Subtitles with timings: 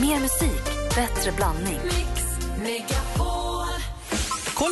[0.00, 1.80] Mer musik, bättre blandning.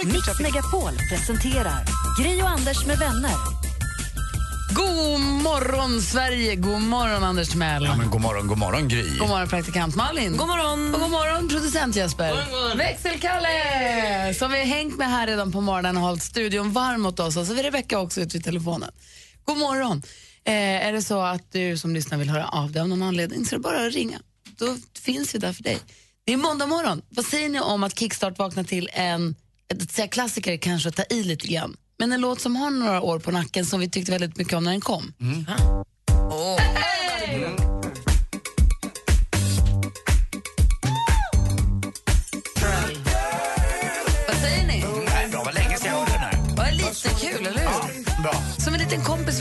[0.04, 1.84] Mix Megapol presenterar
[2.18, 3.30] Gri och Anders med vänner.
[4.74, 6.56] God morgon, Sverige!
[6.56, 7.84] God morgon, Anders Timell.
[7.84, 9.18] Ja, men god morgon, god morgon Gry.
[9.18, 10.36] God morgon, praktikant Malin.
[10.36, 10.94] God morgon.
[10.94, 12.76] Och god morgon, producent Jesper.
[12.76, 17.20] Växelkalle, som vi har hängt med här redan på morgonen och hållit studion varm åt
[17.20, 17.36] oss.
[17.36, 18.90] Och så är Rebecka också ute vid telefonen.
[19.44, 20.02] God morgon.
[20.44, 23.46] Eh, är det så att du som lyssnar vill höra av dig av någon anledning
[23.46, 24.18] så är det bara att ringa.
[24.58, 25.78] Då finns vi där för dig.
[26.24, 27.02] Det är måndag morgon.
[27.08, 29.36] Vad säger ni om att Kickstart vaknar till en,
[29.74, 33.02] att säga klassiker kanske att ta i lite grann, men en låt som har några
[33.02, 35.12] år på nacken som vi tyckte väldigt mycket om när den kom.
[36.30, 36.73] Vad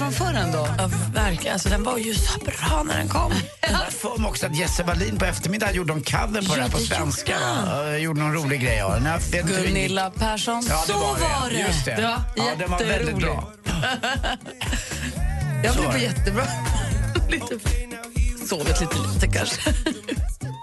[0.03, 0.67] från förr ändå.
[0.77, 1.53] Ja, verkligen.
[1.53, 3.33] Alltså, den var ju så bra när den kom.
[3.61, 6.71] Jag för mig också att Jesse Wallin på eftermiddagen gjorde en cover på Ja, den
[6.71, 7.35] på svenska.
[7.91, 8.77] gjorde gjorde någon rolig grej.
[8.77, 9.01] Jag
[9.31, 9.67] det gick.
[9.67, 10.65] Gunilla Persson.
[10.69, 11.21] Ja, Så var det.
[11.21, 11.59] var det.
[11.59, 11.95] Just det.
[11.95, 13.51] Det var ja, den var väldigt bra.
[15.63, 15.99] Jag blev det.
[15.99, 16.43] jättebra.
[17.29, 17.59] lite,
[18.49, 19.73] sovit lite lite kanske.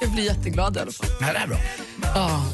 [0.00, 1.08] Jag blir jätteglad i alla fall.
[1.20, 1.58] Nej, det är bra.
[2.14, 2.44] Ja.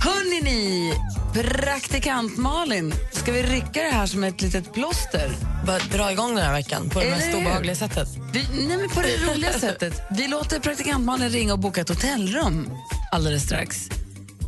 [0.00, 0.92] Hörrni ni,
[1.34, 5.30] praktikant Malin, ska vi rycka det här som ett litet plåster?
[5.66, 7.36] Bara dra igång den här veckan på det Eller mest hur?
[7.40, 8.08] obehagliga sättet.
[8.32, 10.00] Vi, nej men på det roliga sättet.
[10.10, 12.70] Vi låter praktikant Malin ringa och boka ett hotellrum
[13.12, 13.88] alldeles strax.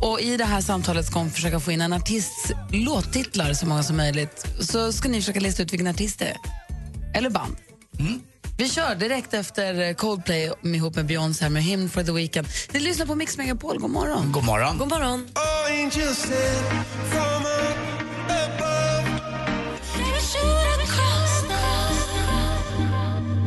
[0.01, 3.83] Och I det här samtalet ska hon försöka få in en artists låttitlar så många
[3.83, 4.45] som möjligt.
[4.59, 6.37] Så ska ni försöka lista ut vilken artist det är.
[7.17, 7.55] Eller band.
[8.57, 12.47] Vi kör direkt efter Coldplay med- ihop med Beyoncé här med Hymn for the Weekend.
[12.71, 13.79] Ni lyssnar på Mix Megapol.
[13.79, 14.31] God morgon.
[14.31, 14.77] God morgon.
[14.77, 15.27] God morgon.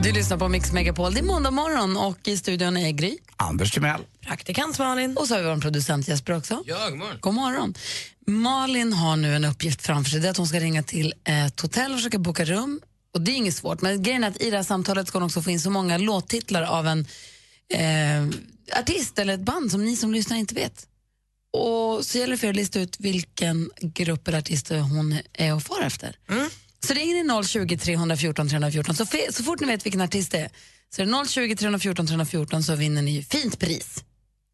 [0.03, 1.15] Du lyssnar på Mix Megapol.
[1.15, 3.17] Det är måndag morgon och i studion är Gry.
[3.37, 4.01] Anders Timell.
[4.27, 5.17] Praktikant Malin.
[5.17, 6.63] Och så har vi vår producent Jesper också.
[6.67, 7.17] Ja, god morgon.
[7.21, 7.75] God morgon.
[8.27, 10.21] Malin har nu en uppgift framför sig.
[10.21, 12.81] Det är att hon ska ringa till ett hotell och försöka boka rum.
[13.15, 15.27] Och Det är inget svårt, men grejen är att i det här samtalet ska hon
[15.27, 17.07] också få in så många låttitlar av en
[17.75, 18.39] eh,
[18.81, 20.87] artist eller ett band som ni som lyssnar inte vet.
[21.53, 25.55] Och Så gäller det för er att lista ut vilken grupp eller artist hon är
[25.55, 26.17] och far efter.
[26.87, 28.95] Så ringer ni 020 314 314.
[28.97, 30.51] Så, så fort ni vet vilken artist det är
[30.95, 34.05] så är det 020 314 314 så vinner ni fint pris.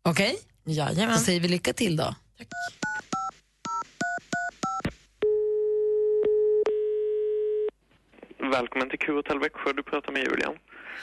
[0.05, 0.37] Okej?
[0.67, 1.21] Då Jajamän.
[1.21, 2.15] säger vi lycka till då.
[8.51, 9.73] Välkommen till Q-hotell Växjö.
[9.73, 10.55] Du pratar med Julian.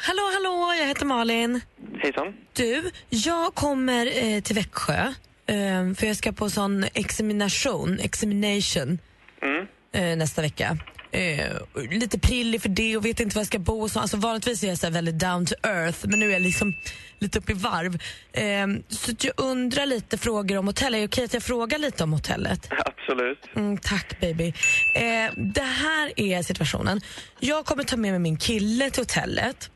[0.08, 1.62] Hallå, hallå, jag heter Malin.
[2.00, 2.34] Hejsan.
[2.54, 5.14] Du, jag kommer eh, till Växjö
[5.46, 9.00] eh, för jag ska på sån examination, examination
[9.42, 9.68] Mm.
[9.92, 10.78] eh, nästa vecka.
[11.12, 11.58] Eh,
[11.90, 13.82] lite prillig för det och vet inte var jag ska bo.
[13.82, 14.00] Och så.
[14.00, 16.74] Alltså, vanligtvis är jag så väldigt down to earth men nu är jag liksom
[17.20, 18.02] lite upp i varv.
[18.32, 20.98] Eh, så jag undrar lite frågor om hotellet.
[20.98, 22.68] Är det okej att jag frågar lite om hotellet?
[22.86, 23.40] Absolut.
[23.56, 24.54] Mm, tack baby.
[24.96, 27.02] Eh, det här är situationen.
[27.40, 29.72] Jag kommer ta med mig min kille till hotellet.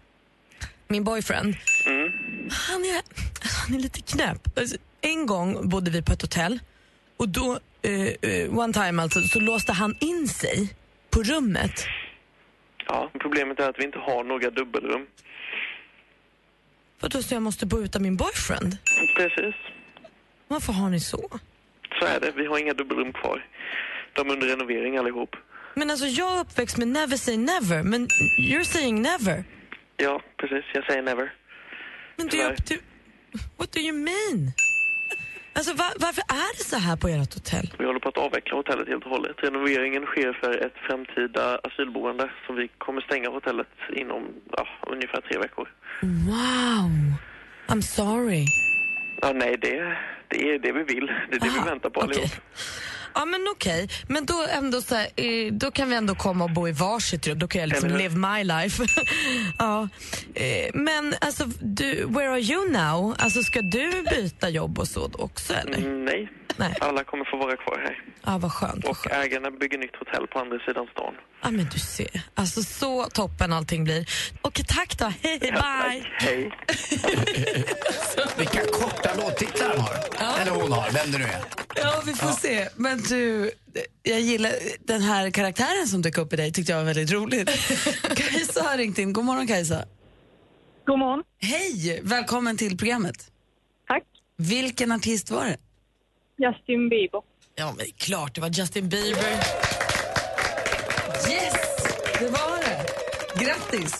[0.88, 1.56] Min boyfriend.
[2.52, 3.02] Han, är,
[3.41, 4.59] han är lite knäpp.
[4.59, 6.59] Alltså, en gång bodde vi på ett hotell
[7.18, 10.74] och då, eh, eh, one time alltså, så låste han in sig
[11.12, 11.86] på rummet.
[12.88, 15.08] Ja, problemet är att vi inte har några dubbelrum.
[17.00, 18.78] Vadå, så jag måste bo utan min boyfriend?
[19.18, 19.56] Precis.
[20.48, 21.40] Varför har ni så?
[22.00, 22.32] Så är det.
[22.32, 23.46] Vi har inga dubbelrum kvar.
[24.14, 25.36] De är under renovering allihop.
[25.74, 28.08] Men alltså jag är uppväxt med never say never, men
[28.40, 29.44] you're saying never.
[29.98, 30.66] Ja, precis.
[30.74, 31.34] Jag säger never.
[32.16, 32.80] Men upp till...
[33.58, 34.52] What do you mean?
[35.54, 37.74] Alltså var, varför är det så här på ert hotell?
[37.80, 39.36] Vi håller på att avveckla hotellet helt och hållet.
[39.38, 45.38] Renoveringen sker för ett framtida asylboende så vi kommer stänga hotellet inom ja, ungefär tre
[45.40, 45.68] veckor.
[46.02, 46.92] Wow.
[47.68, 48.46] I'm sorry.
[49.22, 49.98] Ja, nej, det,
[50.28, 51.06] det är det vi vill.
[51.30, 52.10] Det är det Aha, vi väntar på okej.
[52.10, 52.32] allihop.
[53.14, 56.52] Ja men okej, men då, ändå så här, eh, då kan vi ändå komma och
[56.52, 57.40] bo i varsitt rum.
[57.40, 58.84] Då kan jag liksom live my life.
[59.60, 59.90] ja.
[60.36, 63.16] eh, men alltså, du, where are you now?
[63.20, 65.78] Alltså ska du byta jobb och så också eller?
[65.78, 66.32] Mm, nej.
[66.58, 66.74] Nej.
[66.82, 68.03] Alla kommer få vara kvar här.
[68.26, 68.84] Ja, vad skönt.
[68.84, 69.16] Vad Och skönt.
[69.26, 71.14] ägarna bygger nytt hotell på andra sidan stan.
[71.44, 74.06] Ja men du ser, alltså så toppen allting blir.
[74.41, 76.06] Okej tack då, hej hej bye.
[76.20, 76.52] Hej.
[78.38, 80.41] Vilka korta låttitlar han har.
[80.41, 81.41] Eller hon har, vem det nu är.
[81.76, 82.68] Ja, vi får se.
[82.76, 83.52] Men du,
[84.03, 87.50] jag gillar den här karaktären som dök upp i dig tyckte jag var väldigt roligt.
[88.16, 89.14] Kajsa har ringt in.
[89.14, 89.86] God morgon Kajsa.
[90.86, 91.24] God morgon.
[91.42, 92.00] Hej!
[92.03, 93.32] Välkommen till programmet.
[93.88, 94.03] Tack.
[94.38, 95.58] Vilken artist var det?
[96.38, 97.22] Justin Bieber.
[97.56, 99.32] Ja men klart det var Justin Bieber.
[101.32, 101.54] Yes!
[102.20, 102.86] Det var det.
[103.46, 104.00] Grattis!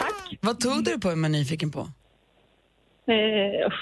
[0.00, 0.38] Tack.
[0.40, 1.80] Vad tog du på, är man nyfiken på?
[1.80, 3.72] Eh.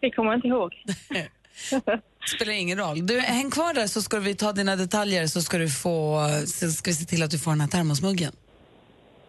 [0.00, 0.72] Det kommer jag inte ihåg.
[2.26, 3.06] Spelar ingen roll.
[3.06, 6.70] Du, häng kvar där så ska vi ta dina detaljer så ska, du få, så
[6.72, 8.32] ska vi se till att du får den här termosmuggen.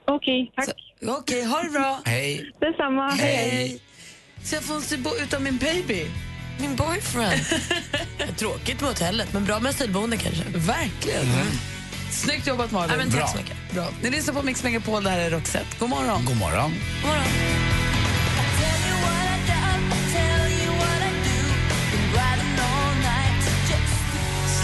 [0.08, 0.66] Okej, tack.
[0.66, 2.02] Så- Okej, ha det bra.
[2.06, 2.52] Hej.
[2.60, 3.10] Detsamma.
[3.10, 3.80] Hej.
[4.44, 6.06] Så jag får se bo utan min baby.
[6.60, 7.42] Min boyfriend.
[8.38, 10.44] Tråkigt med hotellet, men bra med asylboende kanske.
[10.44, 11.26] Verkligen.
[12.12, 12.90] Snyggt jobbat Malin.
[12.92, 13.28] Ja, men tack Bra.
[13.28, 13.56] så mycket.
[13.74, 13.88] Bra.
[14.04, 15.66] Ni lyssnar på Mix Megapol, det här är Roxette.
[15.80, 16.26] God morgon.
[16.26, 16.72] God morgon.
[17.02, 17.85] God morgon.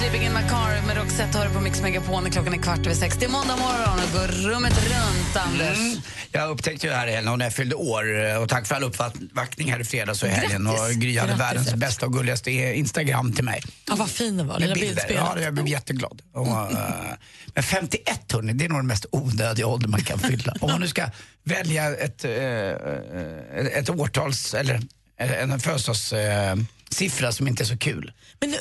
[0.02, 3.16] Sleeping car med Roxette hör du på Mix Megapol när klockan är kvart över sex.
[3.20, 5.78] Det är måndag morgon och går rummet runt, Anders.
[5.78, 6.02] Mm.
[6.32, 8.84] Jag upptäckte ju här i helgen när jag fyllde år eh, och tack för all
[8.84, 10.64] uppvaktning här i fredags och i helgen.
[10.64, 10.82] Grattis.
[10.82, 13.62] Och Gry hade världens bästa och gulligaste Instagram till mig.
[13.88, 15.24] Ja, vad fin den var, lilla bildspelet.
[15.36, 16.22] Ja, jag blev jätteglad.
[16.34, 16.78] Och, eh,
[17.54, 20.54] men 51 hörni, det är nog den mest onödiga ålder man kan fylla.
[20.60, 21.10] Om man nu ska
[21.44, 22.32] välja ett, eh,
[23.78, 24.82] ett årtals, eller
[25.18, 25.60] en
[26.92, 28.12] födelsedagssiffra som inte är så kul.
[28.40, 28.60] Men eh,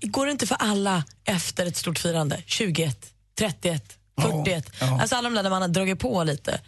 [0.00, 2.42] går det inte för alla efter ett stort firande?
[2.46, 2.96] 21,
[3.38, 4.70] 31, 41.
[4.80, 5.00] Ja, ja.
[5.00, 6.60] Alltså alla de där man har dragit på lite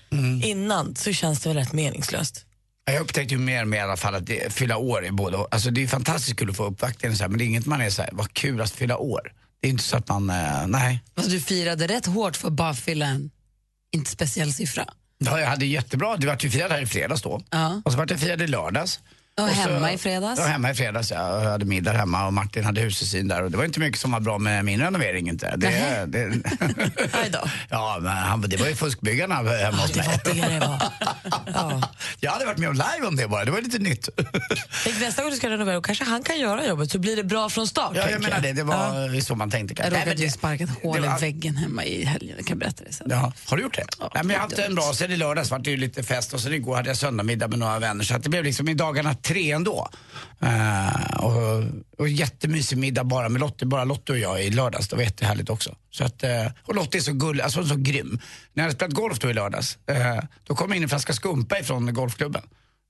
[0.42, 2.44] innan så känns det väl rätt meningslöst.
[2.86, 5.38] Jag upptäckte ju mer och mer i alla fall att det, fylla år är både,
[5.50, 7.66] alltså det är fantastiskt kul att få uppvaktning och så här, men det är inget
[7.66, 9.32] man är så här, vad kul att fylla år.
[9.60, 11.02] Det är inte så att man, eh, nej.
[11.14, 13.30] Alltså, du firade rätt hårt för att bara fylla en
[13.92, 14.84] inte speciell siffra.
[15.18, 17.42] Ja, jag hade jättebra, det var ju firad här i fredags då.
[17.50, 17.82] Ja.
[17.84, 19.00] Och så var det firad i lördags.
[19.40, 20.40] Och hemma i fredags?
[20.40, 21.10] Ja, hemma i fredags.
[21.10, 21.42] Ja.
[21.42, 23.42] Jag hade middag hemma och Martin hade husesyn där.
[23.42, 25.54] Och det var inte mycket som var bra med min renovering inte.
[25.56, 26.28] Det, det,
[27.32, 27.38] då.
[27.70, 30.20] ja, men han, det var ju fuskbyggarna hemma hos mig.
[30.24, 30.82] Det var det var.
[31.54, 31.82] Ja.
[32.20, 34.08] Jag hade varit med om live om det bara, det var lite nytt.
[34.84, 37.24] Tänk nästa gång du ska renovera, och kanske han kan göra jobbet så blir det
[37.24, 37.92] bra från start.
[37.94, 39.72] Ja, jag menar det, det var så man tänkte.
[39.72, 39.92] Jag kanske.
[39.98, 42.34] Nej, råkade ju sparka ett hål var- i väggen hemma i helgen.
[42.38, 43.06] Jag kan berätta det sen.
[43.10, 43.84] Ja, har du gjort det?
[44.00, 46.02] Ja, Nej, men jag har haft en bra, sen i lördags var det ju lite
[46.02, 48.68] fest och sen igår hade jag söndagsmiddag med några vänner så att det blev liksom
[48.68, 49.88] i dagarna tre ändå.
[50.42, 51.62] Uh, och,
[51.98, 54.88] och jättemysig middag bara med Lottie, bara Lottie och jag i lördags.
[54.88, 55.76] Det var jättehärligt också.
[55.90, 58.08] Så att, eh, och Lottie är så gullig, alltså hon är så grym.
[58.52, 61.58] När jag hade spelat golf då i lördags, eh, då kom in en flaska skumpa
[61.58, 62.42] ifrån golfklubben.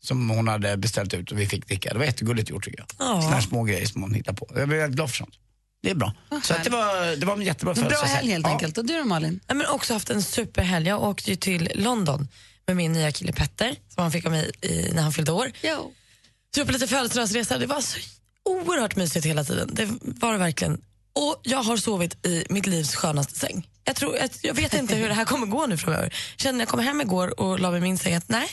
[0.05, 1.93] Som hon hade beställt ut och vi fick dricka.
[1.93, 2.87] Det var jättegulligt gjort tycker jag.
[2.99, 3.21] Ja.
[3.21, 4.47] Sådana här små grejer som hon hittar på.
[4.57, 5.35] Jag blev väldigt glad för sånt.
[5.83, 6.13] Det är bra.
[6.43, 8.53] så att det, var, det var en jättebra En bra helg helt Ja.
[8.53, 8.79] enkelt.
[8.79, 9.41] Och du då Malin?
[9.47, 10.89] Ja, men också haft en superhelg.
[10.89, 12.29] Jag åkte ju till London
[12.67, 15.51] med min nya kille Petter som han fick av mig i, när han fyllde år.
[15.63, 15.93] Jo.
[16.55, 17.59] På lite födelsedagsresa.
[17.59, 17.99] Det var så
[18.45, 19.71] oerhört mysigt hela tiden.
[19.73, 20.81] Det var det verkligen.
[21.13, 23.69] Och jag har sovit i mitt livs skönaste säng.
[23.85, 26.15] Jag, tror, jag, jag vet inte hur det här kommer gå nu framöver.
[26.37, 28.49] Kände när jag kom hem igår och la mig i min säng att nej,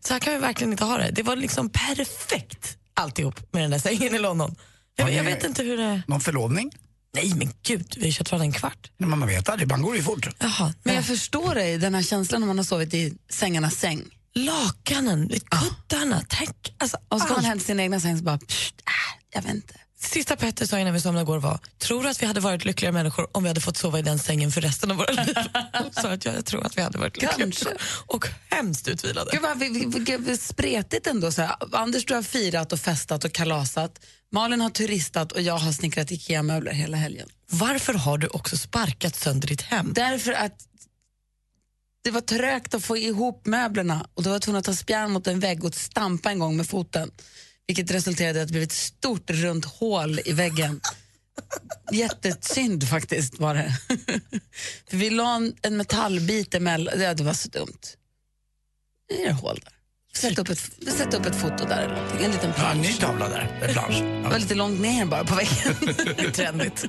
[0.00, 1.10] så här kan vi verkligen inte ha det.
[1.10, 4.56] Det var liksom perfekt alltihop med den där sängen i London.
[4.96, 6.02] Jag, jag vet inte hur det...
[6.06, 6.70] Någon förlovning?
[7.14, 8.90] Nej men gud, vi har kört fram en kvart.
[8.98, 10.28] Nej, men man vet aldrig, ibland går det ju fort.
[10.38, 10.98] Jaha, Men ja.
[10.98, 14.02] jag förstår dig, den här känslan när man har sovit i sängarnas säng.
[14.36, 16.74] Lakanen, kuddarna, täck.
[16.78, 17.46] Alltså, Och så går man allt.
[17.46, 18.92] hem till sin egna säng och bara, pst, äh,
[19.34, 19.74] jag vet inte.
[20.00, 22.92] Sista Petter sa innan vi somnade igår var, tror du att vi hade varit lyckliga
[22.92, 25.34] människor om vi hade fått sova i den sängen för resten av våra liv?
[26.00, 27.68] Så att jag, tror att vi hade varit lyckliga Kanske.
[28.06, 29.30] och hemskt utvilade.
[29.32, 31.32] Gud vad vi- vi- vi- vi- spretigt ändå.
[31.32, 31.56] Så här.
[31.72, 33.98] Anders, du har firat och festat och kalasat.
[34.32, 37.28] Malin har turistat och jag har snickrat IKEA-möbler hela helgen.
[37.50, 39.92] Varför har du också sparkat sönder ditt hem?
[39.94, 40.52] Därför att
[42.06, 45.10] det var trögt att få ihop möblerna och då var jag tvungen att ta spjärn
[45.10, 47.10] mot en vägg och stampa en gång med foten.
[47.66, 50.80] Vilket resulterade i att det blev ett stort runt hål i väggen.
[51.92, 53.74] Jättesynd faktiskt var det.
[54.90, 57.78] För vi la en, en metallbit emellan, det, det var så dumt.
[59.10, 59.72] Nu är det hål där.
[60.20, 60.58] Sätt upp ett,
[60.96, 63.00] sätt upp ett foto där eller någonting, en liten Ja, en ny plansch.
[63.00, 64.00] tavla där, med plansch.
[64.00, 64.28] Det Ja.
[64.30, 66.32] var lite långt ner bara på väggen.
[66.32, 66.84] Trendigt.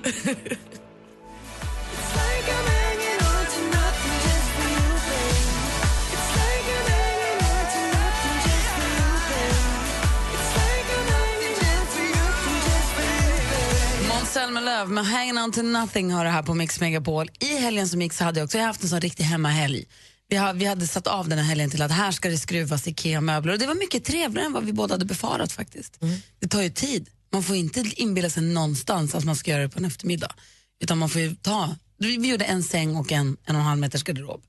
[14.38, 17.29] Måns Zelmerlöw med Hanging on to nothing har det här på Mix Megapol.
[17.39, 19.86] I helgen som gick så hade jag också jag haft en sån riktig hemmahelg.
[20.29, 22.88] Vi, har, vi hade satt av den här helgen till att här ska det skruvas
[22.88, 26.00] IKEA-möbler och det var mycket trevligare än vad vi båda hade befarat faktiskt.
[26.39, 27.10] Det tar ju tid.
[27.32, 30.36] Man får inte inbilla sig någonstans att man ska göra det på en eftermiddag.
[30.79, 33.79] Utan man får ta, vi vi gjorde en säng och en en och en halv
[33.79, 34.41] meters garderob.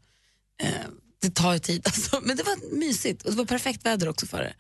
[0.63, 0.71] Eh,
[1.23, 2.21] det tar ju tid alltså.
[2.23, 4.55] men det var mysigt och det var perfekt väder också för det.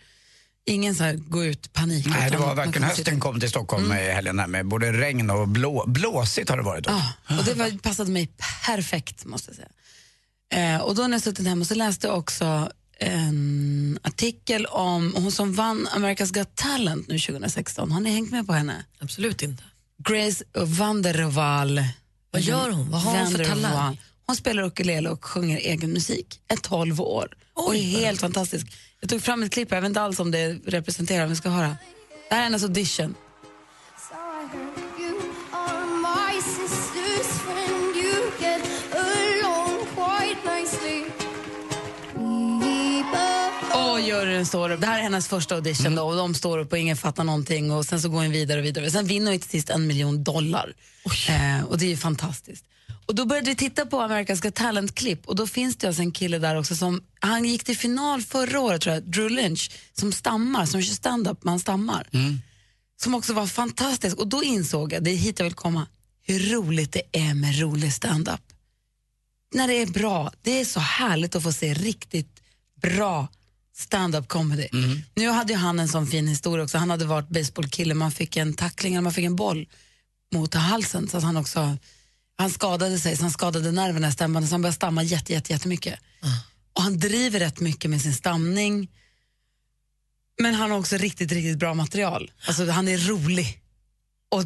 [0.68, 2.06] Ingen så här gå ut panik.
[2.06, 5.48] Nej, det var verkligen hösten kom till Stockholm i helgen här med både regn och
[5.48, 6.86] blå, blåsigt har det varit.
[6.86, 8.28] Ja, och det var, passade mig
[8.66, 9.68] perfekt måste jag säga.
[10.74, 12.70] Eh, och då när jag suttit hemma så läste jag också
[13.00, 17.92] en artikel om hon som vann America's Got Talent nu 2016.
[17.92, 18.84] Har ni hängt med på henne?
[18.98, 19.62] Absolut inte.
[20.08, 21.82] Grace van der Waal.
[22.30, 22.90] Vad gör hon?
[22.90, 24.00] Vad har hon för talang?
[24.28, 26.40] Hon spelar ukulele och sjunger egen musik.
[26.48, 27.28] Är 12 år.
[27.54, 28.66] och är helt fantastisk.
[29.00, 31.76] Jag tog fram ett klipp, jag vet inte alls om det representerar, vi ska höra.
[32.28, 33.14] Det här är hennes audition.
[44.00, 44.80] Juryn står upp.
[44.80, 47.70] Det här är hennes första audition då, och de står upp och ingen fattar någonting
[47.70, 48.90] och sen så går hon vidare och vidare.
[48.90, 50.72] Sen vinner hon till sist en miljon dollar.
[51.28, 52.64] Eh, och det är ju fantastiskt.
[53.08, 56.12] Och då började vi titta på America's Got Talent-klipp och då finns det alltså en
[56.12, 60.12] kille där också som, han gick till final förra året tror jag, Drew Lynch, som
[60.12, 62.08] stammar, som kör stand-up, man stammar.
[63.00, 65.86] Som också var fantastisk och då insåg jag, det är hit jag vill komma,
[66.22, 68.40] hur roligt det är med rolig stand-up
[69.54, 70.32] när det är bra.
[70.42, 72.42] Det är så härligt att få se riktigt
[72.82, 73.28] bra
[73.76, 74.68] stand-up comedy.
[75.14, 76.78] Nu hade ju han en sån fin historia också.
[76.78, 79.68] Han hade varit baseballkille, man fick en tackling, eller man fick en boll
[80.34, 81.76] mot halsen så att han också
[82.38, 85.52] han skadade sig, så han skadade nerverna i stämbanden så han började stamma jätte, jätte,
[85.52, 86.00] jättemycket.
[86.72, 88.88] Och han driver rätt mycket med sin stamning.
[90.42, 92.30] Men han har också riktigt, riktigt bra material.
[92.46, 93.62] Alltså han är rolig.
[94.30, 94.44] Och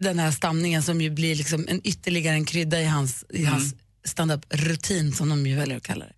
[0.00, 3.74] den här stamningen som ju blir liksom en ytterligare en krydda i hans, i hans
[4.04, 6.14] stand-up-rutin som de ju väljer att kalla det.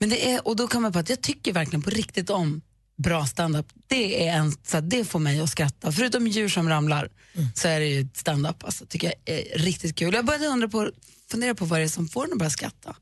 [0.00, 2.62] Men det är, och då kommer jag på att jag tycker verkligen på riktigt om
[2.96, 3.66] bra stand-up.
[3.86, 5.92] Det, är en, så att det får mig att skratta.
[5.92, 7.08] Förutom djur som ramlar
[7.54, 8.64] så är det ju stand-up.
[8.64, 10.14] Alltså, tycker jag är riktigt kul.
[10.14, 10.90] Jag började undra på,
[11.30, 12.96] fundera på vad det är som får en att börja skratta.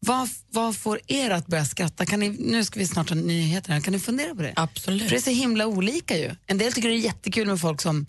[0.00, 2.06] Vad, vad får er att börja skratta?
[2.06, 3.80] Kan ni, nu ska vi snart ha nyheter här.
[3.80, 4.52] Kan ni fundera på det?
[4.56, 5.02] Absolut.
[5.02, 6.30] För det är så himla olika ju.
[6.46, 8.06] En del tycker det är jättekul med folk som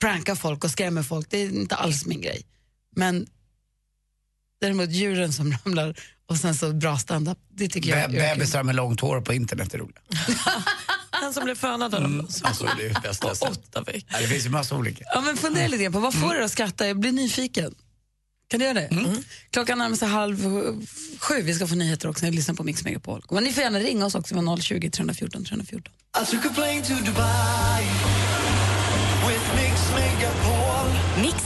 [0.00, 1.30] prankar folk och skrämmer folk.
[1.30, 2.42] Det är inte alls min grej.
[2.96, 3.26] Men
[4.62, 5.94] däremot djuren som ramlar
[6.28, 8.38] och sen så bra standup, det tycker jag Be- är kul.
[8.38, 10.00] Bebisar med långt hår på internet är roliga.
[11.10, 12.28] Han som blev fönad av dem.
[12.42, 13.50] Alltså, det är bästa jag sett.
[13.50, 14.02] Åtta veckor.
[14.08, 15.04] Ja, Det finns ju massa olika.
[15.14, 16.86] Ja, men fundera lite på vad får er att skratta?
[16.86, 17.74] Jag blir nyfiken.
[18.48, 18.86] Kan du göra det?
[18.86, 19.16] Mm.
[19.50, 20.38] Klockan närmar sig halv
[21.18, 21.42] sju.
[21.42, 22.24] Vi ska få nyheter också.
[22.24, 23.24] Ni lyssnar på Mix Megapol.
[23.30, 24.34] Men ni får gärna ringa oss också.
[24.34, 25.92] Har 020 314 314.
[29.56, 29.80] Mix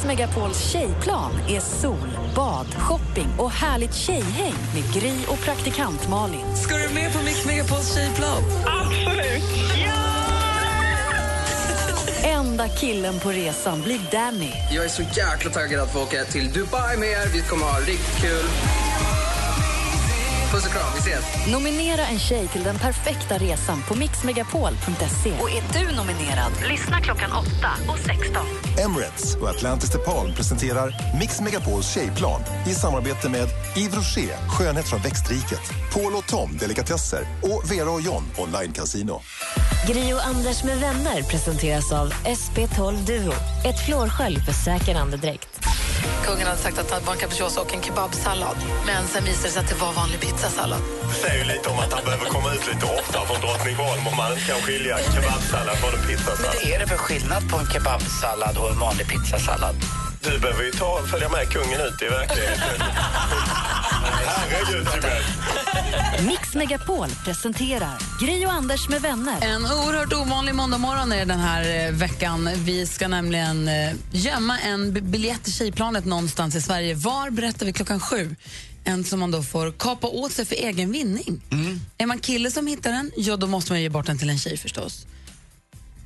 [0.07, 6.57] Megapols tjejplan är sol, bad, shopping och härligt tjejhäng med Gry och praktikant Malin.
[6.57, 8.43] Ska du med på Mix Megapols tjejplan?
[12.25, 14.53] Enda killen på resan blir Danny.
[14.75, 17.27] Jag är så jäkla taggad att få åka till Dubai med er.
[17.35, 18.45] Vi kommer ha riktigt kul.
[20.53, 21.25] Puss och kram, vi ses.
[21.53, 25.33] Nominera en tjej till den perfekta resan på mixmegapol.se.
[25.41, 27.49] Och är du nominerad, lyssna klockan 8
[27.89, 28.47] och 16.
[28.79, 35.01] Emirates och Atlantis DePaul presenterar Mix Megapols tjejplan i samarbete med Yves Rocher, skönhet från
[35.01, 35.61] växtriket,
[35.93, 39.21] Paul och Tom, delikatesser och Vera och John, online casino.
[39.87, 43.33] Gri och Anders med vänner presenteras av SP12 Duo.
[43.65, 45.61] Ett flårskölj för säker andedräkt.
[46.25, 48.57] Kungen hade sagt att han var en capricciosa och en kebabsallad.
[48.87, 50.81] Men sen visade det sig att det var vanlig pizzasallad.
[51.09, 54.17] Det säger ju lite om att han behöver komma ut lite oftare från Drottningholm om
[54.17, 56.55] man inte kan skilja kebabsallad från en pizzasallad.
[56.63, 59.77] Det är det för skillnad på en kebabsallad och en vanlig pizzasallad?
[60.33, 62.81] Du behöver ju ta, följa med kungen ut i verkligheten.
[64.27, 65.23] Herregud, Tibet.
[66.27, 69.37] Mix Megapol presenterar Gri och Anders med vänner.
[69.43, 72.51] En oerhört ovanlig måndagmorgon är den här eh, veckan.
[72.57, 76.95] Vi ska nämligen eh, gömma en biljett till tjejplanet någonstans i Sverige.
[76.95, 78.37] Var berättar vi klockan sju.
[78.85, 81.43] En som man då får kapa åt sig för egen vinning.
[81.99, 84.39] Är man kille som hittar den, ja då måste man ge bort den till en
[84.39, 85.07] tjej förstås.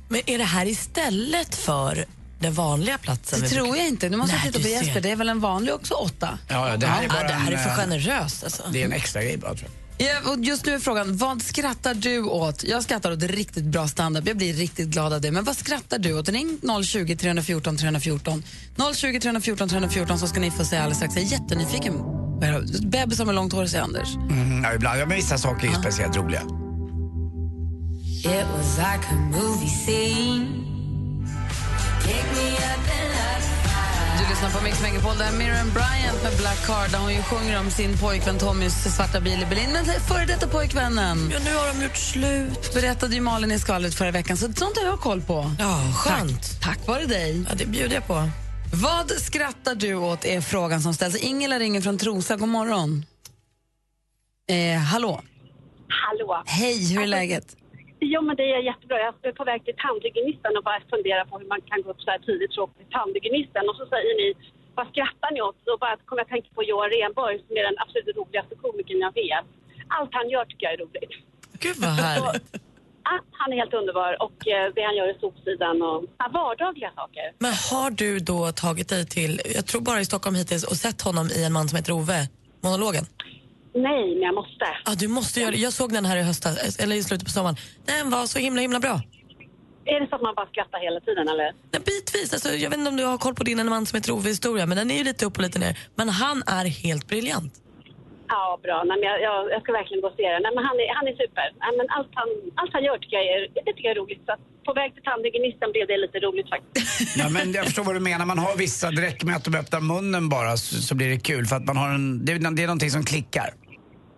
[0.09, 2.05] Men är det här istället för
[2.41, 3.41] den vanliga platsen?
[3.41, 4.09] Det tror brukar- jag inte.
[4.09, 4.85] Nu måste jag Nej, titta på.
[4.85, 5.01] Jesper.
[5.01, 6.39] Det är väl en vanlig också åtta?
[6.47, 8.43] Ja, ja, det här är bara Ja, det här är en, för eh, generöst.
[8.43, 8.63] Alltså.
[8.73, 9.71] Det är en extra grej bara tror jag.
[10.07, 12.63] Ja, och just nu är frågan, vad skrattar du åt?
[12.63, 14.27] Jag skrattar åt riktigt bra standup.
[14.27, 15.31] Jag blir riktigt glad av det.
[15.31, 16.29] Men vad skrattar du åt?
[16.29, 18.43] Ring 020 314 314.
[18.95, 21.15] 020 314 314 så ska ni få säga alldeles strax.
[21.15, 21.93] Jag är jättenyfiken.
[22.81, 24.15] Bebisar med långt hår, säger Anders.
[24.15, 26.41] Mm, ja, ibland, ja, men vissa saker är ju speciellt roliga.
[28.23, 30.47] It was like a movie scene.
[34.19, 35.17] Du lyssnar på Mix Megapol.
[35.17, 38.95] Där är Miriam Bryant med Black Card där hon ju sjunger om sin pojkvän Tommys
[38.95, 39.69] svarta bil i Berlin.
[39.73, 42.73] Men före detta pojkvännen Ja, nu har de gjort slut.
[42.73, 45.51] berättade ju Malin i skvallret förra veckan, så sånt har jag koll på.
[45.59, 46.61] Ja, skönt.
[46.61, 47.45] Tack, tack vare dig.
[47.49, 48.29] Ja, det bjuder jag på.
[48.73, 51.15] Vad skrattar du åt är frågan som ställs.
[51.15, 52.35] Ingela ringer från Trosa.
[52.35, 53.05] God morgon.
[54.49, 55.21] Eh, hallå.
[55.89, 56.43] Hallå.
[56.45, 57.55] Hej, hur är läget?
[58.03, 58.97] Jo, men det är jättebra.
[59.05, 62.01] Jag är på väg till tandhygienisten och bara funderar på hur man kan gå upp
[62.05, 63.63] så här tidigt så till tandhygienisten.
[63.69, 64.27] Och så säger ni,
[64.77, 65.57] vad skrattar ni åt?
[65.69, 68.99] Då bara kommer jag att tänka på Johan Renborg som är den absolut roligaste komikern
[69.07, 69.47] jag vet.
[69.97, 71.13] Allt han gör tycker jag är roligt.
[71.63, 72.45] Gud vad härligt.
[73.15, 75.99] Att han är helt underbar och eh, det han gör i Solsidan och
[76.33, 77.25] vardagliga saker.
[77.45, 81.01] Men har du då tagit dig till, jag tror bara i Stockholm hittills, och sett
[81.01, 82.19] honom i En man som heter Ove,
[82.63, 83.05] monologen?
[83.73, 84.65] Nej, men jag måste.
[84.85, 85.57] Ja, du måste göra det.
[85.57, 87.55] Jag såg den här i höstas, eller i slutet på sommaren.
[87.85, 89.01] Den var så himla himla bra.
[89.85, 91.49] Är det så att man bara skrattar hela tiden eller?
[91.71, 92.33] Nej, bitvis.
[92.33, 94.29] Alltså, jag vet inte om du har koll på din En man som heter Ove
[94.29, 95.79] historia, men den är ju lite upp och lite ner.
[95.95, 97.53] Men han är helt briljant.
[98.27, 98.77] Ja, bra.
[98.87, 100.39] Nej, men jag, jag, jag ska verkligen gå och se det.
[100.45, 101.47] Nej, men han, är, han är super.
[101.63, 102.27] Nej, men allt, han,
[102.59, 104.21] allt han gör tycker jag är, det tycker jag är roligt.
[104.27, 104.33] Så
[104.67, 107.17] på väg till tandhygienisten blev det lite roligt faktiskt.
[107.21, 108.25] Ja, men jag förstår vad du menar.
[108.25, 111.19] Man har vissa, det räcker med att de öppnar munnen bara så, så blir det
[111.19, 111.45] kul.
[111.45, 113.49] För att man har en, det, är- det är någonting som klickar.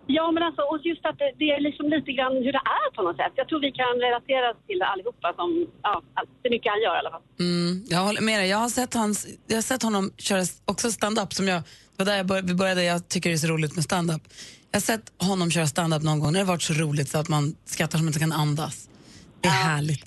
[0.06, 2.88] Ja, men alltså, och just att det, det är liksom lite grann hur det är
[2.96, 3.32] på något sätt.
[3.36, 6.80] Jag tror vi kan relatera till det allihopa som, ja, allt- det är mycket han
[6.82, 7.22] gör i alla fall.
[7.40, 8.48] Mm, jag håller med dig.
[8.48, 11.32] Jag har sett, hans, jag har sett honom köra också stand-up.
[11.32, 12.84] Som jag, det var där jag bör, vi började.
[12.84, 14.22] Jag tycker det är så roligt med stand-up.
[14.70, 16.32] Jag har sett honom köra stand-up någon gång.
[16.32, 18.88] Det har varit så roligt så att man skrattar som man inte kan andas.
[19.40, 20.04] Det är härligt.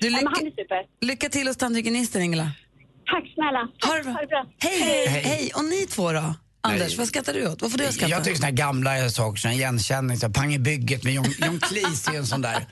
[0.00, 0.82] Du, Ja, men lycka, han är super.
[1.00, 2.50] lycka till hos tandhygienisten, Ingela.
[3.10, 3.68] Tack snälla.
[3.86, 4.12] Ha det bra.
[4.12, 4.46] Ha det bra.
[4.58, 5.50] Hej, hej, hej.
[5.56, 6.34] Och ni två då?
[6.60, 7.62] Anders, vad skrattar du åt?
[7.62, 8.10] Vad får du att skratta?
[8.10, 11.60] Jag tycker såna här gamla saker, här igenkänning, så Pang i bygget med John, John
[11.60, 12.66] Cleese är en sån där.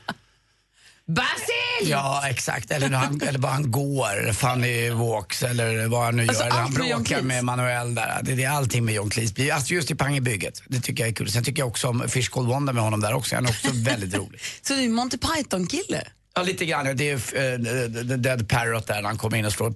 [1.08, 1.90] Basil!
[1.90, 2.70] Ja, exakt.
[2.70, 6.50] Eller, han, eller vad han går, Funny Walks eller vad han nu Alltså, gör.
[6.50, 7.22] Eller han med bråkar Cleese.
[7.22, 8.20] med Manuel där.
[8.22, 9.50] Det, det är allting med John Cleese.
[9.54, 10.62] Alltså just i Pang i bygget.
[10.68, 11.30] Det tycker jag är kul.
[11.30, 13.34] Sen tycker jag också om Fish Called Wanda med honom där också.
[13.34, 14.40] Han är också väldigt rolig.
[14.62, 16.02] Så du är Monty Python-kille?
[16.36, 16.96] Ja, lite grann.
[16.96, 19.74] Det är uh, Dead Parrot där när han kommer in och slår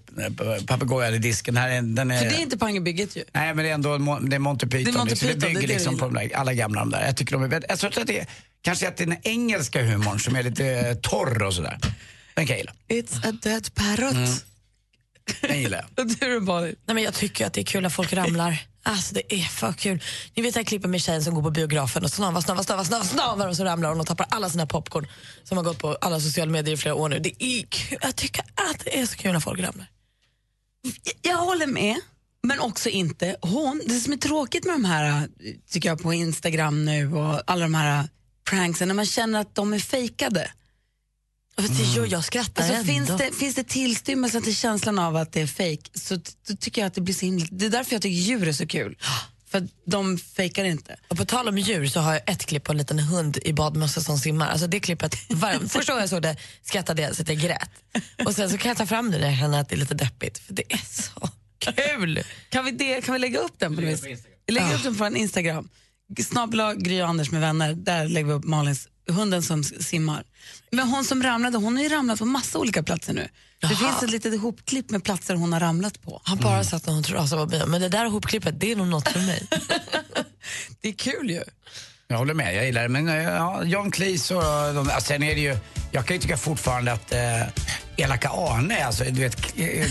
[0.66, 1.56] papegojan i disken.
[1.56, 3.24] Här är, den är, För det är inte Pang i bygget ju.
[3.32, 4.84] Nej, men det är ändå det är Monty Python.
[4.84, 6.80] Det är Monty så det Python, bygger det det liksom på de där, alla gamla
[6.80, 7.06] de där.
[7.06, 8.26] Jag tycker de är väldigt, jag tror att det är,
[8.62, 11.78] kanske att det är den engelska humorn som är lite torr och sådär.
[12.34, 13.02] Den kan jag gilla.
[13.02, 14.14] It's a dead parrot.
[14.14, 14.30] Mm.
[15.40, 16.08] Den gillar jag.
[16.20, 16.40] Du?
[16.46, 18.58] Nej, men jag tycker att det är kul när folk ramlar.
[18.82, 20.02] Alltså det är för kul.
[20.34, 22.84] Ni vet jag klipper klippet med tjejen som går på biografen och snavar, snavar, snavar,
[22.84, 25.06] snavar, snavar och så ramlar hon och tappar alla sina popcorn
[25.44, 27.18] som har gått på alla sociala medier i flera år nu.
[27.18, 27.98] Det är kul.
[28.00, 29.86] Jag tycker att det är så kul när folk ramlar.
[31.22, 31.96] Jag håller med,
[32.42, 33.36] men också inte.
[33.42, 35.28] Hon, det som är tråkigt med de här,
[35.70, 38.08] tycker jag, på Instagram nu och alla de här
[38.50, 40.50] pranksen, när man känner att de är fejkade.
[41.68, 42.92] Det gör jag skrattar Alltså, ändå.
[42.92, 46.20] finns, det, finns det tillstymmelsen till känslan av att det är fejk så
[46.60, 47.46] tycker jag att det blir så himla...
[47.50, 48.96] Det är därför jag tycker djur är så kul.
[49.50, 50.96] För de fejkar inte.
[51.08, 53.52] Och på tal om djur så har jag ett klipp på en liten hund i
[53.52, 54.48] badmössa som simmar.
[54.48, 57.70] Alltså det klippet, var, första gången jag såg det skrattade jag så att jag grät.
[58.24, 59.94] Och sen så kan jag ta fram det när jag känner att det är lite
[59.94, 60.38] deppigt.
[60.38, 62.22] För det är så kul!
[62.48, 64.26] Kan vi, det, kan vi lägga upp den på något vis?
[64.74, 65.68] Upp den på en Instagram.
[66.28, 67.74] Snabbla Gry Anders med vänner.
[67.74, 70.24] Där lägger vi upp Malins, hunden som simmar.
[70.70, 73.28] Men hon som ramlade, hon har ju ramlat på massa olika platser nu.
[73.60, 73.74] Det Jaha.
[73.76, 76.20] finns ett litet ihopklipp med platser hon har ramlat på.
[76.24, 77.66] Han bara satt när hon trasade på bio.
[77.66, 79.46] Men det där hopklippet, det är nog något för mig.
[80.80, 81.42] Det är kul ju.
[82.10, 82.88] Jag håller med, jag gillar det.
[82.88, 84.42] Men eh, ja, John Cleese och
[84.74, 85.56] de, alltså, sen är det ju,
[85.90, 87.42] jag kan ju tycka fortfarande att eh,
[87.96, 89.58] Elaka Arne, alltså du vet...
[89.58, 89.86] Eh,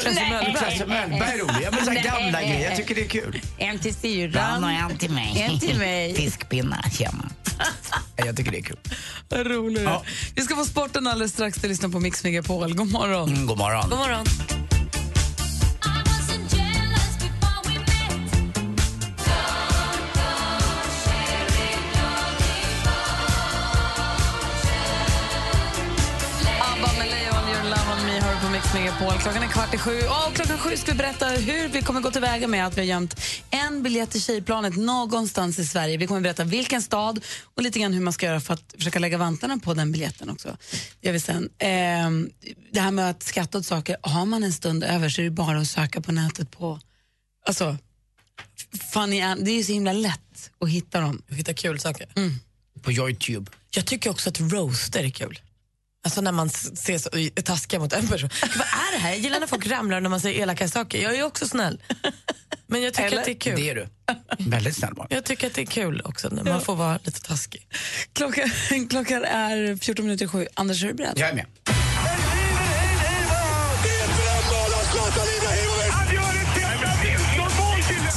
[0.00, 0.54] Klasse Möllberg.
[0.56, 1.62] Klasse Möllberg är rolig.
[1.62, 3.40] Ja, men så gamla grejer, jag tycker det är kul.
[3.58, 4.64] En till syrran.
[4.64, 5.46] och en till mig.
[5.50, 6.14] En till mig.
[6.16, 7.30] Fiskpinnar, tjena.
[8.16, 8.78] Ja, jag tycker det är kul.
[9.28, 9.82] Vad roligt.
[9.82, 10.02] Ja.
[10.34, 11.58] Vi ska få sporten alldeles strax.
[11.58, 12.74] Du lyssnar på Mix Megapol.
[12.74, 13.28] God morgon.
[13.28, 13.90] Mm, god morgon.
[13.90, 14.26] God morgon.
[28.72, 29.18] Mix Megapol.
[29.18, 29.98] Klockan är kvart i sju.
[29.98, 32.86] Och klockan sju ska vi berätta hur vi kommer gå tillväga med att vi har
[32.86, 35.96] gömt en biljett till Tjejplanet någonstans i Sverige.
[35.96, 38.98] Vi kommer berätta vilken stad och lite grann hur man ska göra för att försöka
[38.98, 40.56] lägga vantarna på den biljetten också.
[41.00, 41.50] Det gör vi sen.
[41.58, 42.30] Ehm,
[42.72, 45.30] det här med att skratta åt saker, har man en stund över så är det
[45.30, 46.80] bara att söka på nätet på
[47.46, 47.76] Alltså,
[48.92, 51.22] funny, det är ju så himla lätt att hitta dem.
[51.28, 52.08] Du hittar kul saker.
[52.82, 53.50] På Youtube.
[53.70, 55.40] Jag tycker också att roaster är kul.
[56.04, 57.10] Alltså när man ser så,
[57.42, 58.30] taskiga mot en person.
[58.40, 59.10] Vad är det här?
[59.10, 61.02] Jag gillar när folk ramlar när man säger elaka saker.
[61.02, 61.82] Jag är också snäll.
[62.66, 63.18] Men jag tycker Eller?
[63.18, 63.56] att det är kul.
[63.56, 63.86] Det är du.
[64.38, 65.06] Väldigt snäll bara.
[65.10, 67.66] Jag tycker att det är kul också när man får vara lite taskig.
[68.12, 68.50] Klockan,
[68.90, 70.46] klockan är 14 minuter i sju.
[70.54, 71.12] Anders, är du beredd?
[71.16, 71.46] Jag är med.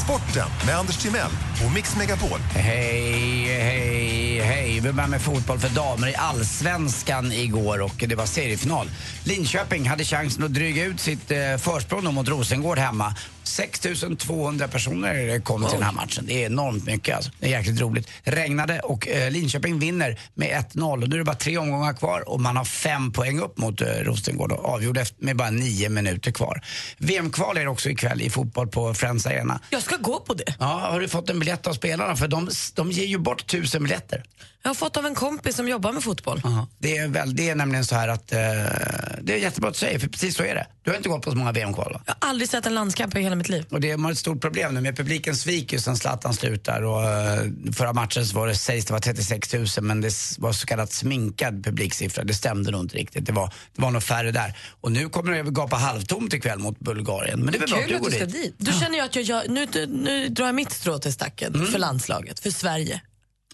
[0.04, 1.32] Sporten med Anders Timell
[1.66, 2.40] och Mix Megapol.
[2.40, 4.80] Hej, hej, hej.
[4.80, 8.90] Vi börjar med fotboll för damer i Allsvenskan igår och det var seriefinal.
[9.24, 13.16] Linköping hade chansen att dryga ut sitt eh, försprång mot Rosengård hemma.
[13.44, 16.26] 6 200 personer kom till den här matchen.
[16.28, 17.32] Det är enormt mycket alltså.
[17.40, 18.10] Det är jäkligt roligt.
[18.24, 22.30] Regnade och eh, Linköping vinner med 1-0 och nu är det bara tre omgångar kvar
[22.30, 26.32] och man har fem poäng upp mot eh, Rosengård och avgjorde med bara nio minuter
[26.32, 26.62] kvar.
[26.98, 29.60] VM-kval är också ikväll i fotboll på Friends Arena.
[29.70, 30.56] Jag ska gå på det.
[30.60, 32.16] Ja, har du fått en biljett av spelarna?
[32.16, 34.24] För de, de ger ju bort tusen biljetter.
[34.66, 36.42] Jag har fått av en kompis som jobbar med fotboll.
[36.78, 38.40] Det är, väl, det är nämligen så här att, eh,
[39.22, 40.68] det är jättebra att säga för precis så är det.
[40.84, 42.02] Du har inte gått på så många VM-kval va?
[42.06, 43.66] Jag har aldrig sett en landskamp i hela mitt liv.
[43.70, 47.04] Och det har ett stort problem nu med publiken sviker ju sen Zlatan slutar och
[47.04, 47.44] eh,
[47.74, 50.92] förra matchen så var det, sägs det var 36 000 men det var så kallat
[50.92, 52.24] sminkad publiksiffra.
[52.24, 53.26] Det stämde nog inte riktigt.
[53.26, 54.58] Det var, det var nog färre där.
[54.82, 57.40] Och nu kommer det att gapa halvtomt ikväll mot Bulgarien.
[57.40, 58.56] Men det är väl bra att du går dit.
[58.58, 61.80] Då känner jag att jag, jag nu, nu drar jag mitt strå till stacken för
[61.80, 63.02] landslaget, för Sverige.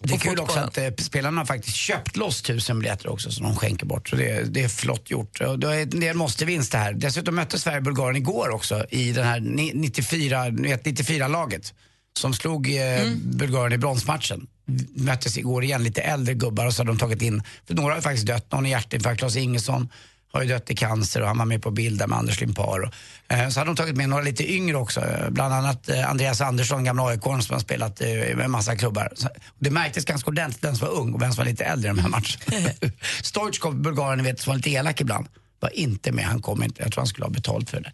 [0.04, 3.44] Det är kul också att eh, spelarna har faktiskt köpt loss tusen biljetter också som
[3.44, 4.10] de skänker bort.
[4.10, 5.42] Så det, det är flott gjort.
[5.42, 6.94] Och det är en del måste-vinst det här.
[6.94, 11.74] Dessutom mötte Sverige Bulgarien igår också i den här ni- 94, ni vet, 94-laget
[12.18, 14.48] som slog eh, Bulgarien i bronsmatchen.
[14.96, 18.02] Möttes igår igen, lite äldre gubbar och så har de tagit in, för några har
[18.02, 19.90] faktiskt dött, någon i hjärtinfarkt, Claes Ingesson
[20.32, 22.92] har ju dött i cancer och han var med på bild där med Anders Limpar.
[23.28, 26.42] Eh, så hade de tagit med några lite yngre också, eh, bland annat eh, Andreas
[26.42, 29.12] Andersson, gamla aik som har spelat eh, med en massa klubbar.
[29.16, 31.90] Så, det märktes ganska ordentligt vem som var ung och vem som var lite äldre
[31.90, 32.72] i de här matcherna.
[33.24, 35.28] Stoichkov, Bulgarien, ni vet, som var lite elak ibland,
[35.60, 36.26] var inte med.
[36.26, 36.82] Han kom inte.
[36.82, 37.92] Jag tror han skulle ha betalt för det.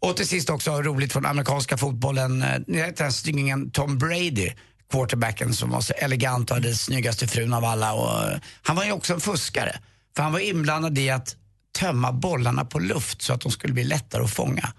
[0.00, 4.52] Och till sist också roligt från amerikanska fotbollen, ni vet den här styngingen Tom Brady
[4.90, 7.92] quarterbacken som var så elegant och hade snyggaste frun av alla.
[7.92, 9.78] Och, han var ju också en fuskare.
[10.16, 11.36] För han var inblandad i att
[11.76, 14.72] tömma bollarna på luft så att de skulle bli lättare att fånga.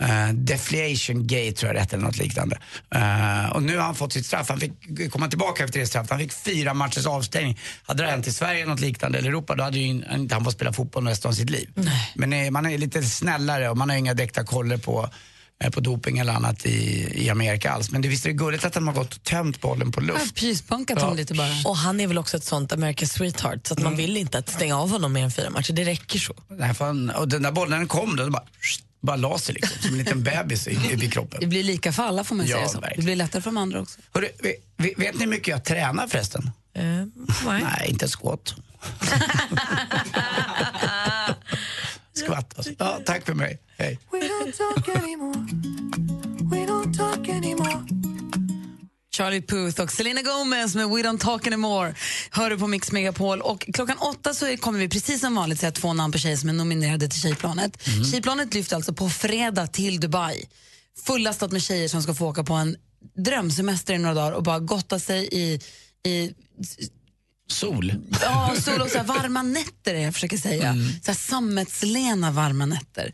[0.00, 2.58] Eh, deflation gate tror jag det hette eller något liknande.
[2.94, 4.48] Eh, och nu har han fått sitt straff.
[4.48, 4.72] Han fick
[5.12, 6.10] komma tillbaka efter det straffet.
[6.10, 7.58] Han fick fyra matchers avstängning.
[7.82, 10.54] Hade det hänt i Sverige något liknande eller Europa då hade ju inte han fått
[10.54, 11.70] spela fotboll resten av sitt liv.
[12.14, 15.10] Men eh, man är lite snällare och man har inga direkta koller på
[15.70, 17.90] på doping eller annat i, i Amerika alls.
[17.90, 20.34] Men det visst är det gulligt att de har gått och tömt bollen på luft.
[20.36, 21.02] Pyspunkat Ja.
[21.02, 21.48] honom lite bara.
[21.64, 24.48] Och han är väl också ett sånt America's sweetheart så att man vill inte att
[24.48, 25.72] stänga av honom mer än fyra matcher.
[25.72, 26.34] Det räcker så.
[26.48, 28.44] Nej, fan, och den där bollen den kom då, det bara,
[29.02, 31.40] bara la sig liksom, som en liten bebis i, i, kroppen.
[31.40, 32.80] Det blir lika för alla får man Ja, säga så.
[32.80, 33.00] verkligen.
[33.00, 34.00] Det blir lättare för de andra också.
[34.14, 36.50] Hörru, vet, vet ni hur mycket jag tränar förresten?
[36.74, 37.06] nej.
[37.44, 38.54] Nej, inte skott.
[42.14, 42.72] Skvatt alltså.
[42.78, 43.58] Ja, tack för mig.
[43.78, 43.98] Hej.
[44.12, 45.46] We don't talk anymore.
[46.50, 48.02] We don't talk anymore.
[49.16, 51.94] Charlie Puth och Selena Gomez med We Don't Talk Anymore
[52.30, 53.40] hör du på Mix Megapol.
[53.40, 56.48] Och klockan åtta så kommer vi precis som vanligt säga två namn på tjejer som
[56.48, 57.82] är nominerade till Tjejplanet.
[58.10, 60.44] Tjejplanet lyfter alltså på fredag till Dubai.
[61.06, 62.76] Fullastat med tjejer som ska få åka på en
[63.16, 65.60] drömsemester i några dagar och bara gotta sig i,
[66.10, 66.34] i
[67.52, 67.94] Sol.
[68.20, 70.74] Ja, sol och så varma nätter är jag försöker säga.
[71.02, 73.12] Så här sammetslena varma nätter.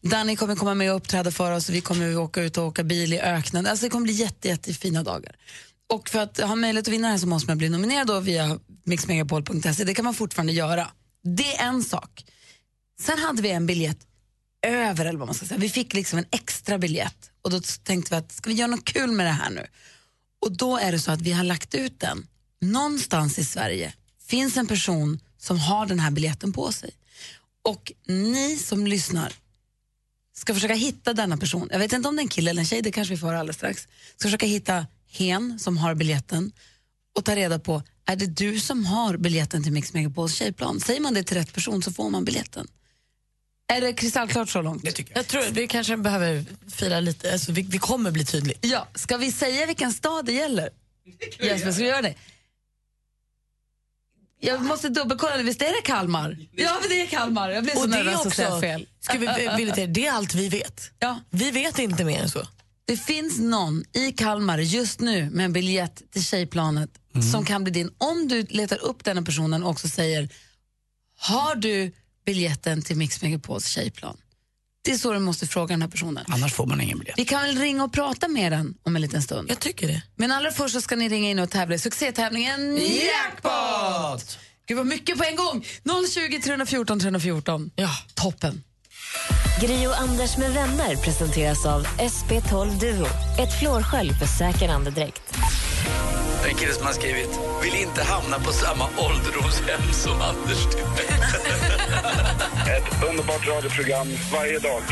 [0.00, 2.82] Danny kommer komma med och uppträda för oss och vi kommer åka ut och åka
[2.82, 3.66] bil i öknen.
[3.66, 5.36] Alltså det kommer bli jätte, jättefina dagar.
[5.92, 8.20] Och för att ha möjlighet att vinna det här så måste man bli nominerad då
[8.20, 9.84] via mixmegapol.se.
[9.84, 10.90] Det kan man fortfarande göra.
[11.24, 12.24] Det är en sak.
[13.00, 13.98] Sen hade vi en biljett
[14.66, 15.60] över, eller vad man ska säga.
[15.60, 18.84] Vi fick liksom en extra biljett och då tänkte vi att ska vi göra något
[18.84, 19.66] kul med det här nu?
[20.40, 22.26] Och då är det så att vi har lagt ut den.
[22.60, 23.92] Någonstans i Sverige
[24.26, 26.90] finns en person som har den här biljetten på sig.
[27.62, 29.32] Och ni som lyssnar
[30.34, 31.68] ska försöka hitta denna person.
[31.72, 33.26] Jag vet inte om det är en kille eller en tjej, det kanske vi får
[33.26, 33.88] höra alldeles strax.
[34.16, 36.52] Ska försöka hitta hen som har biljetten
[37.16, 40.80] och ta reda på, är det du som har biljetten till Mix Megapols tjejplan?
[40.80, 42.68] Säger man det till rätt person så får man biljetten.
[43.72, 44.84] Är det kristallklart så långt?
[44.84, 48.58] Det tycker Jag tror vi kanske behöver fira lite, alltså, vi, vi kommer bli tydliga.
[48.60, 50.70] Ja, ska vi säga vilken stad det gäller?
[51.40, 52.14] Jesper, ska vi göra det?
[54.40, 56.36] Jag måste dubbelkolla, visst är det Kalmar?
[56.52, 57.50] Ja, det är Kalmar.
[57.50, 58.86] Jag blir så Och nervös att säga fel.
[59.00, 60.90] Ska vi, vill det, det är allt vi vet.
[60.98, 61.20] Ja.
[61.30, 62.46] Vi vet inte mer än så.
[62.84, 66.90] Det finns någon i Kalmar just nu med en biljett till Tjejplanet
[67.32, 67.90] som kan bli din.
[67.98, 70.28] Om du letar upp den personen och också säger
[71.18, 71.92] har du
[72.26, 74.16] biljetten till Mix Megapols tjejplan?
[74.90, 76.24] Det är så du måste fråga den här personen.
[76.28, 77.18] Annars får man ingen biljett.
[77.18, 79.50] Vi kan väl ringa och prata med den om en liten stund.
[79.50, 80.02] Jag tycker det.
[80.16, 84.38] Men allra först så ska ni ringa in och tävla i succétävlingen Jackpot!
[84.66, 85.64] Gud vad mycket på en gång!
[86.14, 87.70] 020 314 314.
[87.74, 87.90] Ja.
[88.14, 88.62] Toppen.
[89.60, 93.06] Gri och Anders med vänner presenteras av SP12 Duo.
[93.38, 95.36] Ett flårskölj för säker andedräkt.
[96.48, 100.66] En kille som har skrivit, vill inte hamna på samma ålderdomshem som Anders
[102.76, 104.82] Ett underbart radioprogram varje dag.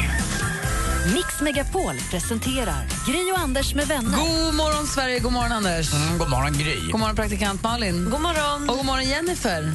[1.15, 4.19] Mix Megapol presenterar Gri och Anders med vänner.
[4.19, 5.93] God morgon Sverige, god morgon Anders.
[5.93, 6.91] Mm, god morgon Gry.
[6.91, 8.11] God morgon praktikant Malin.
[8.11, 8.69] God morgon.
[8.71, 9.73] Och god morgon Jennifer.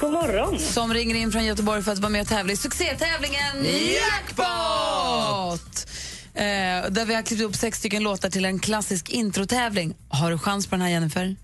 [0.00, 0.58] God morgon.
[0.58, 5.86] Som ringer in från Göteborg för att vara med och tävla i succétävlingen Jackpot!
[6.34, 9.94] Eh, där vi har klippt upp sex stycken låtar till en klassisk introtävling.
[10.08, 11.36] Har du chans på den här Jennifer?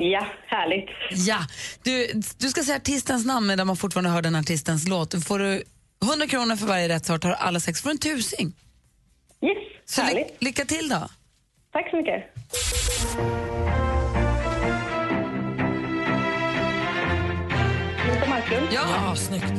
[0.00, 0.88] Ja, härligt.
[1.10, 1.38] Ja.
[1.82, 5.10] Du, du ska säga artistens namn medan man fortfarande hör den artistens låt.
[5.10, 5.62] Du får du
[6.10, 7.18] 100 kronor för varje rätt svar.
[7.18, 8.52] Tar alla sex får du en tusing.
[9.42, 9.56] Yes,
[9.86, 10.36] Så ly- härligt.
[10.42, 11.08] lycka till då.
[11.72, 12.24] Tack så mycket.
[18.06, 18.66] Lisa Marklund.
[18.72, 19.52] Ja, snyggt.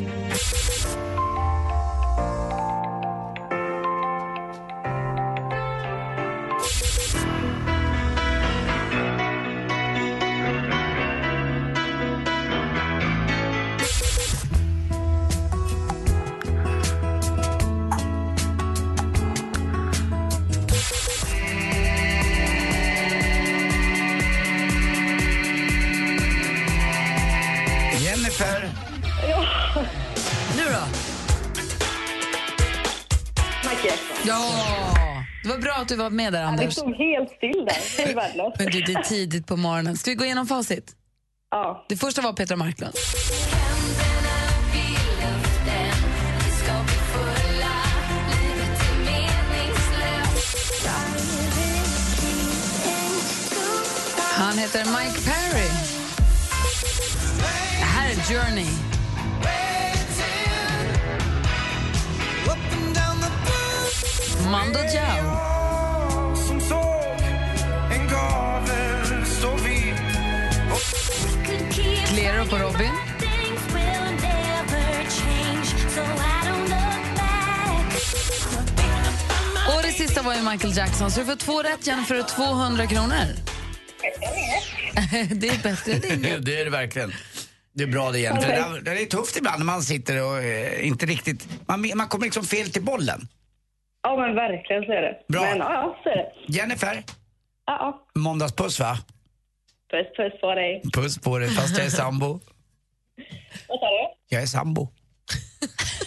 [34.25, 35.23] Ja!
[35.43, 36.73] Det var bra att du var med där, Ja, det Anders.
[36.73, 38.05] stod helt still där.
[38.07, 38.55] Det värdelöst.
[38.59, 39.97] Men du, det är tidigt på morgonen.
[39.97, 40.95] Ska vi gå igenom facit?
[41.51, 41.85] Ja.
[41.89, 42.93] Det första var Petra Marklund.
[54.37, 55.67] Han heter Mike Perry.
[57.79, 58.88] Det här är Journey.
[64.47, 65.39] Mando Diao.
[72.07, 72.91] Clearo på Robin.
[79.75, 81.11] Och det sista var ju Michael Jackson.
[81.11, 83.15] Så du får två rätt, Jennifer, och 200 kronor.
[85.35, 86.41] det är bättre än inget.
[86.45, 87.13] det är det verkligen.
[87.75, 88.41] Det är bra det igen.
[88.41, 91.47] För det, där- det är tufft ibland när man sitter och eh, inte riktigt...
[91.67, 93.27] Man, man kommer liksom fel till bollen.
[94.03, 95.17] Ja, men verkligen så är det.
[95.27, 95.41] Bra.
[95.41, 96.31] Men ja, så är det.
[96.47, 97.03] Jennifer,
[97.65, 97.77] Ja,
[98.15, 98.19] ja.
[98.21, 98.97] måndagspuss va?
[99.91, 100.81] Puss, puss på dig.
[100.93, 102.27] Puss på dig fast jag är sambo.
[103.67, 104.07] Vad sa du?
[104.35, 104.87] Jag är sambo.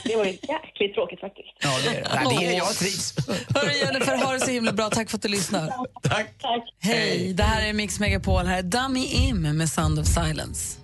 [0.04, 1.48] Det var ju jäkligt tråkigt faktiskt.
[1.62, 2.08] Ja, det är det.
[2.14, 2.56] Nej, det är det.
[2.56, 3.14] Jag trivs.
[3.54, 4.88] Hörru Jennifer, ha det så himla bra.
[4.90, 5.72] Tack för att du lyssnar.
[6.02, 6.30] Tack.
[6.80, 8.46] Hej, det här är Mix Megapol.
[8.46, 10.78] Här är Dummy Im med Sound of Silence.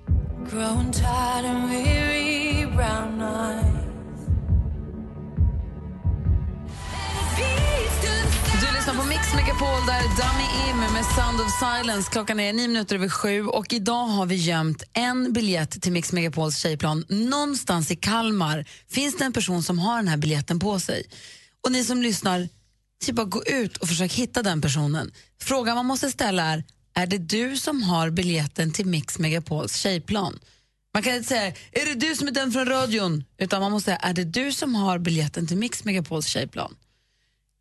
[0.51, 3.88] Grown tired and weary brown eyes
[8.89, 12.11] lyssnar på Mix Megapol där Dummy Im med Sound of Silence.
[12.11, 16.13] Klockan är nio minuter över sju och idag har vi gömt en biljett till Mix
[16.13, 17.05] Megapols tjejplan.
[17.09, 21.05] Någonstans i Kalmar finns det en person som har den här biljetten på sig.
[21.65, 22.49] Och ni som lyssnar,
[23.05, 25.13] typ bara gå ut och försök hitta den personen.
[25.43, 30.39] Frågan man måste ställa är, är det du som har biljetten till Mix Megapols tjejplan?
[30.95, 33.25] Man kan inte säga, är det du som är den från radion?
[33.39, 36.75] Utan man måste säga, är det du som har biljetten till Mix Megapols tjejplan?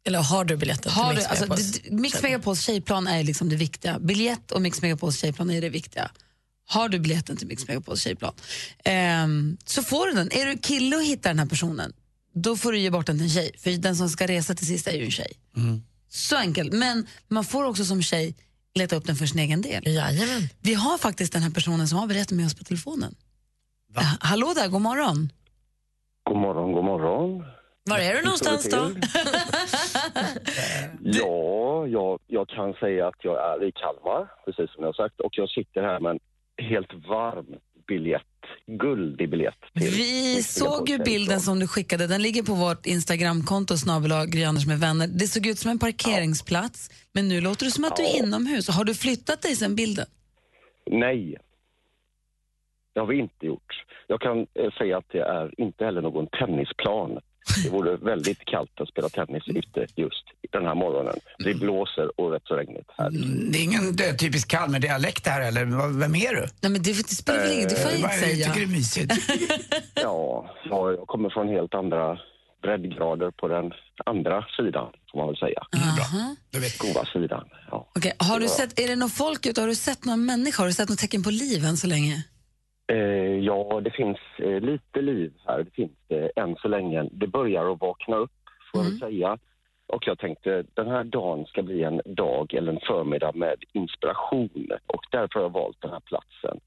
[0.07, 3.49] Eller har du biljetten Har till Mix alltså, Megapols det- Mix Megapols tjejplan är liksom
[3.49, 3.99] det viktiga.
[3.99, 6.11] Biljett och Mix Megapols tjejplan är det viktiga.
[6.69, 8.33] Har du biljetten till Mix Megapols tjejplan
[8.83, 10.31] ehm, så får du den.
[10.31, 11.93] Är du kille och hittar den här personen,
[12.33, 13.51] då får du ge bort den till en tjej.
[13.57, 15.31] För den som ska resa till sist är ju en tjej.
[16.09, 16.73] Så enkelt.
[16.73, 18.35] Men man får också som tjej
[18.75, 19.87] leta upp den för sin egen del.
[19.87, 20.49] Jajamän.
[20.61, 23.15] Vi har faktiskt den här personen som har biljetten med oss på telefonen.
[23.97, 25.31] Eh, Hallå där, god morgon.
[26.29, 27.43] God morgon, god morgon.
[27.87, 28.77] Var är du någonstans då?
[31.03, 35.19] Ja, jag, jag kan säga att jag är i Kalmar, precis som jag har sagt.
[35.19, 36.19] Och jag sitter här med en
[36.65, 37.45] helt varm
[37.87, 38.21] biljett,
[38.65, 39.61] guldig biljett.
[39.73, 42.07] Till Vi såg ju bilden som du skickade.
[42.07, 45.07] Den ligger på vårt Instagramkonto, Anders med vänner.
[45.07, 48.69] Det såg ut som en parkeringsplats, men nu låter det som att du är inomhus.
[48.69, 50.05] Har du flyttat dig sen bilden?
[50.91, 51.37] Nej,
[52.93, 53.85] det har vi inte gjort.
[54.07, 57.19] Jag kan eh, säga att det är inte heller någon tennisplan.
[57.63, 61.15] Det vore väldigt kallt att spela tennis ute just den här morgonen.
[61.39, 63.09] Det blåser och rätt så regnigt här.
[63.51, 65.65] Det är ingen det är typisk Kalmar-dialekt det här eller?
[65.65, 66.41] Vad- Vem är du?
[66.61, 68.45] Nej, men det, det spelar väl inget, det får jag inte jag säga.
[68.47, 69.13] tycker det är mysigt.
[69.95, 72.17] Ja, ja, jag kommer från helt andra
[72.61, 73.71] breddgrader på den
[74.05, 75.61] andra sidan, får man väl säga.
[75.75, 76.35] Aha.
[76.77, 77.43] Goda sidan.
[77.71, 77.91] Ja.
[77.95, 79.61] Okej, Har du sett, är det någon folk ute?
[79.61, 80.63] Har du sett någon människa?
[80.63, 82.23] Har du sett något tecken på liv än så länge?
[82.91, 85.63] Eh, ja, det finns eh, lite liv här.
[85.63, 87.09] Det finns det än så länge.
[87.11, 88.31] Det börjar att vakna upp,
[88.71, 89.37] får jag väl säga.
[89.93, 94.49] Och jag tänkte den här dagen ska bli en dag eller en förmiddag med inspiration.
[94.87, 96.59] Och därför har jag valt den här platsen.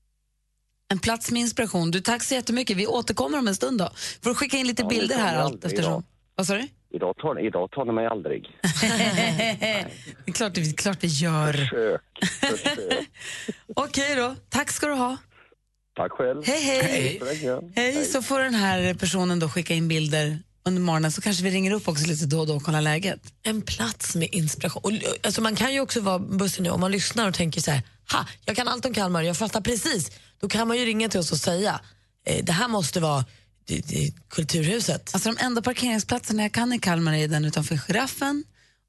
[0.93, 1.91] En plats med inspiration.
[1.91, 2.77] Du, tack så jättemycket.
[2.77, 3.89] Vi återkommer om en stund då.
[4.25, 5.93] Får skicka in lite Ja, bilder här jag allt eftersom.
[5.93, 6.03] idag.
[6.35, 6.69] Vad sa du?
[6.93, 8.49] Idag tar, idag tar ni mig aldrig.
[10.25, 11.53] det är klart, det är klart vi gör.
[11.53, 12.01] Försök,
[12.41, 13.09] försök.
[13.77, 15.17] Okej då, tack ska du ha.
[15.97, 16.43] Tack själv.
[16.47, 17.21] Hej, hej.
[17.23, 17.73] Hej.
[17.77, 21.51] Hej, så får den här personen då skicka in bilder under morgonen så kanske vi
[21.51, 23.21] ringer upp också lite då och då och kollar läget.
[23.43, 24.83] En plats med inspiration.
[24.85, 27.71] Och, alltså, man kan ju också vara bussen nu om man lyssnar och tänker så
[27.71, 30.11] här, ha, jag kan allt om Kalmar, jag fattar precis.
[30.41, 31.81] Då kan man ju ringa till oss och säga,
[32.27, 33.25] eh, det här måste vara
[33.65, 35.11] det, det, Kulturhuset.
[35.15, 38.45] Alltså de enda parkeringsplatserna jag kan i Kalmar är den utanför Giraffen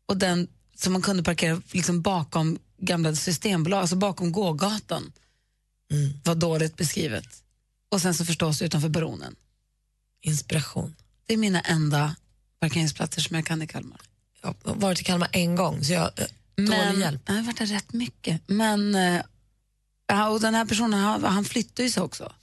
[0.08, 5.12] och den som man kunde parkera liksom bakom gamla systembolag, alltså bakom gågatan.
[6.24, 7.44] Var dåligt beskrivet.
[7.92, 9.36] Och sen så förstås utanför Baronen.
[10.22, 10.96] Inspiration.
[11.26, 12.16] Det är mina enda
[12.60, 14.02] parkeringsplatser som jag kan i Kalmar.
[14.42, 16.26] Jag har varit i Kalmar en gång, så jag eh,
[16.56, 17.22] dålig Men, hjälp.
[17.26, 18.42] Jag har varit där rätt mycket.
[18.48, 22.34] Men, eh, och den här personen, han, flyttar ju sig också.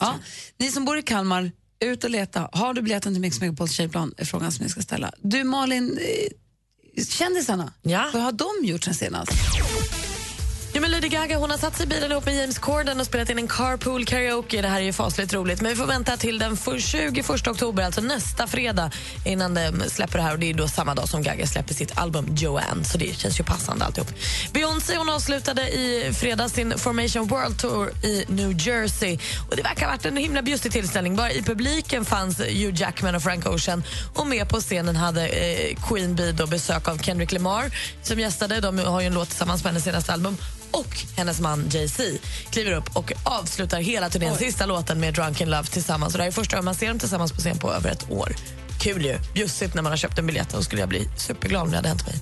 [0.00, 0.18] Ja,
[0.56, 2.48] ni som bor i Kalmar, ut och leta.
[2.52, 4.14] Har du biljetten till Mix Megapols tjejplan?
[4.16, 5.12] är frågan som ni ska ställa.
[5.22, 8.10] Du Malin, eh, kändisarna, ja.
[8.12, 9.32] vad har de gjort sen senast?
[10.76, 13.06] Ja, men Lady Gaga hon har satt sig i bilen ihop med James Corden och
[13.06, 14.62] spelat in en carpool karaoke.
[14.62, 15.60] Det här är ju fasligt roligt.
[15.60, 18.90] Men vi får vänta till den 21 oktober, alltså nästa fredag
[19.24, 20.32] innan de släpper det här.
[20.32, 23.40] Och Det är då samma dag som Gaga släpper sitt album Joanne, så det känns
[23.40, 24.08] ju passande alltihop.
[24.52, 29.18] Beyoncé hon avslutade i fredags sin Formation World Tour i New Jersey.
[29.50, 31.16] Och Det verkar ha varit en himla bjussig tillställning.
[31.16, 33.82] Bara i publiken fanns Hugh Jackman och Frank Ocean
[34.14, 37.64] och med på scenen hade eh, Queen Bee då besök av Kendrick Lamar
[38.02, 38.60] som gästade.
[38.60, 40.36] De har ju en låt tillsammans med hennes senaste album
[40.74, 42.02] och hennes man Jay-Z
[42.50, 46.14] kliver upp och avslutar hela turnén, sista låten med Drunken Love tillsammans.
[46.14, 48.10] Och det här är första gången man ser dem tillsammans på scen på över ett
[48.10, 48.36] år.
[48.80, 49.18] Kul ju.
[49.34, 50.48] Bjussigt när man har köpt en biljett.
[50.50, 52.14] Då skulle jag bli superglad om det hade hänt mig.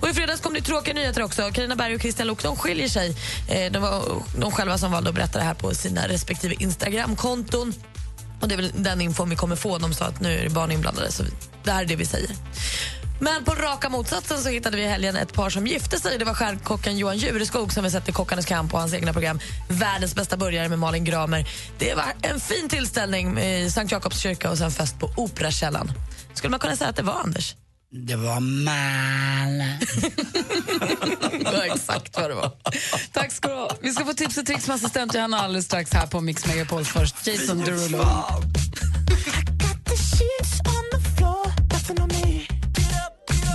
[0.00, 1.50] Och I fredags kom det tråkiga nyheter också.
[1.52, 3.16] Carina Berg och Christian Luuk de skiljer sig.
[3.48, 7.74] Eh, Det var de själva som valde att berätta det här på sina respektive Instagramkonton.
[8.40, 9.78] Och Det är väl den info vi kommer få.
[9.78, 11.22] De sa att nu är det barn inblandade, så
[11.64, 12.30] det här är det vi säger.
[13.20, 16.18] Men på raka motsatsen så hittade vi i helgen ett par som gifte sig.
[16.18, 19.40] Det var stjärnkocken Johan Jureskog som vi sett i Kockarnas kamp och hans egna program
[19.68, 21.48] Världens bästa burgare med Malin Gramer.
[21.78, 25.92] Det var en fin tillställning i Sankt Jakobs kyrka och sen fest på Operakällaren.
[26.34, 27.54] Skulle man kunna säga att det var Anders?
[27.92, 29.78] Det var mal.
[31.44, 32.52] Det var exakt vad det var.
[33.12, 33.70] Tack ska du ha.
[33.80, 36.84] Vi ska få tips och tricks med assistent Johanna alldeles strax här på Mix Megapol.
[36.84, 38.06] Först Jason Derulo.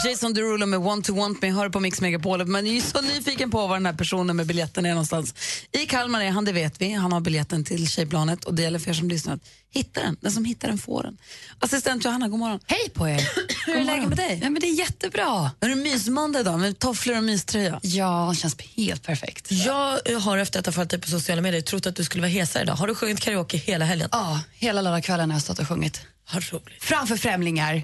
[0.05, 2.45] Jason Derulo med Want to Want Me hör på Mix Megapol.
[2.45, 5.33] Man är ju så nyfiken på var den här personen med biljetten är någonstans.
[5.71, 6.93] I Kalmar är han, det vet vi.
[6.93, 9.41] Han har biljetten till tjejplanet och det gäller för er som lyssnar att
[9.71, 10.17] hitta den.
[10.21, 11.17] Den som hittar den får den.
[11.59, 12.59] Assistent Johanna, god morgon.
[12.65, 13.21] Hej på er!
[13.65, 14.39] Hur är läget med dig?
[14.43, 15.51] Ja, men det är jättebra.
[15.59, 17.79] Är du mysmåndag idag med tofflor och myströja?
[17.83, 19.51] Ja, det känns helt perfekt.
[19.51, 22.31] Jag har efter att ha följt dig på sociala medier trott att du skulle vara
[22.31, 22.75] hesare idag.
[22.75, 24.09] Har du sjungit karaoke hela helgen?
[24.11, 26.01] Ja, hela lördagskvällen har jag stått och sjungit.
[26.33, 26.83] Vad roligt.
[26.83, 27.83] Framför främlingar.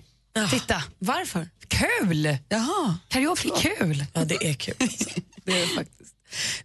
[0.50, 0.84] Titta.
[1.00, 1.48] Varför?
[1.72, 2.38] Kul!
[2.50, 2.96] Jaha.
[3.08, 4.06] Karaoke är kul.
[4.14, 4.76] Ja, det är kul.
[5.46, 6.16] Det är faktiskt.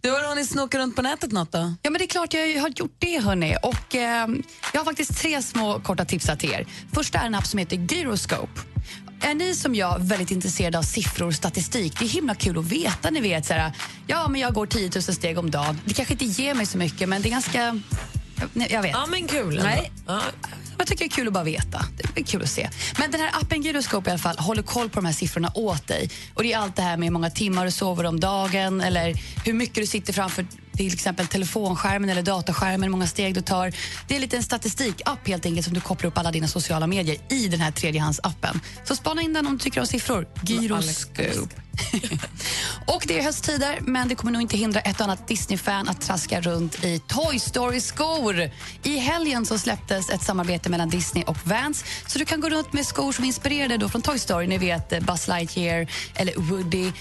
[0.00, 1.74] Du har hunnit snoka runt på nätet något då?
[1.82, 3.56] Ja, men det är klart jag har gjort det, hörni.
[3.62, 4.28] Och, eh,
[4.72, 6.66] jag har faktiskt tre små korta tips till er.
[6.92, 8.60] Första är en app som heter Gyroscope.
[9.20, 11.98] Är ni som jag väldigt intresserade av siffror och statistik?
[11.98, 13.10] Det är himla kul att veta.
[13.10, 13.72] Ni vet, så här,
[14.06, 15.80] ja, men jag går 10 000 steg om dagen.
[15.84, 17.80] Det kanske inte ger mig så mycket, men det är ganska...
[18.54, 18.92] Jag, jag vet.
[18.92, 19.58] Ja, men kul.
[19.58, 19.62] ändå.
[19.62, 19.92] Nej.
[20.06, 20.22] Ja.
[20.78, 21.86] Jag tycker det är kul att bara veta.
[22.14, 22.70] Det är kul att se.
[22.98, 25.86] Men den här appen Gyroscope i alla fall håller koll på de här siffrorna åt
[25.86, 26.10] dig.
[26.34, 29.14] Och Det är allt det här med hur många timmar du sover om dagen eller
[29.44, 33.72] hur mycket du sitter framför till exempel telefonskärmen eller dataskärmen, hur många steg du tar.
[34.08, 37.16] Det är en liten statistikapp helt enkelt som du kopplar upp alla dina sociala medier
[37.28, 38.60] i den här tredjehandsappen.
[38.84, 40.28] Så spana in den om du tycker om siffror.
[40.42, 41.56] Gyroscope.
[42.86, 46.00] och det är hösttider, men det kommer nog inte hindra ett och annat Disney-fan att
[46.00, 48.50] traska runt i Toy Story-skor.
[48.82, 52.72] I helgen så släpptes ett samarbete mellan Disney och Vans så du kan gå runt
[52.72, 54.46] med skor som är inspirerade då från Toy Story.
[54.46, 56.92] Ni vet eh, Buzz Lightyear eller Woody.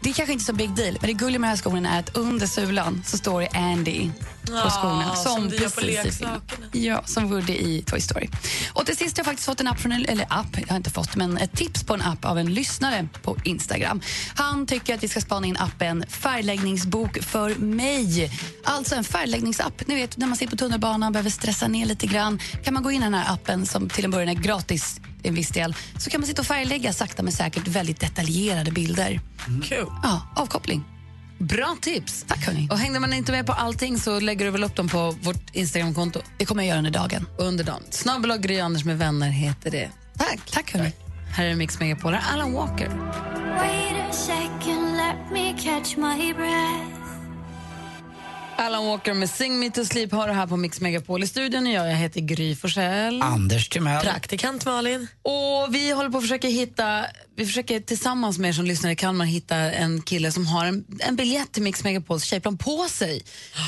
[0.00, 1.98] Det är kanske inte så big deal, men det gulliga med den här skolan är
[1.98, 4.10] att under sulan så står det Andy
[4.50, 5.16] på Ja, skorna.
[5.16, 6.40] som det gör på leksakerna.
[6.72, 8.28] Ja, som Woody i Toy Story.
[8.72, 10.76] Och till sist har jag faktiskt fått en app, från en, eller app, jag har
[10.76, 14.00] inte fått, men ett tips på en app av en lyssnare på Instagram.
[14.34, 18.30] Han tycker att vi ska spana in appen Färgläggningsbok för mig.
[18.64, 19.82] Alltså en färgläggningsapp.
[19.86, 22.38] Ni vet, när man sitter på tunnelbanan behöver stressa ner lite grann.
[22.64, 25.34] Kan man gå in i den här appen som till en början är gratis en
[25.34, 29.20] viss del, så kan man sitta och färglägga sakta men säkert väldigt detaljerade bilder.
[29.64, 29.86] Kul.
[30.02, 30.84] Ja, avkoppling.
[31.40, 32.24] Bra tips.
[32.28, 32.68] Tack hörni.
[32.70, 35.50] Och hängde man inte med på allting så lägger du väl upp dem på vårt
[35.52, 36.20] Instagramkonto?
[36.38, 37.26] Det kommer jag göra under dagen.
[37.38, 37.82] Under dagen.
[37.90, 39.90] Snabbel och Gry Anders med vänner heter det.
[40.18, 40.50] Tack.
[40.50, 40.92] Tack hörni.
[41.36, 42.14] Här är Mix Megapol.
[42.14, 42.88] Här är Alan Walker.
[42.88, 46.99] Wait a second, let me catch my breath.
[48.60, 51.22] Alan Walker med Sing Me To Sleep har det här på Mix Megapol.
[51.22, 53.22] I studion är jag, jag heter Gry Forssell.
[53.22, 54.04] Anders Timell.
[54.04, 55.06] Praktikant Malin.
[55.22, 57.04] Och vi håller på att försöka hitta,
[57.36, 60.84] vi försöker tillsammans med er som lyssnar i Kalmar hitta en kille som har en,
[60.98, 63.22] en biljett till Mix Megapols tjejplan på sig.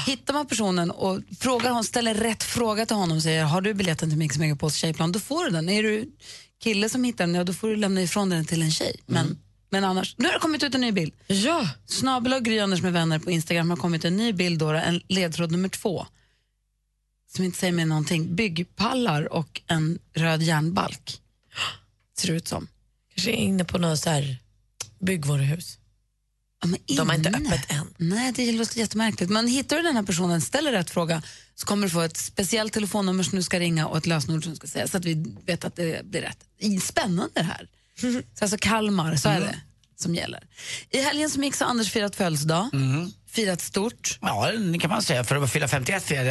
[0.06, 3.74] Hittar man personen och frågar honom, ställer rätt fråga till honom och säger har du
[3.74, 5.68] biljetten till Mix Megapols tjejplan, då får du den.
[5.68, 6.06] Är du
[6.62, 8.96] kille som hittar den, ja, då får du lämna ifrån den till en tjej.
[9.06, 9.38] Men,
[9.72, 11.12] men annars, nu har det kommit ut en ny bild.
[11.26, 11.68] Ja.
[11.86, 15.02] Snabel och Gry Anders med vänner på Instagram har kommit en ny bild, då, en
[15.08, 16.06] ledtråd nummer två.
[17.34, 18.36] Som inte säger mig någonting.
[18.36, 21.20] Byggpallar och en röd järnbalk.
[22.18, 22.68] Ser det ut som.
[23.14, 24.36] Kanske är inne på något så här
[24.98, 25.78] byggvaruhus.
[26.62, 27.94] Ja, De har inte öppet än.
[27.96, 29.30] Nej, det låter jättemärkligt.
[29.30, 31.22] Men hittar du den här personen, ställer rätt fråga
[31.54, 34.52] så kommer du få ett speciellt telefonnummer som du ska ringa och ett lösenord som
[34.52, 36.44] du ska säga så att vi vet att det blir rätt.
[36.82, 37.68] Spännande det här.
[38.00, 39.54] Så alltså Kalmar, så är det
[39.96, 40.40] som gäller.
[40.90, 42.70] I helgen som gick så har Anders firat födelsedag.
[43.30, 44.18] Firat stort.
[44.20, 45.24] Ja, det kan man säga.
[45.24, 46.28] För att fylla 51 firade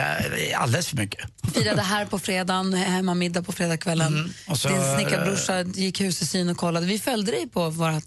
[0.52, 1.30] jag alldeles för mycket.
[1.54, 4.14] Firade här på fredagen, hemmamiddag på fredagskvällen.
[4.14, 4.30] Mm.
[4.48, 6.86] Och så- Din snickarbrorsa gick hus i syn och kollade.
[6.86, 8.04] Vi följde dig på vårt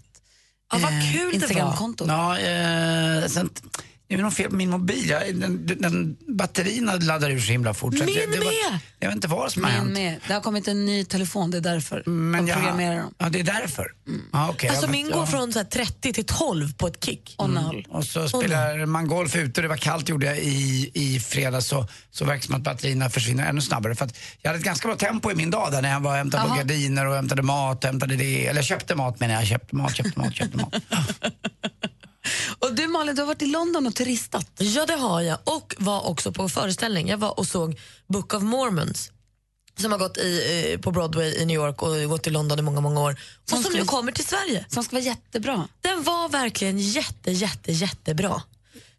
[0.71, 0.89] Ja, eh,
[1.29, 1.35] det.
[1.35, 2.05] Instagramkonto.
[2.07, 3.49] Ja, eh, sen,
[4.07, 5.09] Det är något fel på min mobil.
[5.09, 7.93] Jag, den, den, batterierna laddar ur så himla fort.
[7.93, 8.79] Min det, det var, med!
[8.99, 9.91] Jag vet inte vad som har hänt.
[9.91, 10.19] med.
[10.27, 12.03] Det har kommit en ny telefon, det är därför.
[12.09, 13.13] Men de jag- programmerar dem.
[13.17, 13.91] Ja, det är därför.
[14.33, 15.25] Ja, okej, Alltså ja, min går ja.
[15.25, 17.35] från så här 30 till 12 på ett kick.
[17.37, 17.85] Och noll.
[17.89, 21.87] Och så spelar man golf ute det var kallt gjorde jag i, i fredags så,
[22.11, 23.95] så verkar det som att batterierna försvinner ännu snabbare.
[23.95, 24.09] För
[24.41, 26.43] jag hade ett ganska bra tempo i min dag där när jag var och hämtade
[26.43, 26.57] på Jaha.
[26.57, 30.35] gardiner och hämtade mat, hämtade det, eller köpte mat menar jag, köpte mat, köpte mat,
[30.35, 30.75] köpte mat.
[32.59, 34.47] Och du Malin, du har varit i London och turistat.
[34.57, 35.37] Ja, det har jag.
[35.43, 37.07] Och var också på föreställning.
[37.09, 39.11] Jag var och såg Book of Mormons
[39.79, 42.61] som har gått i, eh, på Broadway i New York och gått i London i
[42.61, 43.11] många, många år.
[43.43, 44.65] Och som, ska- nu kommer till Sverige.
[44.69, 45.67] Som ska vara jättebra.
[45.81, 48.41] Den var verkligen jätte, jätte, jättebra.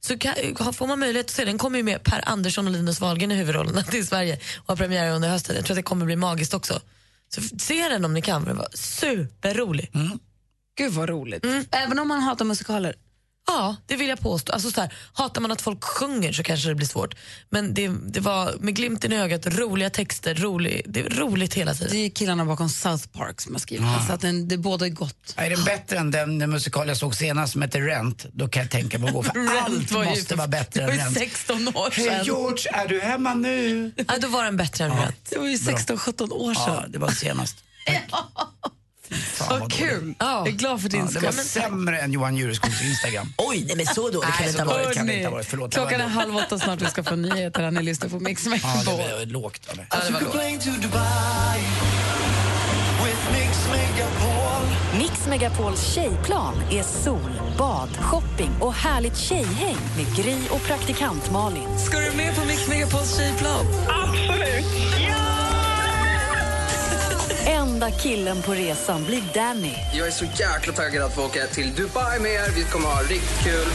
[0.01, 0.35] Så kan,
[0.74, 3.35] får man möjlighet att se den kommer ju med Per Andersson och Linus Wahlgren i
[3.35, 5.57] huvudrollerna till Sverige och har premiär under hösten.
[5.57, 6.81] Jag tror att det kommer bli magiskt också.
[7.35, 9.91] Så se den om ni kan, för den var superrolig.
[10.79, 11.45] Gud vad roligt.
[11.70, 12.95] Även om man hatar musikaler.
[13.49, 14.53] Ja, det vill jag påstå.
[14.53, 17.14] Alltså så här, hatar man att folk sjunger så kanske det blir svårt.
[17.51, 21.74] Men det, det var med glimten i ögat, roliga texter, rolig, det är roligt hela
[21.74, 21.88] tiden.
[21.92, 24.86] Det är killarna bakom South Park som har skrivit den, så att den, det båda
[24.86, 25.34] är gott.
[25.36, 28.62] Är den bättre än den, den musikal jag såg senast som heter Rent, då kan
[28.62, 30.86] jag tänka mig att gå för Rent allt var ju måste för- vara bättre det
[30.86, 31.14] var än ju Rent.
[31.18, 32.24] 16 år Hej sedan.
[32.24, 33.92] George, är du hemma nu?
[33.97, 35.03] Ja, då var den bättre än Ja.
[35.03, 35.30] Rent.
[35.30, 36.62] Det var ju 16-17 år sedan.
[36.66, 37.57] Ja, det var senast.
[39.15, 40.15] Fan, Vad kul.
[40.19, 41.25] Jag är glad för din Ja, det skull.
[41.25, 43.33] var sämre än Johan Jureskogs Instagram.
[43.39, 44.95] Oj, nej men så dåligt kan det Nej, inte ha varit.
[44.97, 45.47] kan det inte ha varit.
[45.47, 45.75] Förlåt.
[45.75, 47.63] Klockan är det halv åtta snart, vi ska få nyheter.
[47.63, 48.85] Han är lyssnar på Mix Ja, Megapol.
[48.97, 49.69] det var lågt.
[49.73, 49.87] Eller?
[49.91, 50.37] Ja, det var lågt.
[54.99, 61.79] Mix Megapols tjejplan är sol, bad, shopping och härligt tjejhäng med Gry och praktikant Malin.
[61.79, 63.67] Ska du med på Mix Megapols tjejplan?
[63.89, 65.36] Absolut!
[67.47, 69.74] Enda killen på resan blir Danny.
[69.94, 72.51] Jag är så jäkla taggad att få åka till Dubai med er.
[72.57, 73.66] Vi kommer ha riktigt kul.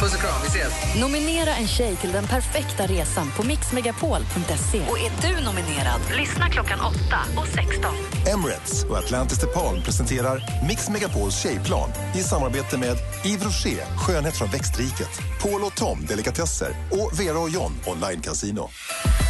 [0.00, 1.00] Puss och kram, vi ses.
[1.00, 4.80] Nominera en tjej till den perfekta resan på mixmegapol.se.
[4.90, 6.96] Och är du nominerad, lyssna klockan 8
[7.36, 7.94] och 16.
[8.34, 12.96] Emirates och Atlantis DePaul presenterar Mix Megapols tjejplan i samarbete med
[13.26, 18.70] Yves Rocher, skönhet från växtriket, Paul och Tom, delikatesser och Vera och John, online casino.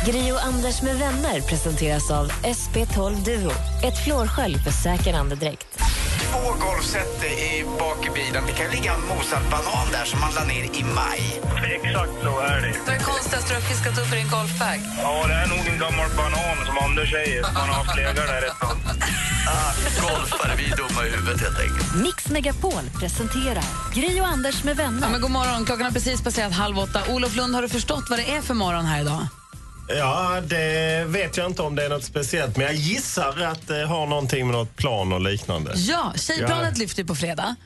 [0.07, 3.51] Gri och Anders med vänner presenteras av SP12 Duo.
[3.83, 5.67] Ett flårskölj för säker andedräkt.
[6.31, 8.43] Två golfset i bak i bilen.
[8.47, 11.23] Det kan ligga en mosad banan där som man la ner i maj.
[11.77, 12.75] Exakt så är det.
[12.87, 14.79] Vad är det konstigaste du har fiskat upp i din golfbag?
[15.03, 17.43] Ja, det är nog en gammal banan som Anders säger.
[17.43, 18.77] Man har haft legat där ett tag.
[20.03, 21.95] Golfare, vi är dumma i huvudet helt enkelt.
[22.05, 25.03] Mix Megapol presenterar Gry och Anders med vänner.
[25.03, 27.01] Ja, men god morgon, klockan har precis passerat halv åtta.
[27.09, 29.27] Olof Lund, har du förstått vad det är för morgon här idag?
[29.89, 33.85] Ja, det vet jag inte om det är något speciellt, men jag gissar att det
[33.87, 35.72] har någonting med något plan och liknande.
[35.76, 36.78] Ja, Tjejplanet Ja.
[36.83, 37.57] lyfter på fredag.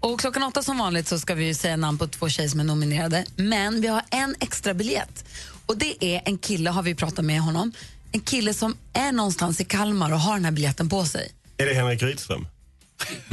[0.00, 2.60] Och klockan åtta som vanligt så ska vi ju säga namn på två tjejer som
[2.60, 3.24] är nominerade.
[3.36, 5.24] Men vi har en extra biljett.
[5.66, 7.72] Och det är en kille, har vi pratat med honom,
[8.12, 11.32] en kille som är någonstans i Kalmar och har den här biljetten på sig.
[11.56, 12.46] Är det Henrik Rydström?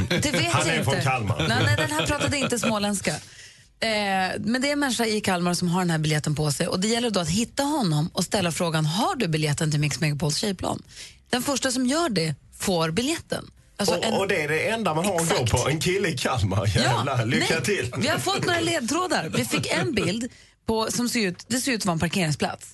[0.09, 0.91] Det vet Han jag är inte.
[0.91, 1.45] från Kalmar.
[1.47, 3.15] Nej, nej, den här pratade inte småländska.
[3.81, 6.67] Eh, men det är en människa i Kalmar som har den här biljetten på sig
[6.67, 9.99] och det gäller då att hitta honom och ställa frågan, har du biljetten till Mix
[9.99, 10.83] Megapols tjejplan?
[11.29, 13.51] Den första som gör det får biljetten.
[13.77, 15.69] Alltså en- och, och det är det enda man har att gå på.
[15.69, 16.67] En kille i Kalmar.
[16.67, 17.63] Jävlar, lycka nej.
[17.63, 17.93] till.
[17.97, 19.29] Vi har fått några ledtrådar.
[19.37, 20.29] Vi fick en bild
[20.65, 22.67] på, som ser ut, det ser ut att vara en parkeringsplats.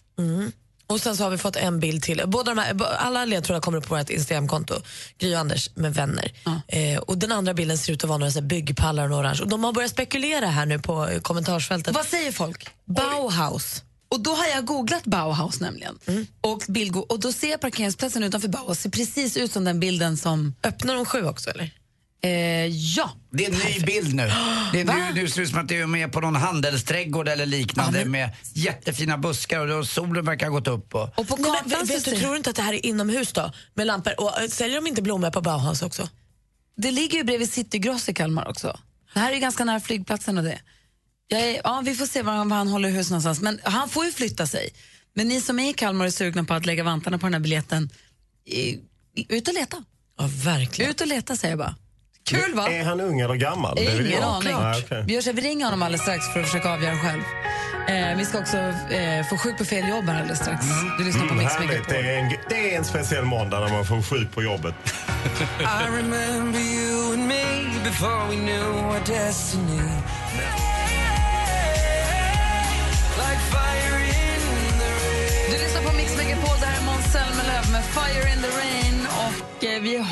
[0.87, 2.21] Och sen så har vi fått en bild till.
[2.27, 4.75] Båda de här, alla ledtrådar kommer upp på vårt Instagramkonto,
[5.17, 6.31] Gry och Anders med vänner.
[6.67, 9.41] Eh, och den andra bilden ser ut att vara några så byggpallar och orange.
[9.41, 11.95] Och de har börjat spekulera här nu på kommentarsfältet.
[11.95, 12.67] Vad säger folk?
[12.85, 13.83] Bauhaus.
[14.09, 15.99] Och då har jag googlat Bauhaus nämligen.
[16.05, 16.27] Mm.
[16.41, 20.55] Och, bildgo- och då ser parkeringsplatsen utanför Bauhaus ser precis ut som den bilden som...
[20.63, 21.71] Öppnar de sju också eller?
[22.21, 23.11] Eh, ja.
[23.31, 24.31] Det är en ny bild nu.
[24.73, 27.27] Det är nu, nu ser det ut som att du är med på någon handelsträdgård
[27.27, 30.95] eller liknande med jättefina buskar och solen verkar ha gått upp.
[30.95, 31.19] Och...
[31.19, 32.85] Och på Nej, kartan men, vet, vet du, tror du inte att det här är
[32.85, 33.51] inomhus då?
[33.73, 34.19] Med lampor?
[34.21, 36.09] Och äh, säljer de inte blommor på Bauhaus också?
[36.77, 38.79] Det ligger ju bredvid City Gross i Kalmar också.
[39.13, 40.59] Det här är ju ganska nära flygplatsen och det.
[41.27, 43.41] Jag är, ja, vi får se var han, var han håller hus någonstans.
[43.41, 44.69] Men han får ju flytta sig.
[45.13, 47.33] Men ni som är i Kalmar och är sugna på att lägga vantarna på den
[47.33, 47.89] här biljetten,
[48.45, 48.75] eh,
[49.29, 49.83] ut och leta.
[50.17, 50.91] Ja, verkligen.
[50.91, 51.75] Ut och leta säger jag bara.
[52.27, 52.67] Kul va?
[52.69, 53.75] Är han ung eller gammal?
[53.75, 54.53] Det är väl Ingen aning.
[54.61, 55.03] Nej, okej.
[55.07, 57.21] Vi, gör så, här, vi ringer honom alldeles strax för att försöka avgöra själv.
[57.87, 60.65] Eh, vi ska också eh, få sjuk på fel jobb här alldeles strax.
[60.97, 61.89] Du lyssnar på Mm, Mix härligt.
[61.89, 64.75] Det är, en, det är en speciell måndag när man får sjuk på jobbet.
[65.59, 67.43] I remember you and me
[67.83, 69.81] before we knew our destiny.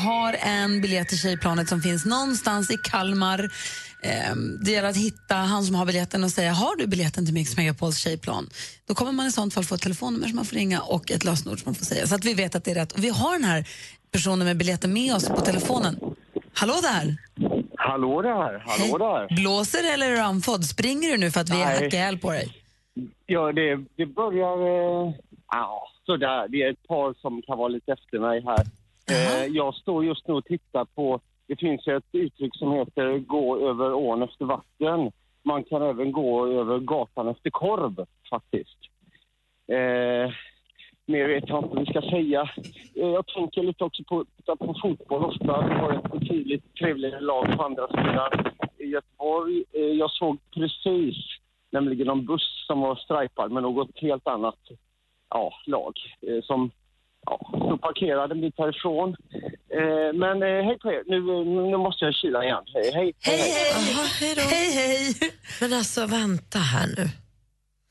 [0.06, 3.50] Har en biljett till Tjejplanet som finns någonstans i Kalmar.
[4.02, 7.34] Ehm, det gäller att hitta han som har biljetten och säga har du biljetten till
[7.34, 8.48] Mix Megapols tjejplan?
[8.88, 11.24] Då kommer man i sånt fall få ett telefonnummer som man får ringa och ett
[11.24, 12.92] lösenord som man får säga så att vi vet att det är rätt.
[12.92, 13.68] Och vi har den här
[14.12, 16.00] personen med biljetten med oss på telefonen.
[16.52, 17.16] Hallå där!
[17.76, 19.36] Hallå där, hallå där.
[19.36, 20.64] Blåser det eller är du andfådd?
[20.64, 21.64] Springer du nu för att vi Nej.
[21.64, 22.62] hackar ihjäl på dig?
[23.26, 24.56] Ja, det, det börjar...
[25.50, 26.48] Ja, sådär.
[26.48, 28.66] Det är ett par som kan vara lite efter mig här.
[29.10, 31.20] Eh, jag står just nu och tittar på...
[31.46, 35.12] Det finns ett uttryck som heter gå över ån efter vatten.
[35.42, 38.78] Man kan även gå över gatan efter korv, faktiskt.
[39.68, 40.32] Eh,
[41.06, 42.50] mer vet jag inte vad vi ska säga.
[42.94, 44.24] Eh, jag tänker lite också på,
[44.56, 45.68] på fotboll ofta.
[45.68, 49.64] Vi har ett betydligt trevligare lag på andra sidan i Göteborg.
[49.72, 51.16] Eh, jag såg precis
[51.70, 54.58] nämligen en buss som var strajpad med något helt annat
[55.30, 56.70] ja, lag eh, som
[57.26, 59.08] ja, stod parkerad en bit härifrån.
[59.78, 61.18] Eh, men eh, hej på er, nu,
[61.70, 62.64] nu måste jag kila igen.
[62.74, 63.08] Hej, hej.
[63.20, 64.36] Hej, hej!
[64.50, 65.32] hej, hej, hej.
[65.60, 67.10] Men alltså, vänta här nu.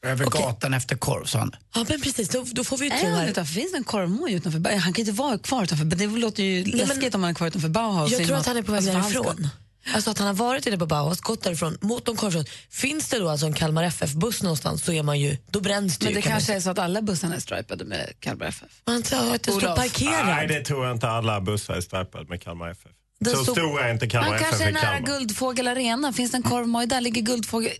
[0.07, 1.51] Över gatan efter korv, sa han.
[1.75, 2.29] Ja, men precis.
[2.29, 3.29] Då, då får vi Är tro han här.
[3.29, 3.53] utanför?
[3.53, 4.59] Finns det en korvmoj utanför?
[4.79, 5.85] Han kan inte vara kvar utanför.
[5.85, 8.11] Det låter ju men- läskigt om han är kvar utanför Bauhaus.
[8.11, 9.47] Jag tror att han är på väg alltså, därifrån.
[9.93, 12.49] Alltså att han har varit inne på Bauhaus, gått därifrån mot en korvkiosk.
[12.69, 16.05] Finns det då alltså en Kalmar FF-buss någonstans så är man ju, då bränns det
[16.05, 16.15] Men ju.
[16.15, 16.57] det kan man kanske säga.
[16.57, 18.67] är så att alla bussarna är stripade med Kalmar FF.
[18.85, 20.25] Man tar att det står parkerad.
[20.25, 22.91] Nej, det tror jag inte alla bussar är stripade med Kalmar FF.
[23.19, 25.07] Det Så står- stora är inte Kalmar Han FF kanske är i nära Kalmar.
[25.19, 26.13] Guldfågel Arena.
[26.13, 27.01] Finns det en korvmoj där?
[27.01, 27.71] Ligger Guldfågel...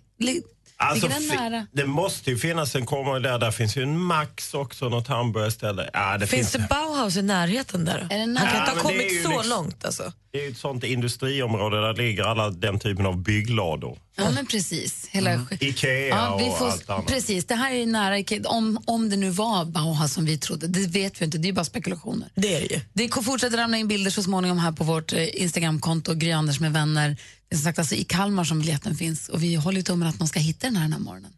[0.78, 1.68] Alltså, ligger den fi- nära?
[1.72, 3.40] det måste ju finnas en korvmoj där.
[3.40, 5.90] Där finns ju en Max också, något hamburgerställe.
[5.94, 8.08] Ja, det Finns finns, det Bauhaus i närheten där?
[8.12, 9.86] Är det Han kan Ja, inte ha men det är kommit ju så liksom- långt
[9.86, 10.14] alltså.
[10.32, 13.98] Det är ju ett sånt industriområde där ligger alla den typen av bygglador.
[14.16, 15.08] Ja, men precis.
[15.12, 15.30] Hela...
[15.32, 15.48] Mm.
[15.60, 17.06] Ikea Ja, vi och får, allt annat.
[17.08, 18.42] precis, det här är ju nära Ikea.
[18.46, 21.38] Om, om det nu var Bauhaus som vi trodde, det vet vi inte.
[21.38, 22.30] Det är ju bara spekulationer.
[22.36, 22.82] Det är det ju.
[22.94, 26.74] Det fortsätter ramla in bilder så småningom här på vårt eh, Instagramkonto, Gry Anders med
[26.74, 27.18] vänner.
[27.56, 30.20] Det är som sagt alltså i Kalmar som biljetten finns och vi håller tummen att
[30.20, 31.32] man ska hitta den här den här morgonen.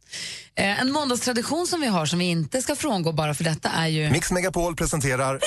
[0.56, 3.88] Eh, en måndagstradition som vi har som vi inte ska frångå bara för detta är
[3.88, 4.10] ju...
[4.10, 5.40] Mix Megapol presenterar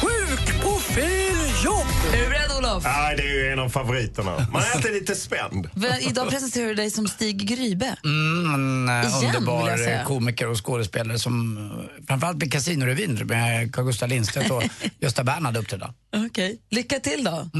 [0.00, 1.86] Sjuk på fel jobb!
[2.14, 2.82] Är du beredd Olof?
[2.84, 4.48] Ja, det är ju en av favoriterna.
[4.52, 5.70] Man är alltid lite spänd.
[5.74, 7.96] Väl, Idag presenterar du dig som Stig Grybe.
[8.04, 10.00] Mm, en eh, Igen, vill underbar jag säga.
[10.00, 14.62] eh, komiker och skådespelare som eh, framförallt med Casinorevyn med Carl Gustaf Lindstedt och
[15.00, 15.92] Gösta Bernhard uppträdde.
[16.26, 17.50] Okej, lycka till då.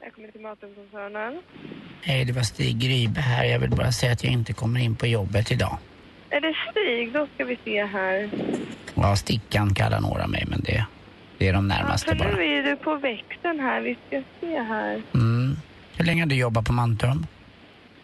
[0.00, 1.42] Välkommen till Matumkoncernen.
[2.02, 3.44] Hej, det var Stig Grybe här.
[3.44, 5.78] Jag vill bara säga att jag inte kommer in på jobbet idag.
[6.30, 7.12] Är det Stig?
[7.12, 8.30] Då ska vi se här.
[8.94, 10.86] Ja, Stickan kallar några mig, men det,
[11.38, 12.36] det är de närmaste För bara.
[12.36, 13.80] nu är du på växeln här.
[13.80, 15.02] Vi ska se här.
[15.14, 15.56] Mm.
[15.96, 17.26] Hur länge har du jobbat på Mantum?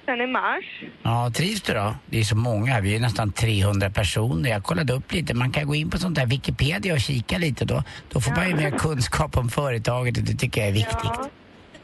[0.04, 0.64] Sen i mars.
[1.02, 1.94] Ja, trivs du då?
[2.06, 4.50] Det är så många, vi är nästan 300 personer.
[4.50, 7.64] Jag kollade upp lite, man kan gå in på sånt där Wikipedia och kika lite
[7.64, 7.82] då.
[8.12, 10.98] Då får man ju mer kunskap om företaget och det tycker jag är viktigt.
[11.04, 11.28] Ja.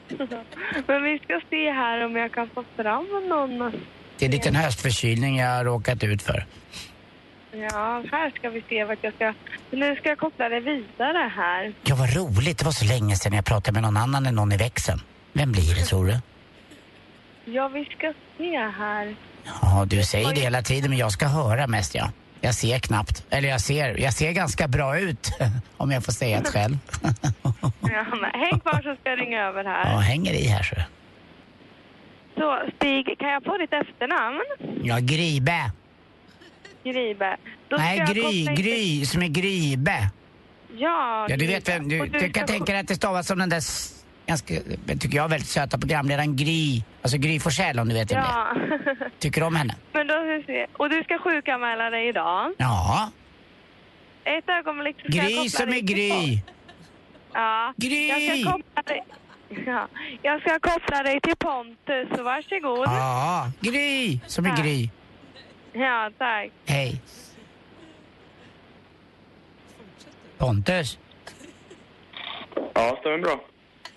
[0.86, 3.58] Men vi ska se här om jag kan få fram någon.
[4.18, 6.46] Det är en liten höstförkylning jag har råkat ut för.
[7.52, 9.34] Ja, här ska vi se vart jag ska...
[9.70, 11.72] Nu ska jag koppla det vidare här.
[11.84, 12.58] Ja, vad roligt.
[12.58, 15.00] Det var så länge sedan jag pratade med någon annan än någon i växeln.
[15.32, 16.18] Vem blir det, tror du?
[17.52, 19.14] Ja, vi ska se här.
[19.62, 22.10] Ja, du säger det hela tiden, men jag ska höra mest, ja.
[22.44, 23.24] Jag ser knappt.
[23.30, 25.30] Eller jag ser, jag ser ganska bra ut,
[25.76, 26.76] om jag får säga det själv.
[27.80, 30.00] Ja, men häng kvar så ska jag ringa över Ja, här.
[30.00, 30.76] hänger i här så.
[32.40, 34.40] Så, Stig, kan jag få ditt efternamn?
[34.82, 35.70] Ja, Gribe.
[36.84, 37.36] Grybe.
[37.68, 40.10] Då Nej, Gry, Gry, som är Gribe.
[40.76, 43.48] Ja, Ja, du vet vem, du, du kan tänka dig att det stavas som den
[43.48, 43.62] där,
[44.26, 44.54] ganska,
[45.00, 46.82] tycker jag, väldigt söta programledaren Gry.
[47.02, 48.76] Alltså Gry Forssell om du vet vem det är.
[49.00, 49.06] Ja.
[49.18, 49.76] Tycker du om henne?
[49.92, 50.66] Men då ska vi se.
[50.72, 52.52] Och du ska sjukanmäla dig idag.
[52.58, 53.10] Ja.
[54.24, 56.38] Ett ögonblick så ska jag Gry som är Gry.
[57.32, 57.74] Ja.
[57.76, 58.08] Gry!
[58.08, 59.04] Jag ska koppla dig...
[59.66, 59.88] Ja.
[60.22, 62.86] Jag ska koppla dig till Pontus, så varsågod.
[62.86, 64.88] Ja, Gry som är Gry.
[65.72, 66.50] Ja, tack.
[66.66, 67.00] Hej.
[70.38, 70.98] Pontus?
[72.74, 73.40] Ja, stämmer bra.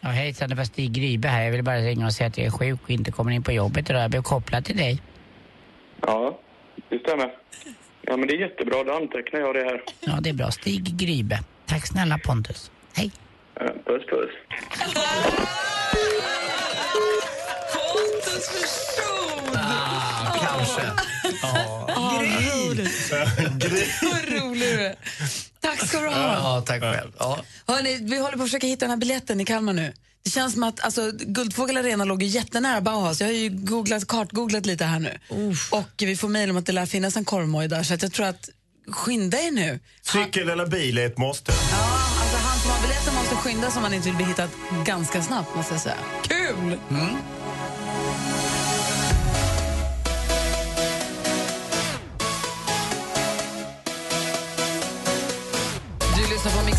[0.08, 1.44] Ja, hejsan, det var Stig Grybe här.
[1.44, 3.52] Jag vill bara ringa och säga att jag är sjuk och inte kommer in på
[3.52, 4.04] jobbet idag.
[4.04, 5.02] Jag blev kopplad till dig.
[6.02, 6.40] Ja,
[6.90, 7.32] det stämmer.
[8.02, 8.84] Ja, men det är jättebra.
[8.84, 9.82] Då antecknar jag det här.
[10.00, 10.52] Ja, det är bra.
[10.52, 11.40] Stig Grybe.
[11.66, 12.72] Tack snälla Pontus.
[12.96, 13.12] Hej.
[13.56, 14.30] Ja, puss, puss.
[17.74, 19.58] Pontus förstod!
[19.58, 20.82] Ah, kanske.
[21.42, 22.22] Ja,
[22.56, 23.12] roligt.
[24.02, 24.96] Vad rolig du är.
[25.68, 26.34] Tack ska du ha.
[26.34, 27.12] Ja, tack själv.
[27.20, 27.40] Ja.
[27.68, 29.94] Hörrni, vi håller på att försöka hitta den här biljetten i Kalmar nu.
[30.24, 33.20] Det känns som att alltså, Guldfågel Arena låg ju jättenära Bauhaus.
[33.20, 35.20] Jag har ju googlat, kartgooglat lite här nu.
[35.72, 37.84] Och vi får mejl om att det lär finnas en korvmoj där.
[37.84, 38.50] Så att jag tror att
[38.88, 39.80] skynda er nu.
[40.02, 41.52] Cykel eller bil är ett måste.
[41.52, 44.50] Alltså han som har biljetten måste skynda sig om man inte vill bli hittad
[44.86, 45.98] ganska snabbt måste jag säga.
[46.24, 46.78] Kul!
[46.90, 46.96] Du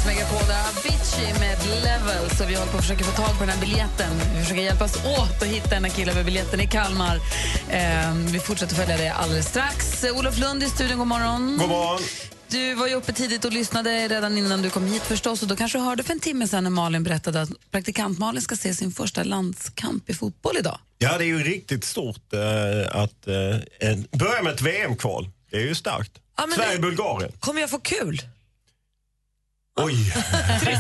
[0.08, 2.30] Megapol, där Avicii med Level.
[2.36, 4.10] Så vi håller på att försöka få tag på den här biljetten.
[4.34, 7.16] Vi försöker hjälpas åt att hitta den här killen med biljetten i Kalmar.
[7.70, 10.04] Eh, vi fortsätter följa det alldeles strax.
[10.04, 11.56] Olof Lund i studion, god morgon.
[11.58, 12.00] God morgon.
[12.48, 15.42] Du var ju uppe tidigt och lyssnade redan innan du kom hit förstås.
[15.42, 18.42] Och då kanske du hörde för en timme sedan när Malin berättade att praktikant Malin
[18.42, 20.78] ska se sin första landskamp i fotboll idag.
[20.98, 25.30] Ja, det är ju riktigt stort eh, att eh, börja med ett VM-kval.
[25.50, 26.12] Det är ju starkt.
[26.36, 27.32] Ja, Sverige-Bulgarien.
[27.40, 28.22] Kommer jag få kul?
[29.78, 30.12] Oj,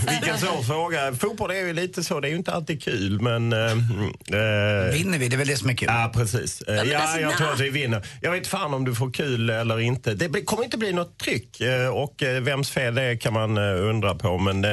[0.08, 1.14] vilken svår fråga.
[1.14, 3.52] Fotboll är ju lite så, det är ju inte alltid kul men...
[3.52, 5.88] Eh, eh, Vinner vi, det är väl det som är kul.
[5.90, 6.62] Ja, precis.
[6.66, 8.06] Ja, ja, alltså, jag tror att vi vinner.
[8.22, 10.14] Jag vet fan om du får kul eller inte.
[10.14, 13.58] Det kommer inte bli något tryck eh, och eh, vems fel det är kan man
[13.58, 14.38] undra på.
[14.38, 14.64] Men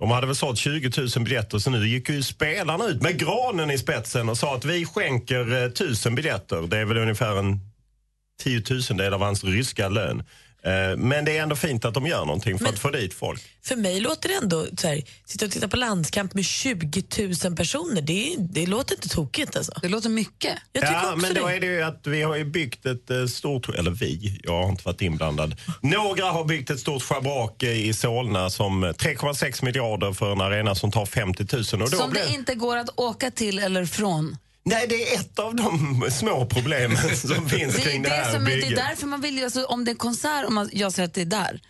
[0.00, 3.70] de hade väl sålt 20 000 biljetter så nu gick ju spelarna ut med granen
[3.70, 6.66] i spetsen och sa att vi skänker eh, 1000 biljetter.
[6.66, 7.60] Det är väl ungefär en
[8.42, 10.22] tiotusendel av hans ryska lön.
[10.62, 13.42] Eh, Men det är ändå fint att de gör någonting för att få dit folk.
[13.62, 17.02] För mig låter det ändå, så här, sitta och titta på landskamp med 20
[17.44, 19.72] 000 personer, det, det låter inte tokigt alltså.
[19.82, 20.58] Det låter mycket.
[20.72, 21.56] Ja, men då det.
[21.56, 24.68] är det ju att vi har ju byggt ett eh, stort, eller vi, jag har
[24.68, 25.56] inte varit inblandad.
[25.80, 30.40] Några har byggt ett stort schabrak eh, i Solna som eh, 3,6 miljarder för en
[30.40, 31.82] arena som tar 50 000.
[31.82, 32.22] Och då Som blir...
[32.22, 34.36] det inte går att åka till eller från.
[34.64, 38.32] Nej, det är ett av de små problemen som finns Det kring det, det, här
[38.32, 38.70] som, är- det bygget.
[38.72, 41.14] är därför man vill, ju- alltså, om det är konsert och man, jag säger att
[41.14, 41.60] det är där.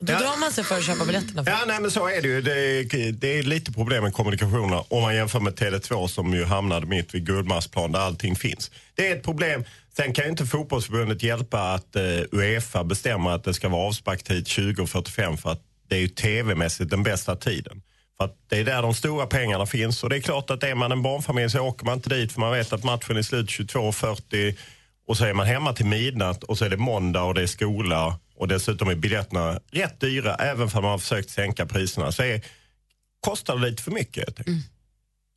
[0.00, 1.42] Då drar man sig för att köpa biljetterna.
[1.46, 2.40] Ja, nej, men så är det ju.
[2.42, 6.44] Det är, det är lite problem med kommunikationerna om man jämför med Tele2 som ju
[6.44, 8.70] hamnade mitt vid Gullmarsplan där allting finns.
[8.94, 9.64] Det är ett problem.
[9.96, 12.02] Sen kan ju inte fotbollsförbundet hjälpa att eh,
[12.32, 17.02] Uefa bestämmer att det ska vara avsparktid 20.45 för att det är ju tv-mässigt den
[17.02, 17.82] bästa tiden.
[18.18, 20.74] För att det är där de stora pengarna finns och det är klart att är
[20.74, 23.48] man en barnfamilj så åker man inte dit för man vet att matchen är slut
[23.48, 24.56] 22.40
[25.06, 27.46] och så är man hemma till midnatt och så är det måndag och det är
[27.46, 32.12] skola och dessutom är biljetterna rätt dyra även för man har försökt sänka priserna.
[32.12, 32.40] Så är,
[33.20, 34.28] kostar det lite för mycket.
[34.28, 34.48] enkelt.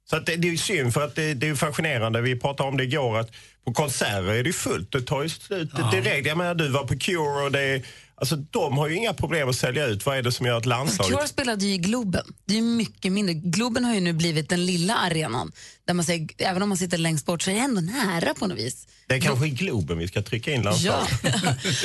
[0.10, 2.22] Så det, det är synd för att det, det är fascinerande.
[2.22, 3.32] Vi pratade om det igår att
[3.66, 4.92] på konserter är det fullt.
[4.92, 6.28] Det tar ju slut direkt.
[6.28, 7.82] Jag menar du var på Cure och det är,
[8.22, 10.06] alltså de har ju inga problem att sälja ut.
[10.06, 11.18] Vad är det som gör att landslaget...
[11.18, 12.26] Cure spelade ju i Globen.
[12.46, 13.34] Det är mycket mindre.
[13.34, 15.52] Globen har ju nu blivit den lilla arenan.
[15.86, 18.48] Där man säger, även om man sitter längst bort så är det ändå nära på
[18.48, 18.88] något vis.
[19.08, 21.10] Det är kanske i Globen vi ska trycka in landslaget.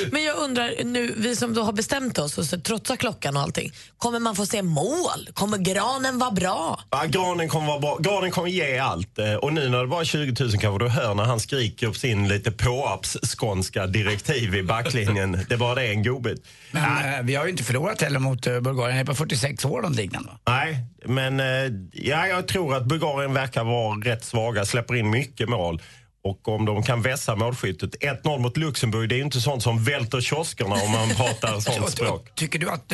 [0.12, 3.42] Men jag undrar, nu, vi som då har bestämt oss och så trotsar klockan och
[3.42, 5.28] allting, kommer man få se mål?
[5.34, 6.80] Kommer granen vara bra?
[6.90, 7.98] Ja, granen kommer vara bra.
[8.00, 9.18] Granen kommer ge allt.
[9.18, 11.88] Eh, Och nu när det bara är 20 000 kanske du hör när han skriker
[11.88, 15.46] på sin lite påapps-skånska direktiv i backlinjen.
[15.48, 16.44] Det var det en godbit.
[16.80, 18.96] Men eh, vi har ju inte förlorat heller mot uh, Bulgarien.
[18.96, 20.30] Det är på 46 år något liknande.
[20.48, 21.46] Nej, men eh,
[21.92, 25.82] ja, jag tror att Bulgarien verkar vara rätt svaga, släpper in mycket mål.
[26.24, 27.94] Och om de kan vässa målskyttet.
[28.00, 31.90] 1-0 mot Luxemburg, det är ju inte sånt som välter kioskerna om man pratar sånt
[31.90, 32.34] språk.
[32.34, 32.92] Tycker du att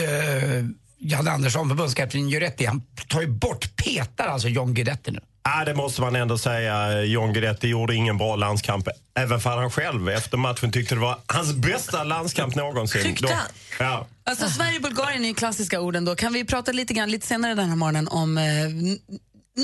[0.99, 2.66] Janne Andersson, förbundskapten, gör rätt i?
[2.66, 5.20] Han tar ju bort, petar alltså John Guidetti nu.
[5.45, 7.03] Ja, det måste man ändå säga.
[7.03, 8.88] John Guidetti gjorde ingen bra landskamp.
[9.18, 13.03] Även för han själv efter matchen tyckte det var hans bästa landskamp någonsin.
[13.03, 13.47] Tyckte han?
[13.78, 14.07] Ja.
[14.24, 16.16] Alltså Sverige-Bulgarien är ju klassiska orden då.
[16.16, 18.45] Kan vi prata lite grann lite senare den här morgonen om eh,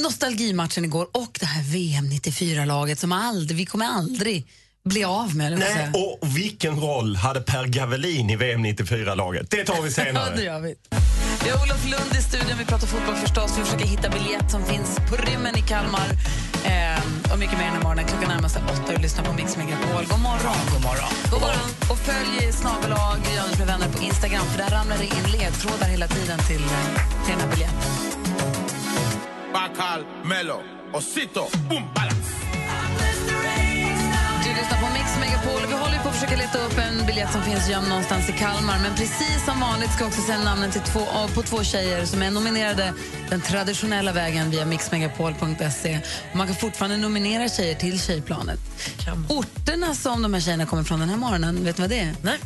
[0.02, 4.46] nostalgimatchen igår och det här VM 94-laget som aldrig, vi kommer aldrig
[4.84, 5.58] bli av med.
[5.58, 9.50] Nej, och vilken roll hade Per Gavelin i VM 94-laget?
[9.50, 10.36] Det tar vi senare.
[10.36, 10.74] det gör vi.
[11.48, 13.58] Vi har Olof Lund i studion, vi pratar fotboll förstås.
[13.58, 16.08] Vi försöker hitta biljett som finns på rymmen i Kalmar.
[16.72, 18.04] Eh, och mycket mer den här morgonen.
[18.10, 20.04] Klockan närmar sig åtta och lyssnar på Mix Megapol.
[20.12, 20.60] God morgon.
[20.72, 21.12] God morgon.
[21.32, 21.68] God morgon.
[21.90, 23.20] Och följ snabelag
[23.58, 26.84] med vänner på Instagram för där ramlar det in ledtrådar hela tiden till, eh,
[27.24, 27.90] till den här biljetten.
[29.52, 30.58] Bacal, Melo,
[30.92, 32.37] Osito, boom, balance.
[36.78, 38.78] Upp en biljett som finns gömd någonstans i Kalmar.
[38.82, 42.04] Men precis som vanligt ska jag också säga namnen till två, av- på två tjejer
[42.04, 42.94] som är nominerade
[43.30, 46.00] den traditionella vägen via mixmegapol.se.
[46.34, 48.58] Man kan fortfarande nominera tjejer till Tjejplanet.
[49.28, 52.14] Orterna som de här tjejerna kommer från den här morgonen, vet ni vad det är?
[52.22, 52.38] Nej.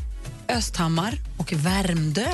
[0.48, 2.26] Östhammar och Värmdö.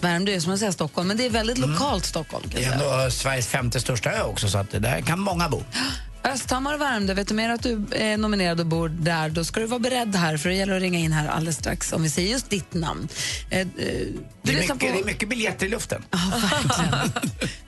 [0.00, 2.44] Värmdö är som att säga Stockholm, men det är väldigt lokalt Stockholm.
[2.54, 5.62] Det är ändå Sveriges femte största ö också så att där kan många bo.
[6.24, 9.60] Östhammar och Värmdö, vet du mer att du är nominerad och bor där, då ska
[9.60, 12.10] du vara beredd här för det gäller att ringa in här alldeles strax om vi
[12.10, 13.08] säger just ditt namn.
[13.50, 16.02] Eh, eh, du, Det är, lyssnar mycket, på, det är mycket biljetter i luften.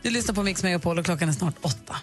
[0.02, 1.96] du lyssnar på Mix Megapol och klockan är snart åtta.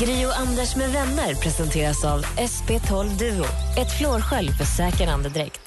[0.00, 3.44] Gri och Anders med vänner presenteras av SP12 Duo.
[3.78, 5.60] Ett flårskölj för säker andedräkt.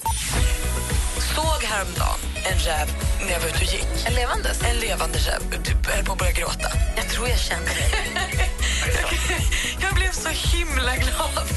[1.34, 2.18] Såg häromdagen
[2.52, 2.88] en räv
[3.24, 4.06] när jag var ute och gick.
[4.06, 4.50] En levande?
[4.70, 5.42] En levande räv.
[5.50, 6.68] Du höll på att börja gråta.
[6.96, 8.50] Jag tror jag känner dig.
[9.80, 11.48] jag blev så himla glad.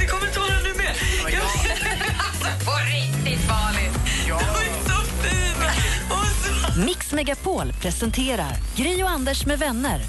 [0.00, 0.94] Det kommer tårar nu med.
[1.32, 1.42] Jag...
[2.18, 3.92] alltså, på riktigt, Malin.
[4.28, 4.40] Ja.
[4.40, 5.62] Du är så fin.
[6.10, 6.80] Och så...
[6.80, 10.02] Mix Megapol presenterar Gry och Anders med vänner.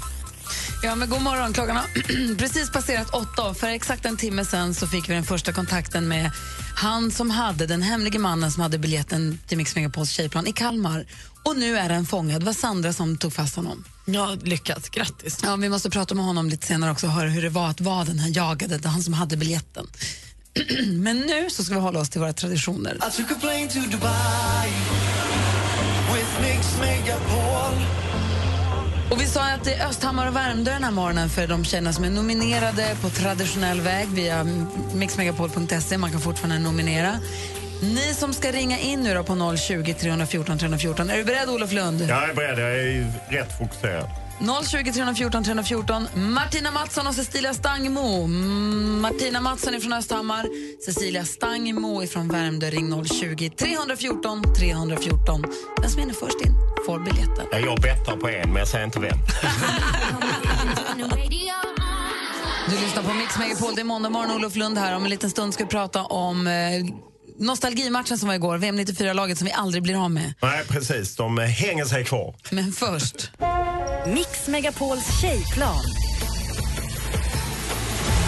[0.84, 1.52] Ja, men god morgon.
[1.52, 3.54] Klockan har precis passerat åtta.
[3.54, 6.30] För exakt en timme sen så fick vi den första kontakten med
[6.76, 11.06] han som hade, den hemlige mannen som hade biljetten till Mix Megapols tjejplan i Kalmar.
[11.42, 12.40] Och nu är han fångad.
[12.40, 13.84] Det var Sandra som tog fast honom.
[14.04, 14.90] Ja, lyckat.
[14.90, 15.38] Grattis.
[15.42, 17.80] Ja, vi måste prata med honom lite senare också och höra hur det var att
[17.80, 19.86] vara den här jagade, han som hade biljetten.
[20.86, 22.94] men nu så ska vi hålla oss till våra traditioner.
[22.94, 24.70] I took a plane to Dubai
[26.14, 27.86] with Mix Megapol.
[29.10, 31.92] Och vi sa att det är Östhammar och Värmdö den här morgonen för de tjejerna
[31.92, 34.46] som är nominerade på traditionell väg via
[34.94, 35.98] mixmegapol.se.
[35.98, 37.20] Man kan fortfarande nominera.
[37.82, 41.10] Ni som ska ringa in nu på 020 314 314.
[41.10, 42.02] Är du beredd, Olof Lund?
[42.02, 44.06] Jag är beredd, jag är rätt fokuserad.
[44.66, 46.06] 020 314 314.
[46.14, 48.24] Martina Mattsson och Cecilia Stangmo.
[48.24, 50.46] Mm, Martina Mattsson är från Östhammar,
[50.84, 52.70] Cecilia Stangmo är från Värmdö.
[52.70, 55.44] Ring 020 314 314.
[55.82, 56.54] Den som hinner först in
[56.86, 57.46] får biljetten.
[57.52, 59.18] Ja, Jag bettar på en, men jag säger inte vem.
[62.68, 63.74] Du lyssnar på Mix Megapol.
[63.74, 64.36] Det är måndag morgon.
[64.36, 64.96] Olof Lund här.
[64.96, 66.52] Om en liten stund ska vi prata om eh,
[67.38, 68.58] nostalgimatchen som var igår.
[68.58, 70.34] VM 94-laget som vi aldrig blir av med.
[70.42, 71.16] Nej, precis.
[71.16, 72.34] De hänger sig kvar.
[72.50, 73.30] Men först...
[74.06, 75.84] Mix Megapols tjejplan.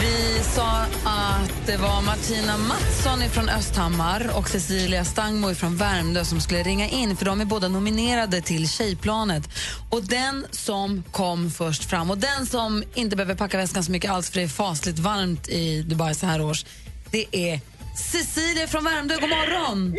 [0.01, 6.41] Vi sa att det var Martina Mattsson från Östhammar och Cecilia Stangmo från Värmdö som
[6.41, 9.49] skulle ringa in, för de är båda nominerade till Tjejplanet.
[9.91, 14.11] Och den som kom först fram och den som inte behöver packa väskan så mycket
[14.11, 16.65] alls för det är fasligt varmt i Dubai så här års,
[17.11, 17.61] det är
[17.97, 19.15] Cecilia från Värmdö.
[19.21, 19.95] God morgon!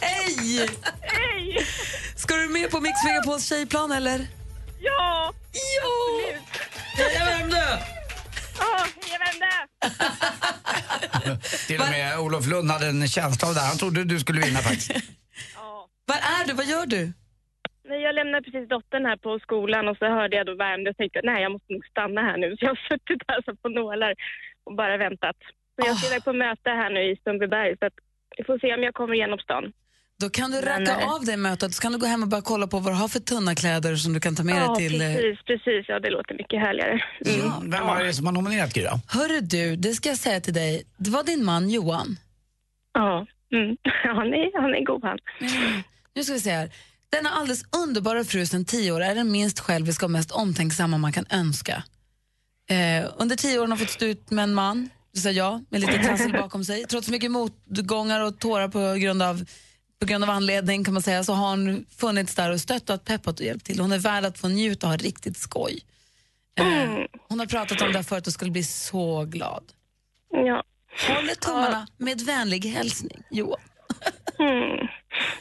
[0.00, 0.68] Hej!
[1.02, 1.66] Hej!
[2.16, 4.26] Ska du med på Mix Megapols tjejplan eller?
[4.80, 5.32] Ja!
[5.52, 5.92] Ja!
[6.96, 7.56] Heja Värmdö!
[8.58, 9.56] Ja, heja Värmdö!
[11.66, 13.60] Till och med Olof Lund hade en känsla av det.
[13.60, 13.68] här.
[13.68, 14.90] Han trodde du skulle vinna faktiskt.
[16.06, 16.52] Var är du?
[16.52, 17.12] Vad gör du?
[17.88, 20.96] Nej, Jag lämnade precis dottern här på skolan och så hörde jag då Värmdö och
[20.96, 22.48] tänkte nej jag måste nog stanna här nu.
[22.56, 24.14] Så jag har suttit här så på nålar
[24.66, 25.36] och bara väntat.
[25.74, 27.98] Så jag ska iväg på möte här nu i Sundbyberg så att
[28.36, 29.72] vi får se om jag kommer igenom stan.
[30.20, 32.42] Då kan du racka eh, av det mötet så kan du gå hem och börja
[32.42, 34.88] kolla på vad du har för tunna kläder som du kan ta med ja, dig
[34.88, 35.00] till...
[35.00, 35.88] eh, precis, precis.
[35.88, 37.02] Ja, det låter mycket härligare.
[37.26, 37.40] Mm.
[37.40, 39.18] Ja, vem var det som har nominerat då?
[39.18, 40.84] Hörru du, det ska jag säga till dig.
[40.96, 42.16] Det var din man Johan.
[42.92, 43.76] Ja, mm.
[44.18, 45.18] han, är, han är god han.
[46.14, 46.70] Nu ska vi se här.
[47.10, 51.12] Denna alldeles underbara fru sedan tio år är den minst själviska och mest omtänksamma man
[51.12, 51.82] kan önska.
[52.70, 55.64] Eh, under tio år har hon fått stå ut med en man, det sa jag,
[55.68, 56.84] med lite trassel bakom sig.
[56.84, 59.44] Trots mycket motgångar och tårar på grund av
[60.00, 63.40] på grund av anledning kan man säga så har hon funnits där och stöttat, peppat
[63.40, 63.80] och hjälpt till.
[63.80, 65.80] Hon är värd att få njuta och ha riktigt skoj.
[66.58, 69.64] Eh, hon har pratat om det här förut och skulle bli så glad.
[70.30, 70.64] Ja.
[71.08, 73.60] Håller tummarna med vänlig hälsning, Johan.
[74.38, 74.86] Mm.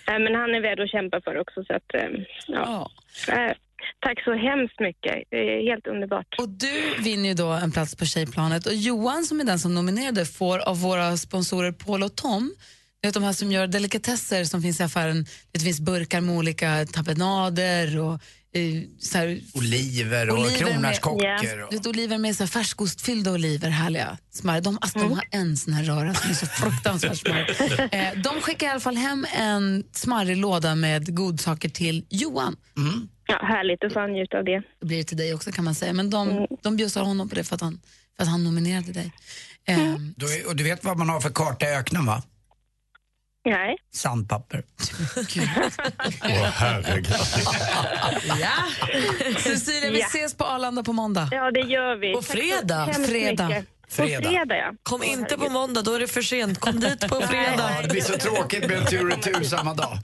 [0.08, 1.64] Nej, men han är värd att kämpa för också.
[1.64, 2.10] Så att, eh,
[2.48, 2.92] ja.
[4.00, 5.16] Tack så hemskt mycket.
[5.70, 6.28] Helt underbart.
[6.38, 9.76] Och du vinner ju då en plats på Tjejplanet och Johan som är den som
[9.76, 12.56] nominerade får av våra sponsorer Paul och Tom
[13.06, 15.26] vet de här som gör delikatesser som finns i affären.
[15.52, 18.14] Det finns burkar med olika tapenader och
[18.54, 21.72] eh, så här, Oliver och kronärtskockor.
[21.72, 24.18] Vet, oliver med så här färskostfyllda oliver, härliga.
[24.32, 24.62] Smör.
[24.62, 27.46] De, alltså, de har en sån här röra som är så fruktansvärt smör.
[27.96, 32.56] Eh, de skickar i alla fall hem en smarrig låda med godsaker till Johan.
[33.28, 34.62] Ja, härligt att få njuta av det.
[34.80, 35.94] Det blir det till dig också kan man säga.
[35.94, 37.82] Men de, de bjussar honom på det för att han,
[38.18, 39.12] för att han nominerade dig.
[39.68, 42.24] Eh, Du, är- och du vet vad man har för karta i öknen va?
[43.48, 43.78] Nej.
[43.94, 44.64] Sandpapper.
[46.24, 47.08] Åh, herregud.
[48.40, 48.54] ja.
[49.40, 50.06] Cecilia, vi Ja.
[50.08, 51.30] ses på Arlanda på måndag.
[51.32, 52.14] Ja, det gör vi.
[52.14, 52.94] På fredag.
[52.94, 53.48] Fredag.
[53.48, 53.66] mycket.
[53.90, 54.22] Fredag.
[54.24, 54.74] På fredag, ja.
[54.84, 56.60] Kom inte på måndag, då är det för sent.
[56.60, 57.72] Kom dit på fredag.
[57.76, 59.98] Ja, det blir så tråkigt med en tur och tur samma dag.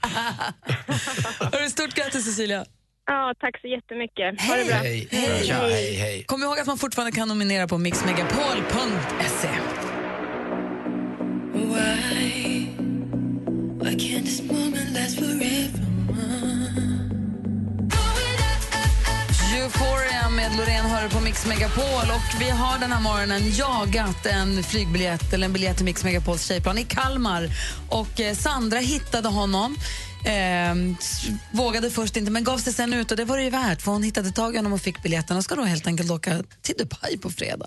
[1.52, 2.64] Hörru, Stort grattis Cecilia.
[3.06, 4.40] Ja, tack så jättemycket.
[4.48, 4.74] Ha det bra.
[4.76, 5.08] Hej.
[5.44, 6.24] Ja, hej, hej.
[6.26, 9.48] Kom ihåg att man fortfarande kan nominera på mixmegapol.se.
[11.52, 12.66] Why?
[13.80, 15.68] Why can't this moment last forever?
[19.56, 21.84] Euphoria med Loreen hör på Mix Megapol
[22.14, 26.46] och vi har den här morgonen jagat en flygbiljett eller en biljett till Mix Megapols
[26.46, 27.48] tjejplan i Kalmar
[27.88, 29.76] och eh, Sandra hittade honom
[30.24, 30.74] Eh,
[31.52, 33.92] vågade först inte, men gav sig sen ut och det var det ju värt för
[33.92, 36.74] hon hittade tag i honom och fick biljetten och ska då helt enkelt åka till
[36.78, 37.66] Dubai på fredag.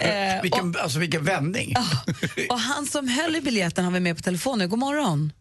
[0.00, 1.74] Eh, Vilken, alltså vilken vändning.
[2.50, 4.68] och han som höll i biljetten har vi med på telefon nu.
[4.68, 5.32] God morgon.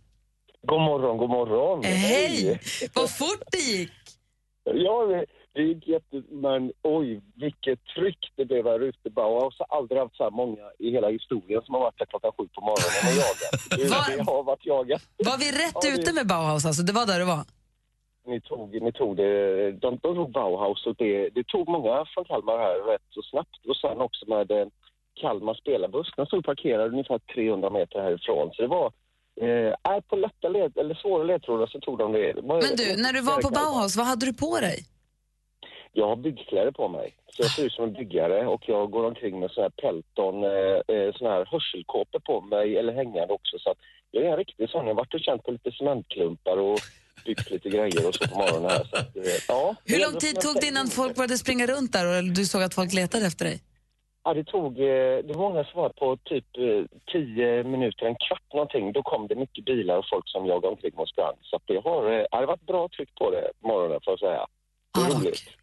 [0.68, 1.84] God morgon, god morgon.
[1.84, 2.59] Hej!
[2.93, 3.91] Vad fort det gick!
[4.66, 5.24] Ja,
[5.54, 6.22] det, gick jätte...
[6.30, 9.10] Men oj, vilket tryck det blev här ute.
[9.10, 12.32] Bauhaus har aldrig haft så här många i hela historien som har varit där klockan
[12.38, 13.54] sju på morgonen och jagat.
[13.78, 15.01] Det, Var- det har varit jagat.
[15.18, 16.84] Var vi rätt Ja, ute med Bauhaus alltså?
[16.84, 17.43] Det var där det var?
[18.28, 22.26] Ni tog, ni tog det, de, de tog Bauhaus och det, det tog många från
[22.26, 23.66] Kalmar här rätt så snabbt.
[23.70, 24.68] Och sen också med eh,
[25.22, 26.08] Kalmar spelarbuss.
[26.18, 28.51] Den stod parkerad ungefär 300 meter härifrån.
[28.54, 28.88] Så det var,
[29.41, 32.34] eh, på lätta led, eller svåra ledtrådar så tog de det.
[32.43, 34.86] Men du, när du var på Bauhaus, vad hade du på dig?
[35.94, 37.14] Jag har byggkläder på mig.
[37.30, 40.44] Så jag ser ut som en byggare och jag går omkring med sån här Pelton,
[40.44, 43.60] eh, eh, sån här hörselkåpor på mig, eller hängande också.
[43.60, 43.78] Så att
[44.12, 44.86] jag är en riktig sån.
[44.88, 46.80] Jag har varit och känt på lite cementklumpar och
[47.26, 48.84] byggt lite grejer och så på morgonen här.
[48.91, 52.06] Så att, eh, ja, Hur lång tid tog det innan folk började springa runt där
[52.08, 53.60] och du såg att folk letade efter dig?
[54.24, 58.16] Ja, det tog, eh, det var många som var på typ eh, 10 minuter, en
[58.16, 58.91] kvart någonting.
[58.91, 61.36] Då kom det mycket bilar och folk som jagade omkring och sprang.
[61.41, 64.20] Så att det har, det har varit bra tryck på det på morgonen får jag
[64.20, 64.46] säga.
[64.94, 65.62] Det är roligt.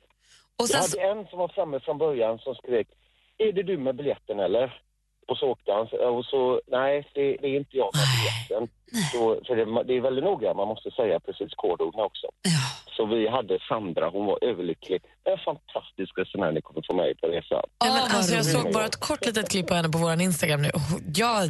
[0.61, 2.89] Och Jag hade en som var framme från början som skrek,
[3.39, 4.67] är det du med biljetten eller?
[5.29, 5.87] Och så åkte han
[6.17, 8.63] och så, nej det, det är inte jag med biljetten.
[9.13, 12.27] Så, för det, det är väldigt noga, man måste säga precis kodorden också.
[12.97, 15.03] Så vi hade Sandra, hon var överlycklig.
[15.25, 17.63] En fantastisk resenär ni kommer få med på resan.
[17.85, 20.63] Nej, men, alltså, jag såg bara ett kort litet klipp på henne på vår Instagram
[20.63, 20.69] nu.
[20.69, 20.81] Och
[21.15, 21.47] Ja,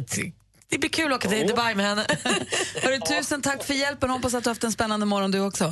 [0.69, 2.05] det blir kul att åka till Dubai med henne.
[2.83, 4.09] Hörru, tusen tack för hjälpen.
[4.09, 5.65] Hoppas att du har haft en spännande morgon du också.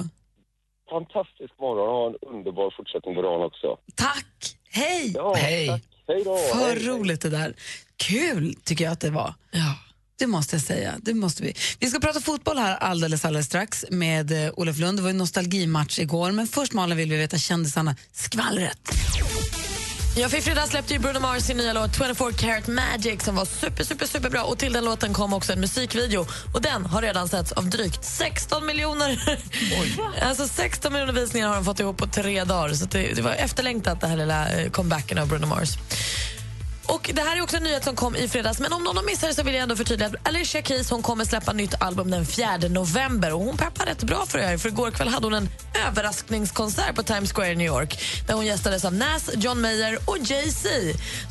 [0.89, 3.77] Fantastisk morgon och ha en underbar fortsättning på dagen också.
[3.95, 4.55] Tack!
[4.71, 5.11] Hej!
[5.15, 5.67] Ja, Hej!
[5.67, 5.81] tack.
[6.07, 6.37] Hej då!
[6.37, 7.53] För Hej, roligt det där.
[7.97, 9.33] Kul tycker jag att det var.
[9.51, 9.75] Ja.
[10.19, 10.95] Det måste jag säga.
[11.01, 11.53] Det måste vi.
[11.79, 14.97] vi ska prata fotboll här alldeles, alldeles strax med eh, Olof Lund.
[14.97, 16.31] Det var en nostalgimatch igår.
[16.31, 17.95] Men först Malin vill vi veta kändisarna.
[18.11, 18.89] Skvallret.
[20.15, 23.35] Ja, för i fredags släppte ju Bruno Mars sin nya låt 24 Karat Magic som
[23.35, 24.43] var super, super, super bra.
[24.43, 26.25] Och till den låten kom också en musikvideo.
[26.53, 29.39] Och den har redan setts av drygt 16 miljoner.
[30.21, 32.73] alltså 16 miljoner visningar har de fått ihop på tre dagar.
[32.73, 35.69] Så det, det var efterlängtat, det här lilla eh, comebacken av Bruno Mars.
[36.89, 38.59] Och Det här är också en nyhet som kom i fredags.
[38.59, 41.01] Men om någon har missat det så vill jag ändå förtydliga att Alicia Keys hon
[41.01, 43.33] kommer släppa nytt album den 4 november.
[43.33, 44.57] Och Hon peppar rätt bra för det här.
[44.57, 45.49] För igår kväll hade hon en
[45.87, 50.17] överraskningskonsert på Times Square i New York där hon gästades av Nas, John Mayer och
[50.17, 50.69] Jay-Z.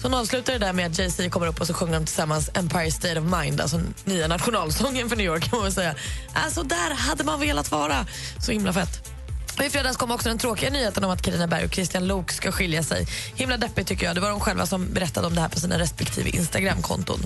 [0.01, 2.51] Så hon avslutar det där med att Jay-Z kommer upp och så sjunger de tillsammans
[2.55, 5.43] Empire State of Mind, alltså nya nationalsången för New York.
[5.43, 5.95] Kan man väl säga.
[6.35, 8.07] Alltså, där hade man velat vara.
[8.41, 9.18] Så himla fett.
[9.59, 12.33] Och I fredags kom också den tråkiga nyheten om att Carina Berg och Christian Lok
[12.33, 13.07] ska skilja sig.
[13.35, 14.15] Himla deppigt tycker jag.
[14.15, 17.21] Det var de själva som berättade om det här på sina respektive Instagramkonton.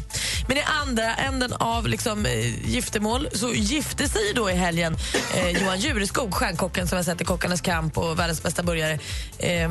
[0.49, 4.97] Men i andra änden av liksom, eh, giftermål så gifte sig då i helgen
[5.35, 8.99] eh, Johan Jureskog, stjärnkocken som har sett i Kockarnas kamp och världens bästa burgare.
[9.39, 9.69] Eh,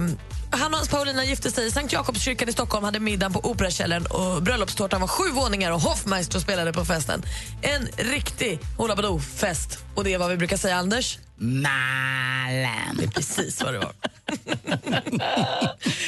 [0.52, 4.06] han och hans Paulina gifte sig i Sankt Jakobskyrkan i Stockholm, hade middagen på Operakällaren
[4.06, 7.22] och bröllopstårtan var sju våningar och Hoffmeister spelade på festen.
[7.62, 9.80] En riktig Hoola Badoo-fest.
[9.96, 11.20] Och det är vad vi brukar säga, Anders?
[11.38, 12.98] Malen.
[12.98, 13.94] Det är precis vad det var.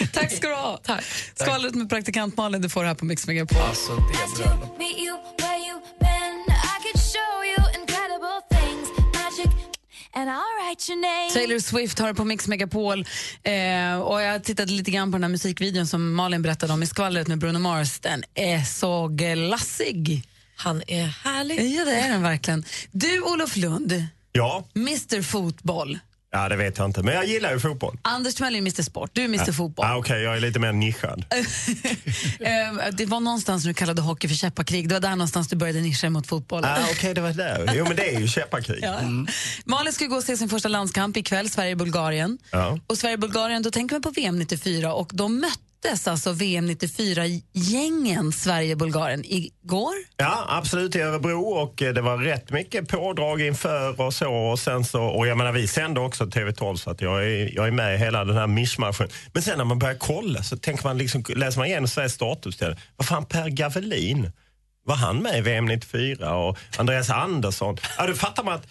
[0.13, 0.79] Tack ska du ha.
[0.83, 1.03] Tack.
[1.35, 3.57] Skvallret med praktikant Malin, du får här på Mix Megapol.
[3.69, 4.13] Alltså, det
[11.34, 13.05] Taylor Swift har det på Mix Megapol.
[13.43, 16.86] Eh, och jag tittade lite grann på den här musikvideon som Malin berättade om i
[16.86, 17.99] skvallret med Bruno Mars.
[17.99, 20.24] Den är så glassig.
[20.55, 21.72] Han är härlig.
[21.76, 22.66] Ja, det är den verkligen.
[22.91, 25.99] Du, Olof Lund, Ja, Mr Fotboll.
[26.34, 27.03] Ja, det vet jag inte.
[27.03, 27.97] Men jag gillar ju fotboll.
[28.01, 29.86] Anders Timell är Mr Sport, du är Mr Fotboll.
[29.86, 31.25] Ah, Okej, jag är lite mer nischad.
[32.39, 34.89] Eh, det var någonstans du kallade hockey för käppakrig.
[34.89, 36.65] Det var där någonstans du började nischa mot fotboll.
[36.65, 37.73] Ah, Okej, det var där.
[37.75, 38.79] Jo, men det är ju käppakrig.
[38.84, 38.99] Ja.
[39.65, 42.38] Malin ska gå och se sin första landskamp ikväll, Sverige-Bulgarien.
[42.51, 42.79] Ja.
[42.88, 45.39] Och Sverige-Bulgarien, då tänker man på VM 94 och de
[45.84, 49.93] möttes alltså VM 94-gängen Sverige-Bulgarien igår.
[50.17, 54.34] Ja, absolut i Örebro och eh, det var rätt mycket pådrag inför och så.
[54.34, 57.67] Och, sen så, och jag menar, vi sände också TV12 så att jag är, jag
[57.67, 59.09] är med i hela den här mischmaschen.
[59.34, 62.79] Men sen när man börjar kolla så tänker man liksom, läser man igenom Sveriges startuppställning.
[62.95, 64.31] Vad fan, Per Gavelin,
[64.86, 66.36] var han med i VM 94?
[66.36, 67.77] Och Andreas Andersson.
[67.97, 68.67] Ja, då fattar man att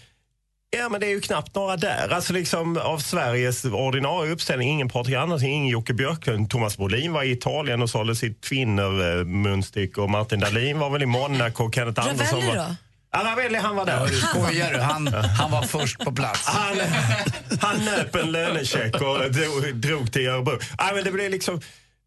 [0.78, 2.08] Ja, men det är ju knappt några där.
[2.12, 6.50] Alltså liksom av Sveriges ordinarie uppställning, ingen Patrik Andersson, ingen Jocke Björklund.
[6.50, 11.06] Thomas Brolin var i Italien och sålde sitt Twinner-munstycke och Martin Dahlin var väl i
[11.06, 12.66] Monaco och Kenneth Andersson Ravelli var...
[12.66, 12.76] då?
[13.12, 14.00] Ja, Ravelli han var där.
[14.00, 14.80] Ja, du skojar du.
[14.80, 15.06] Han,
[15.38, 16.46] han var först på plats.
[16.46, 16.76] Han,
[17.60, 20.58] han nöp en lönecheck och drog, drog till Örebro.
[20.78, 21.60] Ja, men det blev liksom...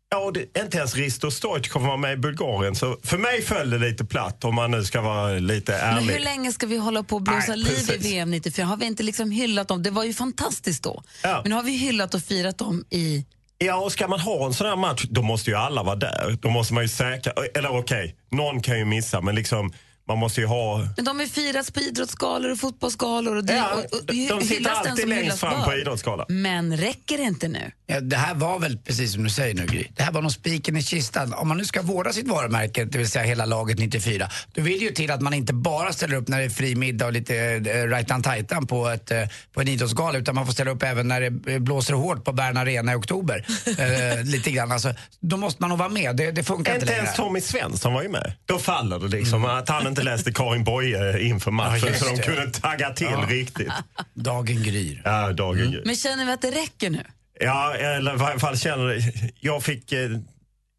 [0.10, 2.76] Ja, det, inte ens Risto Stoic vara med i Bulgarien.
[2.76, 6.14] Så för mig föll det lite platt om man nu ska vara lite Men ärlig.
[6.14, 7.98] hur länge ska vi hålla på och blåsa liv i.
[7.98, 8.66] VM 94?
[8.66, 9.84] Har vi inte liksom hyllat dem?
[9.84, 11.04] Det var ju fantastiskt då.
[11.24, 13.26] Men nu har vi hyllat och firat dem i...
[13.58, 16.38] Ja, och ska man ha en sån här match, då måste ju alla vara där.
[16.42, 17.34] Då måste man ju säkra...
[17.56, 19.74] Eller okej, någon kan ju missa, men liksom...
[20.08, 20.78] Man måste ju ha...
[20.96, 23.36] Men de har ju firats på idrottsgalor och fotbollsgalor.
[23.36, 26.26] Och det, Ja, och, och, de- de sitter alltid längst fram på idrottsgalan.
[26.30, 27.72] Men räcker det inte nu?
[27.88, 29.88] Ja, det här var väl precis som du säger nu Gry.
[29.96, 31.34] Det här var nog spiken i kistan.
[31.34, 34.82] Om man nu ska vårda sitt varumärke, det vill säga hela laget 94, då vill
[34.82, 37.36] ju till att man inte bara ställer upp när det är fri middag och lite
[37.38, 41.08] eh, rajtan tajtan på, ett, eh, på en idrottsgala utan man får ställa upp även
[41.08, 43.46] när det eh, blåser hårt på Bern Arena i oktober.
[43.78, 44.94] eh, lite grann alltså.
[45.20, 46.16] Då måste man nog vara med.
[46.16, 47.04] Det, det funkar inte Inte längre.
[47.04, 48.34] ens Tommy Svensson var ju med.
[48.46, 52.18] Då faller det liksom att han inte läste Karin Boye inför matchen Ja, så de
[52.22, 53.26] kunde tagga till Ja.
[53.30, 53.72] riktigt.
[54.14, 55.02] Dagen gryr.
[55.06, 55.82] Ja, dagen gryr.
[55.86, 57.04] Men känner vi att det räcker nu?
[57.40, 60.10] Ja, eller i varje fall känner jag fick eh,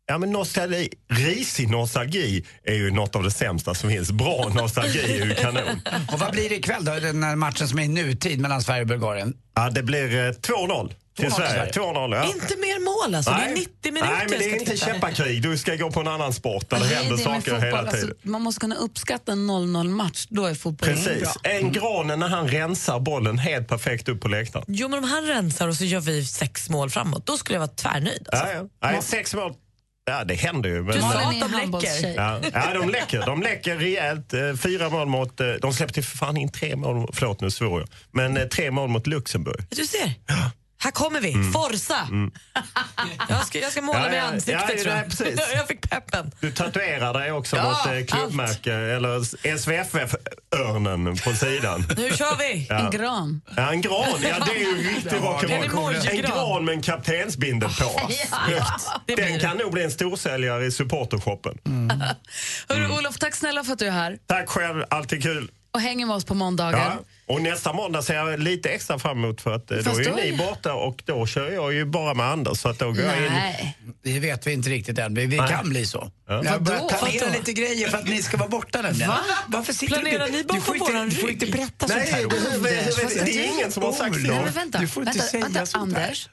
[0.09, 4.11] Ja men nostalgi, risig nostalgi är ju något av det sämsta som finns.
[4.13, 5.81] Bra nostalgi är ju kanon.
[6.13, 8.81] Och vad blir det ikväll då, den här matchen som är i nutid mellan Sverige
[8.81, 9.35] och Bulgarien?
[9.55, 11.73] Ja, det blir eh, 2-0 till 2-0 till Sverige.
[11.73, 11.93] Sverige.
[11.93, 12.25] 2-0 ja.
[12.25, 14.13] Inte mer mål alltså, det är 90 minuter.
[14.13, 15.43] Nej, men det är inte käppakrig.
[15.43, 17.91] Du ska gå på en annan sport där det Nej, händer det saker fotboll, hela
[17.93, 18.09] tiden.
[18.11, 20.27] Alltså, man måste kunna uppskatta en 0-0-match.
[20.29, 21.23] Då är fotboll Precis.
[21.23, 21.33] bra.
[21.43, 24.65] En granen när han rensar bollen helt perfekt upp på läktaren.
[24.69, 27.61] Jo, men om han rensar och så gör vi sex mål framåt, då skulle jag
[27.61, 28.29] vara tvärnöjd.
[28.33, 28.47] Alltså.
[28.47, 28.91] Ja, ja.
[28.93, 29.53] Nej, sex mål.
[30.11, 30.83] Ja, det händer ju.
[30.83, 32.15] Men Du sa att de läcker.
[32.17, 33.27] Ja, ja, de läcker.
[33.27, 34.33] De läcker rejält.
[34.35, 35.41] Eh, Fyra mål mot...
[35.41, 37.11] eh, De släppte för fan in tre mål.
[37.13, 37.89] Förlåt, nu svor jag.
[38.11, 39.67] Men eh, tre mål mot Luxemburg.
[39.71, 40.15] Du ser,
[40.79, 41.33] här kommer vi.
[41.53, 42.09] Forza!
[43.29, 44.15] Jag, ska, jag ska måla Mm.
[44.15, 45.05] Ja, mig i ja, ansiktet ja, tror ja, jag.
[45.11, 45.41] precis.
[45.55, 46.31] jag fick peppen.
[46.41, 49.21] Du tatuerar dig också Ja, mot eh, klubbmärke eller
[49.59, 51.85] SVFF-örnen på sidan.
[51.97, 52.67] Nu kör vi!
[52.69, 52.79] Ja.
[52.79, 53.41] En gran.
[53.57, 55.95] Ja, en gran, ja det är ju riktigt rock'n'roll.
[56.11, 56.17] en.
[56.17, 58.11] En gran med en kaptensbindel på.
[59.07, 61.59] Den kan nog bli en storsäljare i supportershoppen.
[62.69, 62.93] Hörru, Mm.
[62.99, 65.51] Olof, tack snälla för att du är här Tack själv, alltid kul.
[65.71, 66.97] och hänger med oss på måndagar.
[67.29, 70.05] Och nästa måndag ser jag lite extra fram emot för att eh, då är ju
[70.05, 73.05] då ni borta och då kör jag ju bara med Anders så att då går
[73.05, 73.23] jag in.
[73.33, 73.79] Nej.
[74.05, 75.49] Det vet vi inte riktigt än, men vi Nej.
[75.49, 76.11] kan bli så.
[76.29, 76.41] Ja.
[76.45, 79.09] Jag har börjat planera lite grejer för att ni ska vara borta nämligen.
[79.09, 79.19] Va?
[79.47, 81.43] Varför sitter Planerar du ni du bakom får inte, våran Du får rygg?
[81.43, 82.23] inte berätta Nej, sånt här.
[82.23, 83.15] det- det- det- Anders.
[83.15, 84.29] det- det är ingen som har sagt det.
[84.31, 86.03] Nej, men vänta, Du får inte vänta, säga vänta sånt här.
[86.05, 86.29] Anders.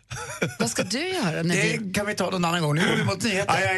[0.60, 1.44] Vad ska du göra?
[1.44, 1.78] När vi...
[1.78, 2.76] Det kan vi ta någon annan gång.
[2.76, 3.78] Nu går vi mot nyheter.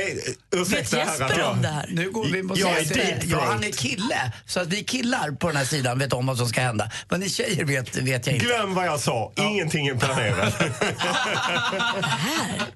[0.56, 1.90] Ursäkta Vet Jesper om det här?
[1.92, 3.20] Nu går vi mot Jag nyheter.
[3.26, 4.32] Ja, han är kille.
[4.46, 6.92] Så att vi killar på den här sidan vet om vad som ska hända.
[7.10, 8.46] Men ni tjejer vet, vet jag inte.
[8.46, 10.54] Glöm vad jag sa, ingenting är planerat.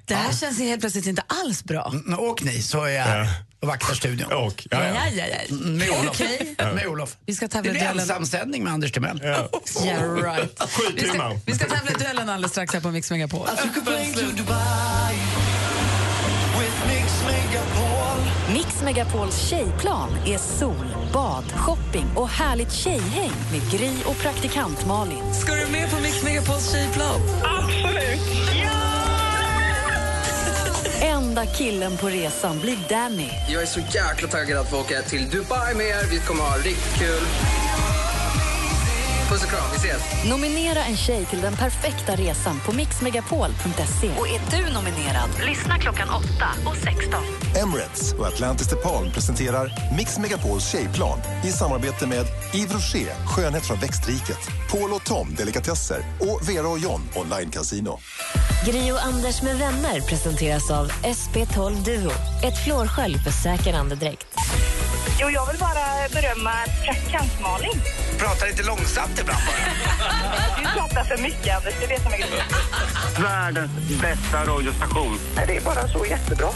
[0.06, 1.92] Det här känns ju helt plötsligt inte alls bra.
[1.94, 3.28] Mm, Åk ni så är jag här
[3.62, 4.32] och vaktar studion.
[4.32, 4.94] och, ja, ja.
[4.96, 5.56] Ja, ja, ja.
[5.56, 6.22] Mm, Med Olof.
[6.22, 6.56] Okej.
[6.76, 7.18] Med Olof.
[7.26, 9.20] Vi ska Det tävla i blir ensamsändning med Anders Timell.
[9.24, 9.50] Ja.
[9.86, 10.62] Yeah, right.
[10.96, 13.48] Vi ska, vi ska tävla duellen alldeles strax här på Mix Megapol.
[18.54, 25.34] Mix Megapols tjejplan är sol, bad, shopping och härligt tjejhäng med Gry och praktikant Malin.
[25.34, 27.22] Ska du med på Mix Megapols tjejplan?
[31.02, 33.30] Enda killen på resan blir Danny.
[33.50, 36.12] Jag är så jäkla taggad att få åka till Dubai med er.
[36.12, 37.26] Vi kommer ha riktigt kul.
[39.30, 40.30] Puss och kram, vi ses.
[40.30, 44.10] Nominera en tjej till den perfekta resan på mixmegapol.se.
[44.20, 46.26] Och är du nominerad, lyssna klockan 8
[46.66, 47.24] och 16.
[47.62, 52.26] Emirates och Atlantis DePaul presenterar Mix Megapols tjejplan i samarbete med
[52.56, 54.40] Yves Rocher, skönhet från växtriket,
[54.72, 58.00] Paul och Tom, delikatesser och Vera och John, online casino.
[58.66, 62.12] Gri och Anders med vänner presenteras av SP12 Duo.
[62.44, 64.28] Ett flårskölj för säker andedräkt.
[65.22, 66.52] Jo, jag vill bara berömma
[66.86, 67.82] praktikant Malin.
[68.20, 69.56] Pratar lite långsamt ibland bara.
[70.58, 71.74] Du pratar för mycket, Anders.
[71.80, 72.30] Det vet jag mycket.
[73.20, 75.20] Världens bästa radiostation.
[75.48, 76.50] Det är bara så jättebra.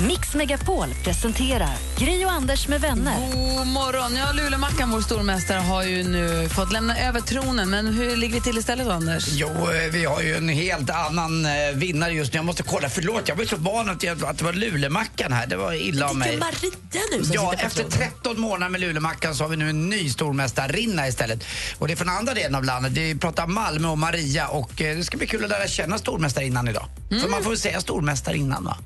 [0.00, 3.16] Mix Megapol presenterar Gry och Anders med vänner.
[3.32, 4.16] God morgon.
[4.16, 7.70] Ja, Lulemackan, vår stormästare, har ju nu fått lämna över tronen.
[7.70, 9.24] Men hur ligger vi till istället, då, Anders?
[9.28, 12.38] Jo, eh, vi har ju en helt annan eh, vinnare just nu.
[12.38, 15.46] Jag måste kolla, förlåt, jag var så van att, jag, att det var Lulemackan här.
[15.46, 16.30] Det var illa av mig.
[16.30, 18.10] Vilken Maria nu som Ja, efter tronen.
[18.12, 21.44] 13 månader med Lulemackan så har vi nu en ny stormästarinna istället.
[21.78, 22.92] Och det är från andra delen av landet.
[22.92, 26.68] Vi pratar Malmö och Maria och eh, det ska bli kul att lära känna stormästarinnan
[26.68, 26.86] idag.
[27.22, 28.76] För man får väl säga stormästarinnan va?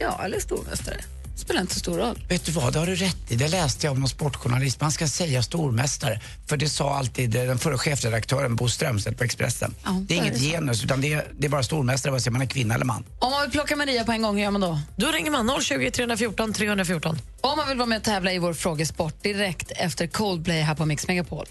[0.00, 0.96] Ja, eller stormästare.
[1.36, 2.24] spelar inte så stor roll.
[2.28, 3.36] Vet du vad, det har du rätt i.
[3.36, 4.80] Det läste jag om någon sportjournalist.
[4.80, 6.20] Man ska säga stormästare.
[6.46, 9.74] För det sa alltid eh, den förre chefredaktören Bo Strömstedt på Expressen.
[9.84, 10.44] Ja, det är är inget det så.
[10.50, 13.04] genus utan det är, det är bara stormästare vare sig man är kvinna eller man.
[13.18, 14.80] Om man vill plocka Maria på en gång, hur gör man då?
[14.96, 17.18] Då ringer man 020 314 314.
[17.40, 20.86] Om man vill vara med och tävla i vår frågesport direkt efter Coldplay här på
[20.86, 21.46] Mix Megapol.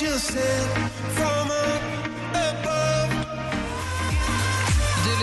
[0.00, 1.37] Du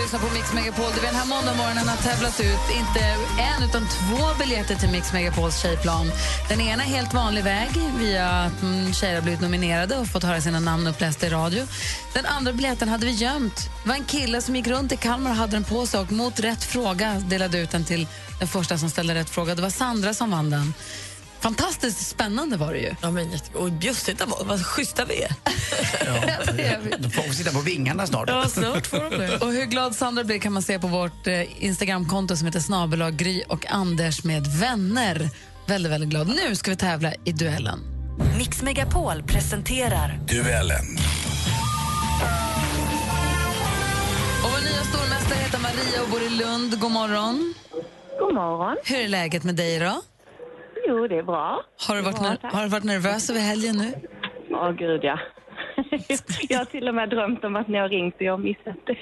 [0.06, 3.00] lyssnar på Mix Megapol där vi den här måndagmorgonen har tävlat ut inte
[3.38, 6.10] en utan två biljetter till Mix Megapols tjejplan.
[6.48, 10.22] Den ena är helt vanlig väg via att mm, tjejer har blivit nominerade och fått
[10.22, 11.66] höra sina namn upplästa i radio.
[12.14, 13.70] Den andra biljetten hade vi gömt.
[13.82, 16.12] Det var en kille som gick runt i Kalmar och hade den på sig och
[16.12, 18.06] mot rätt fråga delade ut den till
[18.38, 19.54] den första som ställde rätt fråga.
[19.54, 20.74] Det var Sandra som vann den.
[21.46, 22.94] Fantastiskt spännande var det ju.
[23.02, 25.32] Ja, men och bjussigt, vad, vad schyssta vi är.
[26.98, 28.28] De får sitta på vingarna snart.
[28.28, 29.36] Ja, snart får de det.
[29.36, 33.16] Och hur glad Sandra blir kan man se på vårt eh, Instagramkonto som heter snabelag
[33.16, 35.30] Gry och Anders med vänner.
[35.66, 36.28] Väldigt, väldigt glad.
[36.28, 37.78] Nu ska vi tävla i duellen.
[38.38, 40.98] Mix Megapol presenterar Duellen.
[44.44, 46.80] Och vår nya stormästare heter Maria och bor i Lund.
[46.80, 47.54] God morgon.
[48.18, 48.76] God morgon.
[48.84, 50.02] Hur är läget med dig då?
[50.88, 51.62] Jo, det är bra.
[51.86, 53.92] Har du varit, Bra, ner- har du varit nervös över helgen nu?
[54.50, 55.18] Åh, gud ja.
[56.48, 58.76] jag har till och med drömt om att ni har ringt och jag har missat
[58.86, 58.96] det.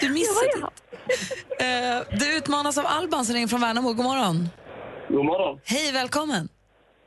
[0.00, 0.70] Du missade inte.
[1.64, 3.92] Uh, du utmanas av Alban som ringer från Värnamo.
[3.92, 4.48] God morgon.
[5.08, 5.60] God morgon.
[5.64, 6.48] Hej, välkommen.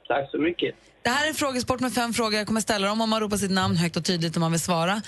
[0.08, 0.76] Tack så mycket.
[1.04, 2.34] Det här är en frågesport med fem frågor.
[2.34, 4.62] Jag kommer ställa dem om man ropar sitt namn högt och tydligt om man vill
[4.62, 5.02] svara.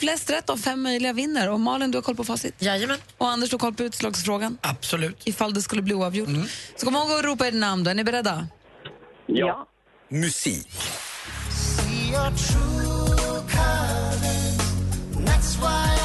[0.00, 1.50] Flest rätt av fem möjliga vinner.
[1.50, 2.54] Och Malin, du har koll på facit?
[2.58, 2.98] Jajamän.
[3.18, 4.58] Och Anders, du har koll på utslagsfrågan?
[4.60, 5.22] Absolut.
[5.24, 6.28] Ifall det skulle bli oavgjort.
[6.76, 7.90] Så kom ihåg att ropa ert namn då.
[7.90, 8.46] Är ni beredda?
[9.26, 9.66] Ja.
[10.08, 10.68] Musik.
[11.50, 14.56] See your true colors.
[15.26, 15.99] That's why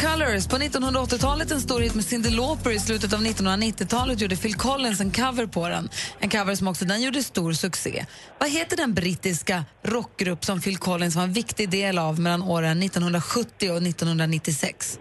[0.00, 0.46] Colors.
[0.46, 2.70] På 1980-talet en stor hit med Cyndi Lauper.
[2.70, 5.88] I slutet av 1990-talet gjorde Phil Collins en cover på den.
[6.20, 8.06] En cover som också den gjorde stor succé.
[8.38, 12.82] Vad heter den brittiska rockgrupp som Phil Collins var en viktig del av mellan åren
[12.82, 14.98] 1970 och 1996?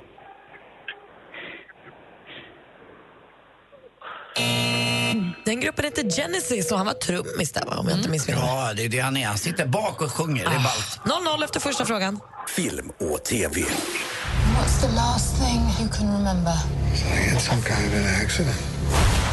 [5.45, 8.49] Den gruppen heter Genesis och han var trummis där, om jag inte missminner mig.
[8.49, 9.25] Ja, det är det han är.
[9.25, 10.43] Han sitter bak och sjunger.
[10.43, 10.99] Det är ballt.
[11.39, 12.19] 0-0 efter första frågan.
[12.55, 13.65] Film och TV.
[14.57, 16.51] What's the last thing you can remember?
[16.51, 18.57] I had some kind of an accident.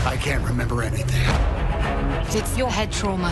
[0.07, 1.27] I can't remember anything.
[2.41, 3.31] It's your head trauma.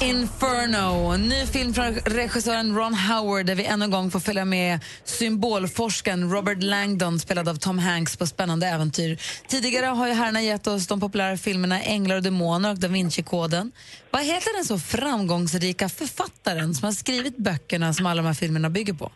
[0.00, 4.44] Inferno, en ny film från regissören Ron Howard där vi ännu en gång får följa
[4.44, 9.20] med symbolforskaren Robert Langdon spelad av Tom Hanks på spännande äventyr.
[9.48, 13.72] Tidigare har ju herrarna gett oss de populära filmerna Änglar och demoner och Da Vinci-koden.
[14.10, 18.70] Vad heter den så framgångsrika författaren som har skrivit böckerna som alla de här filmerna
[18.70, 19.12] bygger på?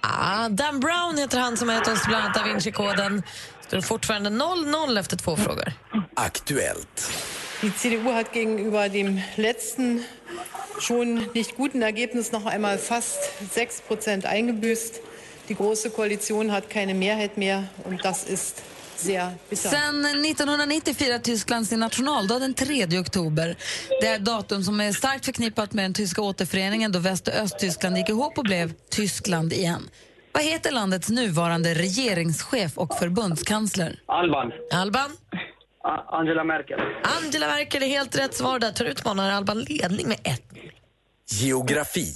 [0.00, 3.22] Ah, Dan Brown heter han som har gett oss bland annat Da Vinci-koden.
[3.60, 5.72] Står fortfarande 0-0 efter två frågor.
[6.14, 7.10] Aktuellt.
[7.62, 10.04] Die CDU hat gegenüber dem letzten
[10.78, 13.18] schon nicht guten Ergebnis noch einmal fast
[13.52, 15.00] 6 Prozent eingebüßt.
[15.48, 18.62] Die Große Koalition hat keine Mehrheit mehr und das ist
[19.50, 19.68] bitter.
[19.68, 23.56] Sen 1990 firar Tyskland sin nationaldag den 3 oktober.
[24.00, 27.34] Det är ett datum som är starkt förknippat med den tyska återföreningen då Väst och
[27.34, 29.88] Östtyskland gick ihop och blev Tyskland igen.
[30.32, 34.00] Vad heter landets nuvarande regeringschef och förbundskansler?
[34.06, 34.52] Alban.
[34.72, 35.10] Alban?
[35.84, 36.78] A- Angela Merkel.
[37.24, 38.58] Angela Merkel är helt rätt svar.
[38.58, 40.42] Där tar utmanar Alban ledning med ett.
[41.30, 42.14] Geografi.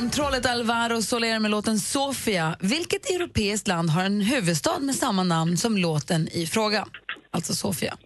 [0.00, 2.56] Charmtrollet Alvaro Soler med låten Sofia.
[2.60, 6.86] Vilket europeiskt land har en huvudstad med samma namn som låten i fråga?
[7.30, 7.96] Alltså Sofia.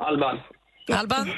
[0.00, 0.38] Alban.
[0.92, 1.30] Alban?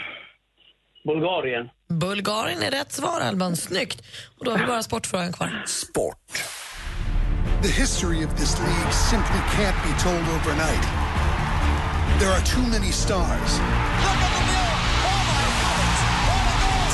[1.05, 1.69] Bulgarien.
[1.89, 3.57] Bulgarien är rätt svar, Alban.
[3.57, 4.03] Snyggt.
[4.39, 5.63] Och då har vi bara sportfrågan kvar.
[5.67, 6.19] Sport.
[7.63, 10.87] The history of this league simply can't be told overnight.
[12.21, 13.51] There are too many stars.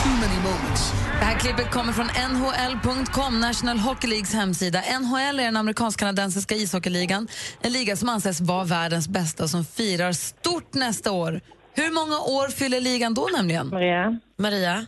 [0.02, 1.11] Too many moments.
[1.22, 4.78] Det här klippet kommer från NHL.com, National Hockey Leagues hemsida.
[5.00, 7.28] NHL är den amerikansk-kanadensiska ishockeyligan.
[7.60, 11.40] En liga som anses vara världens bästa och som firar stort nästa år.
[11.74, 13.68] Hur många år fyller ligan då nämligen?
[13.68, 14.18] Maria.
[14.38, 14.86] Maria?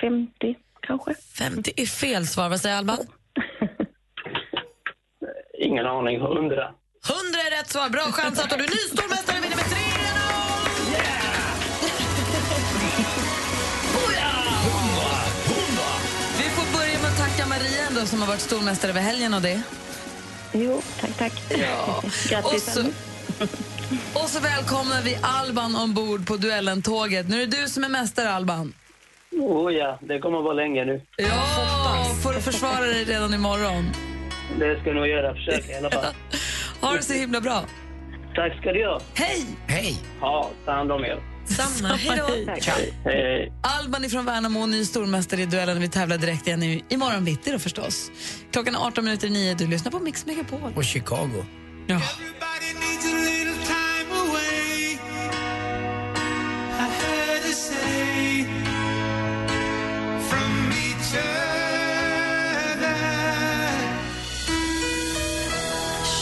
[0.00, 1.14] 50 kanske.
[1.14, 2.48] 50 är fel svar.
[2.48, 2.98] Vad säger Alban?
[5.58, 6.20] Ingen aning.
[6.20, 6.64] Hundra.
[6.64, 6.74] 100
[7.46, 7.88] är rätt svar.
[7.88, 9.93] Bra chansat och du är ny stormästare vinner med 3 Vi
[17.94, 19.62] Maria ändå, som har varit stormästare över helgen och det.
[20.52, 21.32] Jo, tack, tack.
[21.50, 21.96] Ja.
[22.02, 22.74] Och Grattis.
[22.74, 22.80] så,
[24.14, 27.28] och så välkomnar vi Alban ombord på duellentåget.
[27.28, 28.74] Nu är det du som är mästare, Alban.
[29.32, 31.00] Oh ja, det kommer att vara länge nu.
[31.16, 33.92] Ja, får du försvara dig redan imorgon.
[34.58, 35.34] Det ska jag nog göra.
[35.34, 36.04] Försöka i alla fall.
[36.80, 37.64] Ha det så himla bra.
[38.34, 39.00] Tack ska du ha.
[39.14, 39.46] Hej!
[39.66, 39.96] Hej!
[40.20, 41.33] Ja, ta hand om er.
[41.46, 41.94] Samma.
[41.94, 42.52] Hej då.
[43.04, 43.52] Hej.
[43.62, 45.80] Alban ifrån Värnamo, ny stormästare i duellen.
[45.80, 48.10] Vi tävlar direkt igen i, imorgon bitti då förstås.
[48.52, 49.54] Klockan är 18 minuter i nio.
[49.54, 50.72] Du lyssnar på Mix Megapol.
[50.76, 51.44] Och Chicago.
[51.86, 52.00] Ja.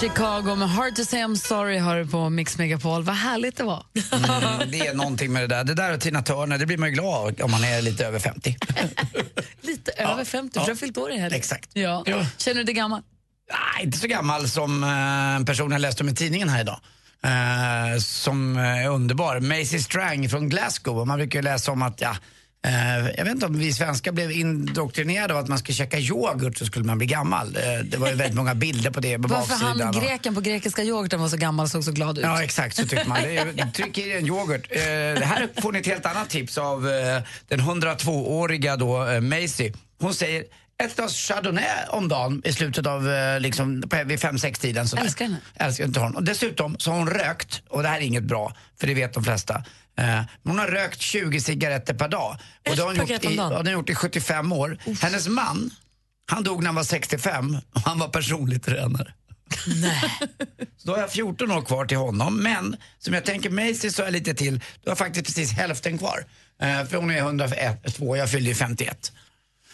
[0.03, 3.03] Chicago med Hard to say I'm sorry har du på Mix Megapol.
[3.03, 3.87] Vad härligt det var.
[4.12, 5.65] Mm, det är någonting med det där.
[5.65, 8.19] Det där och Tina Turner, det blir man ju glad om man är lite över
[8.19, 8.57] 50.
[9.61, 11.39] Lite över 50, för du har fyllt år i helgen.
[11.39, 11.70] Exakt.
[11.73, 12.05] Ja.
[12.37, 13.03] Känner du dig gammal?
[13.51, 16.81] Nej, inte så gammal som eh, en person jag läste om i tidningen här idag.
[17.24, 19.41] Eh, som är underbar.
[19.41, 20.99] Maisie Strang från Glasgow.
[20.99, 22.16] Och Man brukar ju läsa om att, ja, eh,
[23.16, 26.66] jag vet inte om vi svenskar blev indoktrinerade av att man ska käka yoghurt så
[26.66, 27.56] skulle man bli gammal.
[27.56, 29.80] Eh, det var ju väldigt många bilder på det på Varför baksidan.
[29.80, 32.24] han, greken på grekiska yoghurten var så gammal och såg så glad ut.
[32.24, 33.72] Ja, exakt så tycker man.
[33.72, 34.66] Tryck i en yoghurt.
[34.70, 39.20] Eh, det här får ni ett helt annat tips av eh, den 102-åriga då, eh,
[39.20, 39.72] Maisie.
[40.01, 40.44] Hon säger
[40.84, 45.02] ett glas chardonnay om dagen i slutet av, eh, liksom, vid fem sex tiden sådär.
[45.02, 45.36] Älskar henne.
[45.55, 46.16] Älskar inte hon.
[46.16, 49.12] Och dessutom så har hon rökt, och det här är inget bra, för det vet
[49.12, 49.64] de flesta.
[49.98, 52.36] Eh, hon har rökt 20 cigaretter per dag.
[52.70, 54.78] Och det har hon gjort, i, har hon gjort i 75 år.
[55.02, 55.70] Hennes man,
[56.31, 59.14] han dog när han var 65 och han var personlig tränare.
[60.77, 62.36] Så då har jag 14 år kvar till honom.
[62.36, 64.60] Men som jag tänker Maisie så är jag lite till.
[64.85, 66.24] Du har faktiskt precis hälften kvar.
[66.62, 69.12] Eh, för hon är 102 och jag fyller ju 51.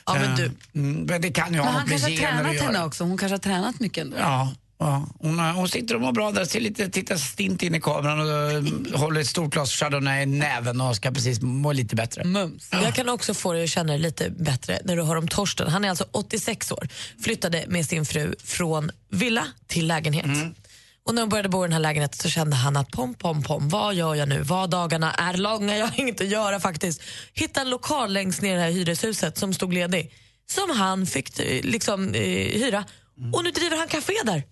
[0.06, 0.44] Ja, men du.
[0.44, 2.86] Eh, mm, men det kan ju ha något med gener att tränat henne göra.
[2.86, 3.04] också.
[3.04, 4.16] Hon kanske har tränat mycket ändå.
[4.20, 5.06] Ja, ja.
[5.20, 8.20] Hon, har- hon sitter och mår bra där, ser lite, tittar stint in i kameran
[8.20, 12.24] och eh, håller ett stort glas chardonnay i näven och ska precis må lite bättre.
[12.24, 12.68] Mums.
[12.72, 15.68] Jag kan också få dig att känna dig lite bättre när du hör om Torsten.
[15.68, 16.88] Han är alltså 86 år,
[17.22, 20.26] flyttade med sin fru från villa till lägenhet.
[21.04, 23.42] Och när de började bo i den här lägenheten så kände han att pom, pom,
[23.42, 24.42] pom, vad gör jag nu?
[24.42, 27.02] Vad dagarna är långa, jag har inget att göra faktiskt.
[27.34, 30.12] Hitta en lokal längst ner i det här hyreshuset som stod ledig.
[30.50, 32.20] Som han fick eh, liksom, eh,
[32.60, 32.84] hyra.
[33.32, 34.42] Och nu driver han café där.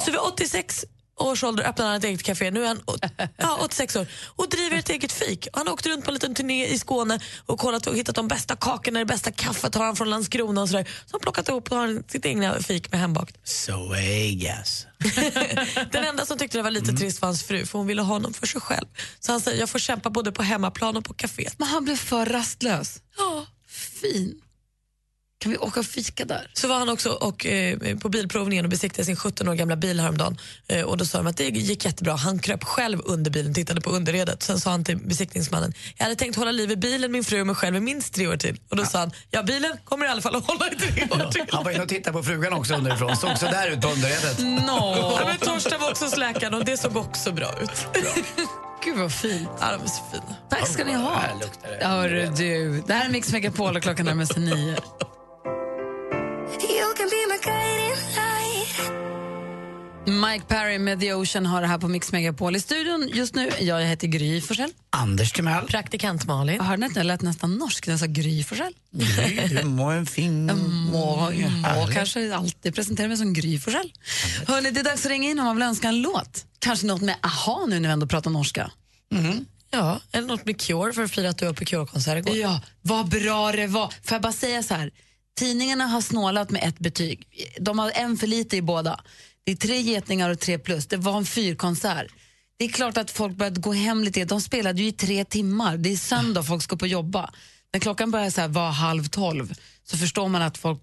[0.00, 0.84] Så vid 86
[1.20, 2.50] års ålder öppnade han ett eget café.
[2.50, 2.80] Nu är han
[3.36, 5.48] ja, 86 år och driver ett eget fik.
[5.52, 8.14] Och han har åkt runt på en liten turné i Skåne och kollat och hittat
[8.14, 10.84] de bästa kakorna, det bästa kaffet har han från Landskrona och sådär.
[10.84, 13.36] Så han har plockat ihop och har sitt egna fik med hembakt.
[13.44, 14.86] Så Vegas.
[15.92, 18.14] Den enda som tyckte det var lite trist var hans fru för hon ville ha
[18.14, 18.86] honom för sig själv.
[19.20, 21.54] Så han säger jag får kämpa både på hemmaplan och på kaféet.
[21.58, 23.02] Men han blev för rastlös.
[23.18, 23.46] Ja.
[24.00, 24.40] Fin.
[25.40, 26.50] Kan vi åka och fika där?
[26.52, 30.00] Så var han också och, eh, på bilprovningen och besiktade sin 17 år gamla bil
[30.00, 30.38] häromdagen.
[30.68, 32.14] Eh, och då sa de att det gick jättebra.
[32.14, 34.42] Han kröp själv under bilen, tittade på underredet.
[34.42, 37.46] Sen sa han till besiktningsmannen, jag hade tänkt hålla liv i bilen, min fru och
[37.46, 38.60] mig själv i minst tre år till.
[38.70, 41.30] Och då sa han, ja bilen kommer i alla fall att hålla i tre år
[41.30, 41.44] till.
[41.50, 43.16] Han var inne och tittade på frugan också underifrån.
[43.16, 44.38] Såg så där ut på underredet.
[44.38, 44.96] No.
[44.96, 47.86] Ja, men Torsten var också hos läkaren och det såg också bra ut.
[48.84, 49.48] Gud vad fint.
[49.60, 50.36] Ja, de är så fina.
[50.50, 51.18] Tack ska ni ha.
[51.18, 51.86] Här luktar det.
[51.86, 54.76] Hörru du, det här är Mix Megapol och klockan närmar sig nio.
[60.06, 62.56] Mike Perry med The Ocean har det här på Mix Megapol.
[62.56, 64.70] I studion just nu, jag heter Gry Forssell.
[64.90, 65.66] Anders Timell.
[65.66, 66.56] Praktikant Malin.
[66.56, 68.72] Jag hörde att jag lät nästan norsk när jag sa Gry Forssell.
[68.90, 70.48] Gry, Du må en fin...
[70.48, 71.94] Jag må, må härligt.
[71.94, 73.92] kanske alltid presentera mig som Gry Forssell.
[74.46, 76.44] Hörrni, det är dags att ringa in om man vill önska en låt.
[76.58, 78.70] Kanske något med aha nu när vi ändå pratar norska.
[79.70, 82.36] Ja, eller något med Cure för att fira att du var på Cure-konsert igår.
[82.36, 83.88] Ja, vad bra det var.
[83.88, 84.90] Får jag bara säga så här.
[85.38, 87.26] Tidningarna har snålat med ett betyg.
[87.60, 89.00] De har en för lite i båda.
[89.44, 90.86] Det är tre getningar och tre plus.
[90.86, 92.06] Det var en fyrkonsert.
[92.56, 94.24] Det är klart att folk började gå hem lite.
[94.24, 95.76] De spelade ju i tre timmar.
[95.76, 97.30] Det är söndag, folk ska på jobba.
[97.72, 99.54] När klockan börjar så här vara halv tolv
[99.84, 100.80] så förstår man att folk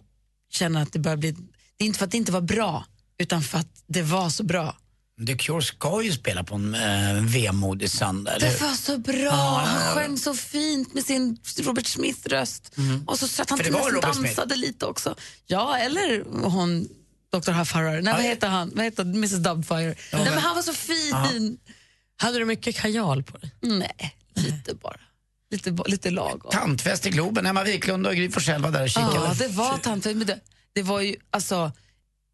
[0.52, 1.32] känner att det börjar bli...
[1.78, 2.86] Det är inte för att det inte var bra,
[3.18, 4.78] utan för att det var så bra.
[5.28, 8.50] The Cure ska ju spela på en äh, vemodig söndag, eller?
[8.50, 9.14] Det var så bra.
[9.14, 9.94] Ja, han ja, ja.
[9.96, 12.72] sjöng så fint med sin Robert Smith-röst.
[13.06, 15.16] Och så satt han till och dansade lite också.
[15.48, 16.90] Ja, eller hon,
[17.32, 17.52] Dr.
[17.52, 18.02] Huffhurrer.
[18.02, 18.72] Nej, vad heter han?
[18.76, 19.96] Vad heter Mrs Doubtfire?
[20.14, 21.58] Nej, men han var så fin.
[22.18, 23.52] Hade du mycket kajal på dig?
[23.62, 25.00] Nej, lite bara.
[25.52, 26.52] Lite, lite lagom.
[26.52, 27.46] Tantfest i Globen.
[27.46, 29.16] Emma Wiklund och Gry Forssell var där och kikade.
[29.16, 30.06] Ja, det var tant.
[30.06, 30.40] Men det,
[30.74, 31.72] det var ju alltså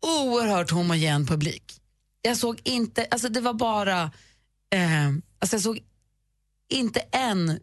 [0.02, 1.81] oerhört homogen publik.
[2.22, 4.02] Jag såg inte, alltså det var bara,
[4.74, 5.08] eh,
[5.40, 5.80] alltså jag såg
[6.70, 7.60] inte en,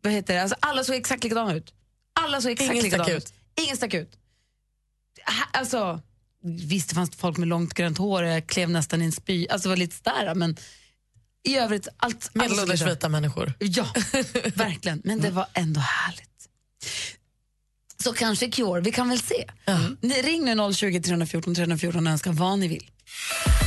[0.00, 1.74] vad heter det, alltså alla såg exakt likadana ut.
[2.20, 3.34] Alla såg exakt Ingen likadana ut.
[3.64, 4.18] Ingen stack ut.
[5.52, 6.00] Alltså,
[6.42, 9.48] visst det fanns folk med långt grönt hår och jag klev nästan i en spy,
[9.48, 10.56] alltså det var lite där men
[11.46, 12.34] i övrigt allt.
[12.34, 13.52] Medelålders vita människor.
[13.58, 13.86] Ja,
[14.54, 15.02] verkligen.
[15.04, 16.48] Men det var ändå härligt.
[18.02, 19.44] Så kanske Cure, vi kan väl se.
[20.00, 22.90] Ni, ring nu 020 314 314 och önska vad ni vill.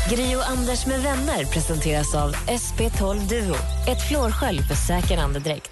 [0.10, 3.56] Gri och Anders med vänner presenteras av SP12 Duo.
[3.88, 5.72] Ett flårskölj för säker andedräkt.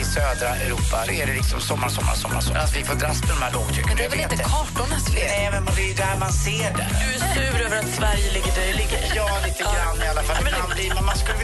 [0.00, 2.40] I södra Europa är det liksom sommar, sommar, sommar.
[2.40, 2.60] sommar.
[2.60, 3.88] Alltså, vi får dras med de här lågtrycken.
[3.88, 5.28] Men det är väl inte kartornas fel?
[5.36, 6.86] Nej, men det är där man ser det.
[7.02, 9.00] Du är sur över att Sverige ligger där det ligger.
[9.18, 10.36] Ja, lite grann i alla fall.
[10.74, 11.38] Blir man, man skulle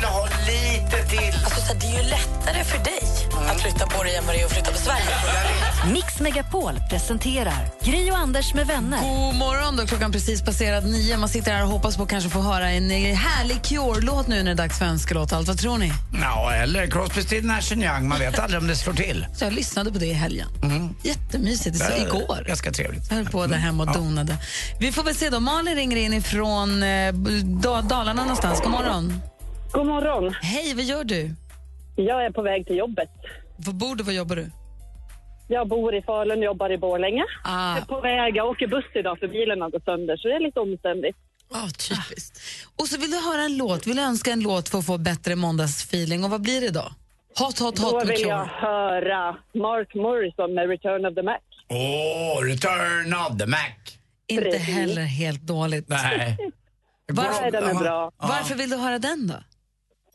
[0.50, 1.34] lite till.
[1.44, 3.00] Alltså, så här, det är ju lättare för dig
[3.50, 5.06] att flytta på dig än vad det är att flytta på Sverige.
[5.92, 9.00] Mix Megapol presenterar Gri och Anders med vänner.
[9.00, 11.16] God morgon, då klockan precis passerat nio.
[11.16, 14.44] Man sitter här och hoppas på att kanske få höra en härlig Cure-låt nu när
[14.44, 15.32] det är dags för önskelåt.
[15.32, 15.92] Allt, vad tror ni?
[16.22, 18.08] Ja, eller Crosby, Still, Nash Young.
[18.08, 19.26] Man vet aldrig om det slår till.
[19.36, 20.48] Så jag lyssnade på det i helgen.
[20.62, 20.94] Mm.
[21.02, 21.78] Jättemysigt.
[21.78, 22.44] Det så igår.
[22.48, 23.02] Ganska trevligt.
[23.08, 24.36] Jag höll på där hemma och donade.
[24.80, 25.40] Vi får väl se då.
[25.40, 27.12] Malin ringer in ifrån eh,
[27.42, 28.60] Da- Dalarna någonstans.
[28.60, 29.20] God morgon.
[29.72, 30.34] God morgon.
[30.42, 31.34] Hej, vad gör du?
[31.96, 33.10] Jag är på väg till jobbet.
[33.56, 34.04] Var bor du?
[34.04, 34.50] Vad jobbar du?
[35.48, 37.24] Jag bor i Falun, jobbar i Borlänge.
[37.44, 37.68] Ah.
[37.70, 40.34] Jag är på väg, jag åker buss idag för bilen har gått sönder så det
[40.34, 41.16] är lite omständigt.
[41.52, 42.40] Ja, typiskt.
[42.80, 44.98] Och så vill du höra en låt, vill du önska en låt för att få
[44.98, 46.24] bättre måndagsfeeling.
[46.24, 46.92] Och vad blir det då?
[47.38, 51.38] Hot, hot, Då hot med vill jag höra Mark Morrison med Return of the Mac.
[51.68, 53.58] Åh, Return of the Mac.
[54.26, 54.74] Inte Precis.
[54.74, 55.88] heller helt dåligt.
[55.88, 56.36] Nej.
[57.12, 58.12] Nej, den är bra.
[58.16, 59.34] Varför vill du höra den då?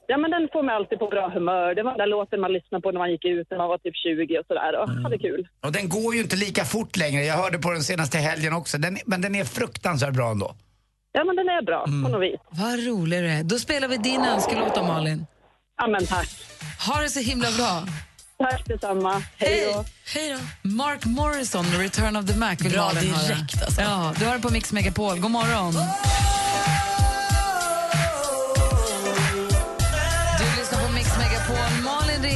[0.07, 1.75] Ja, men den får mig alltid på bra humör.
[1.75, 3.77] Det var den där låten man lyssnade på när man gick ut när man var
[3.77, 5.47] typ 20 och sådär och hade kul.
[5.65, 7.23] Och den går ju inte lika fort längre.
[7.25, 8.77] Jag hörde på den senaste helgen också.
[8.77, 10.55] Den, men den är fruktansvärt bra ändå.
[11.11, 12.03] Ja, men den är bra Mm.
[12.03, 12.39] på något vis.
[12.49, 13.43] Vad rolig du är.
[13.43, 15.25] Då spelar vi din önskelåt då, Malin.
[15.77, 16.29] Ja, men tack.
[16.87, 17.83] Ha det så himla bra.
[18.37, 19.23] Tack detsamma.
[19.37, 19.85] Hej då.
[20.13, 20.69] Hej då.
[20.69, 23.01] Mark Morrison med Return of the Mac vill Bra höra.
[23.01, 23.81] direkt, alltså.
[23.81, 25.19] Ja, du har det på Mix Megapol.
[25.19, 25.73] God morgon.
[25.73, 25.79] Du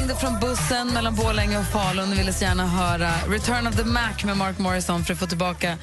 [0.10, 3.84] ringde från bussen mellan Borlänge och Falun och ville så gärna höra Return of the
[3.84, 5.77] Mac med Mark Morrison för att få tillbaka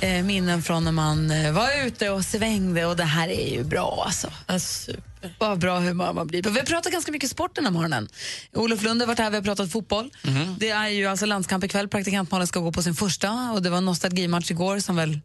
[0.00, 3.64] eh, minnen från när man eh, var ute och svängde och det här är ju
[3.64, 4.30] bra alltså.
[4.58, 5.34] super.
[5.38, 6.50] Vad bra humör man blir på.
[6.50, 8.08] Vi har pratat ganska mycket sport den här morgonen.
[8.54, 10.10] Olof Lund har varit här, vi har pratat fotboll.
[10.58, 13.80] Det är ju alltså landskamp ikväll, praktikantmalen ska gå på sin första och det var
[13.80, 15.20] nostalgimatch igår som väl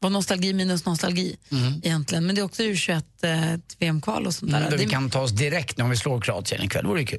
[0.00, 1.36] var nostalgi minus nostalgi
[1.82, 2.26] egentligen.
[2.26, 4.58] Men det är också U21 eh, VM-kval och sånt där.
[4.58, 6.82] Mm, vi Det- kan ta oss direkt när vi slår Kroatien ikväll.
[6.82, 7.18] Det vore kul.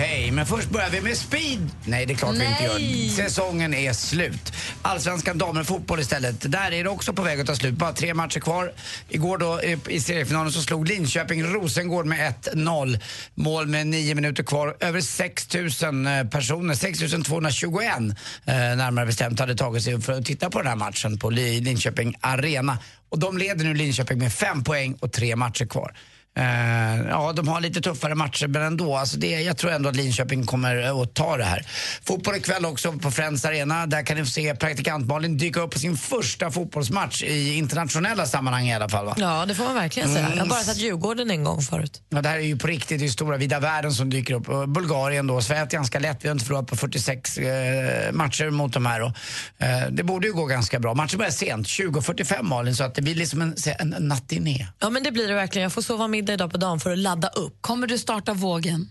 [0.00, 0.30] hej.
[0.30, 1.70] Men först börjar vi med speed.
[1.84, 3.06] Nej, det är klart vi inte Nej.
[3.06, 3.14] gör.
[3.14, 4.52] Säsongen är slut.
[4.82, 6.52] Allsvenskan damer fotboll istället.
[6.52, 7.74] Där är det också på väg att ta slut.
[7.74, 8.72] Bara tre matcher kvar.
[9.08, 13.00] Igår då eh, i seriefinalen så slog Linköping Rosengård med 1-0.
[13.34, 14.76] Mål med nio minuter kvar.
[14.80, 20.26] Över 6 000 eh, personer, 6 221 eh, närmare bestämt, hade tagit sig för att
[20.26, 22.78] titta på den här matchen på Li- Linköping Arena.
[23.08, 25.94] Och de leder nu Linköping med fem poäng och tre matcher kvar.
[26.36, 28.96] Eh, ja, de har lite tuffare matcher men ändå.
[28.96, 31.66] Alltså det, jag tror ändå att Linköping kommer eh, att ta det här.
[32.04, 33.86] Fotboll ikväll också på Friends Arena.
[33.86, 38.26] Där kan ni få se praktikant Malin dyka upp på sin första fotbollsmatch i internationella
[38.26, 39.06] sammanhang i alla fall.
[39.06, 39.14] Va?
[39.18, 40.26] Ja, det får man verkligen säga.
[40.26, 40.38] Mm.
[40.38, 42.02] Jag har bara sett Djurgården en gång förut.
[42.08, 44.68] Ja, det här är ju på riktigt, det är stora vida världen som dyker upp.
[44.68, 48.86] Bulgarien då, haft ganska lätt, vi har inte förlorat på 46 eh, matcher mot de
[48.86, 49.02] här.
[49.02, 49.12] Och,
[49.58, 50.94] eh, det borde ju gå ganska bra.
[50.94, 54.66] Matchen börjar sent, 20.45 Malin, så att det blir liksom en, en, en nattiné.
[54.78, 55.62] Ja, men det blir det verkligen.
[55.62, 57.56] Jag får sova middag idag på dagen för att ladda upp.
[57.60, 58.90] Kommer du starta vågen?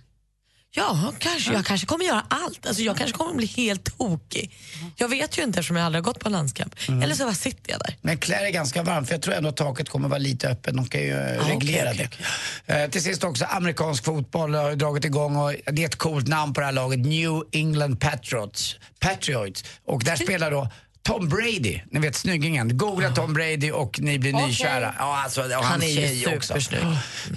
[0.71, 1.53] Ja, kanske.
[1.53, 2.67] Jag kanske kommer göra allt.
[2.67, 4.51] Alltså, jag kanske kommer bli helt tokig.
[4.95, 6.75] Jag vet ju inte eftersom jag aldrig har gått på landskamp.
[6.87, 7.01] Mm.
[7.01, 7.95] Eller så bara sitter jag där.
[8.01, 10.75] Men klär är ganska varmt för jag tror ändå att taket kommer vara lite öppet.
[10.75, 12.09] De kan ju eh, reglera okej,
[12.65, 12.73] det.
[12.73, 16.53] Eh, till sist också, amerikansk fotboll har dragit igång och det är ett coolt namn
[16.53, 16.99] på det här laget.
[16.99, 18.75] New England Patriots.
[18.99, 19.63] Patriots.
[19.85, 20.69] Och där spelar då
[21.09, 22.77] Tom Brady, ni vet snyggingen.
[22.77, 24.47] Googla Tom Brady och ni blir Okej.
[24.47, 24.95] nykära.
[24.97, 26.47] Ja, alltså, Han hans är ju också.
[26.47, 26.81] supersnygg.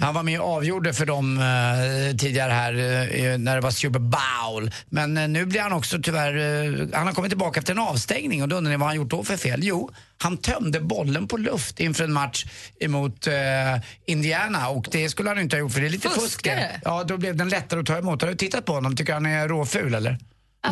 [0.01, 3.99] Han var med och avgjorde för dem eh, tidigare här eh, när det var Super
[3.99, 4.71] Bowl.
[4.89, 8.49] Men eh, nu blir han också tyvärr, han har kommit tillbaka efter en avstängning och
[8.49, 9.59] då undrar ni vad han gjort då för fel?
[9.63, 12.45] Jo, han tömde bollen på luft inför en match
[12.79, 13.27] emot
[14.05, 16.47] Indiana och det skulle han inte ha gjort för det är lite fusk.
[16.83, 18.21] Ja, då blev den lättare att ta emot.
[18.21, 18.95] Har du tittat på honom?
[18.95, 20.17] Tycker han är råful eller?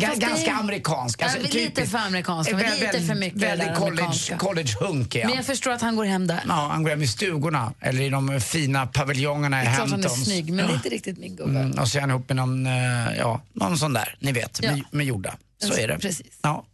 [0.08, 1.22] fast det- ganska amerikansk.
[1.22, 5.46] Alltså, Ja, lite för amerikanska, men lite för mycket Väldigt college, college-hunk är Men jag
[5.46, 6.40] förstår att han går hem där.
[6.48, 9.90] Ja, han går hem i stugorna eller i de fina paviljongerna i Det är klart
[9.90, 10.24] han är Hamptons.
[10.24, 11.58] snygg, men det är inte riktigt min gubbe.
[11.60, 12.72] Mm, och så är han ihop med någon, eh,
[13.18, 14.70] ja, någon sån där, ni vet, Ja.
[14.72, 15.34] med, med jorda.
[15.58, 15.98] Så Alltså, är det.
[15.98, 16.38] precis.
[16.42, 16.64] Ja.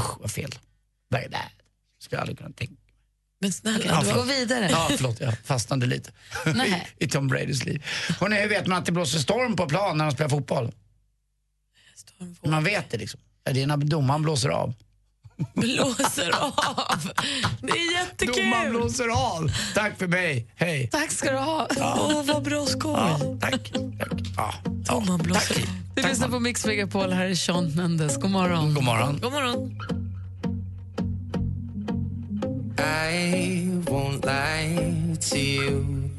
[0.00, 0.54] Usch, vad fel.
[1.10, 1.40] Nej, nej.
[2.02, 2.74] Skulle jag aldrig kunna tänka
[3.40, 4.68] Men snälla, Okej, du går vidare.
[4.70, 6.10] Ja, förlåt, jag fastnade lite
[6.46, 6.74] i,
[7.04, 7.84] i Tom Bradys liv.
[8.20, 10.72] Hörrni, hur vet man att det blåser storm på plan när de spelar fotboll?
[12.46, 13.20] Man vet det liksom.
[13.44, 14.74] Ja, det är när domaren blåser av.
[15.54, 17.10] blåser av.
[17.62, 18.44] Det är jättekul.
[18.44, 19.50] Domaren blåser av.
[19.74, 20.88] Tack för mig, hej.
[20.92, 21.68] Tack ska du ha.
[21.78, 22.92] Åh, vad bra skoj.
[22.96, 23.72] Ja, tack.
[23.72, 24.12] tack.
[24.36, 25.66] Ja, Domaren blåser av.
[25.94, 28.16] Du lyssnar på Mix Megapol, här är Sean Mendes.
[28.16, 28.74] God morgon.
[28.74, 29.18] God morgon.
[29.22, 29.78] God morgon.
[32.78, 36.09] I won't lie to you.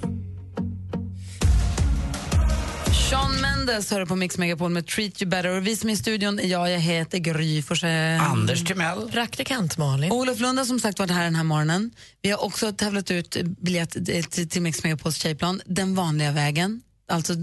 [3.12, 5.58] Sean Mendes hör på Mix Megapol med Treat You Better.
[5.58, 8.20] Och vi som är i studion är jag, jag heter Gry Forssell.
[8.20, 9.12] Anders Timell.
[9.12, 10.12] Praktikant Malin.
[10.12, 11.92] Olof Lund har som sagt varit här den här morgonen.
[12.22, 16.82] Vi har också tävlat ut biljett till, till Mix Megapols tjejplan den vanliga vägen.
[17.12, 17.34] Alltså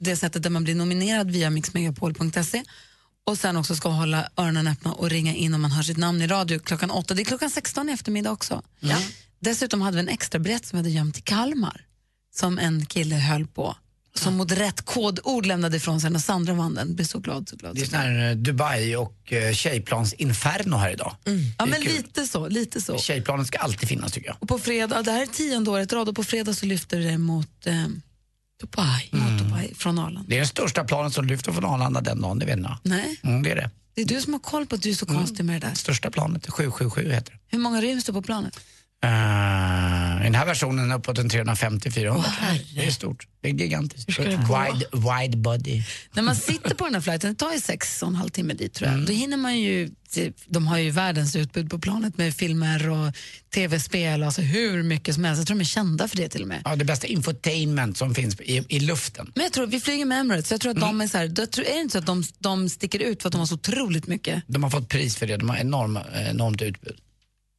[0.00, 2.62] det sättet där man blir nominerad via mixmegapol.se
[3.26, 6.22] och sen också ska hålla öronen öppna och ringa in om man hör sitt namn
[6.22, 7.14] i radio klockan åtta.
[7.14, 8.62] Det är klockan 16 i eftermiddag också.
[8.80, 8.96] Ja.
[9.40, 11.84] Dessutom hade vi en extra biljett som vi hade gömt i Kalmar
[12.34, 13.76] som en kille höll på
[14.18, 16.94] som mot rätt kodord lämnade ifrån sig när Sandra vann den.
[16.94, 17.74] Blev så glad, så glad.
[17.74, 21.16] Det är Så sån här eh, Dubai och eh, tjejplans inferno här idag.
[21.24, 21.92] Ja, Det är men kul.
[21.92, 22.48] lite så.
[22.48, 22.98] Lite så.
[22.98, 24.36] Tjejplanen ska alltid finnas tycker jag.
[24.40, 26.98] Och på fredag, det här är tionde året i rad och på fredag så lyfter
[26.98, 27.86] det mot eh,
[28.60, 30.24] Dubai, mot Dubai från Arlanda.
[30.28, 32.68] Det är den största planen som lyfter från Arlanda den dagen, det vet ni.
[32.82, 33.70] Nej, Mm, det är det.
[33.94, 35.74] det är du som har koll på att du är så konstig med det där.
[35.74, 37.38] Största planet, 777 heter det.
[37.50, 38.60] Hur många ryms det på planet?
[39.04, 42.24] Uh, I den här versionen uppåt en 350-400.
[42.74, 43.26] det är stort.
[43.40, 44.16] Det är gigantiskt.
[44.16, 44.24] det?
[44.24, 45.82] Wide, wide body.
[46.12, 48.54] När man sitter på den här flighten, det tar ju sex och en halv timme
[48.54, 49.06] dit tror jag.
[49.06, 49.90] Då hinner man ju,
[50.46, 53.14] de har ju världens utbud på planet med filmer och
[53.54, 55.38] tv-spel, alltså hur mycket som helst.
[55.40, 56.62] Jag tror de är kända för det till och med.
[56.64, 59.32] Ja, det bästa infotainment som finns i, i luften.
[59.34, 61.64] Men jag tror, vi flyger med Emirates, jag tror att de är så här, tror,
[61.66, 64.06] är det inte så att de, de sticker ut för att de har så otroligt
[64.06, 64.42] mycket?
[64.46, 66.96] De har fått pris för det, de har enorm, enormt utbud.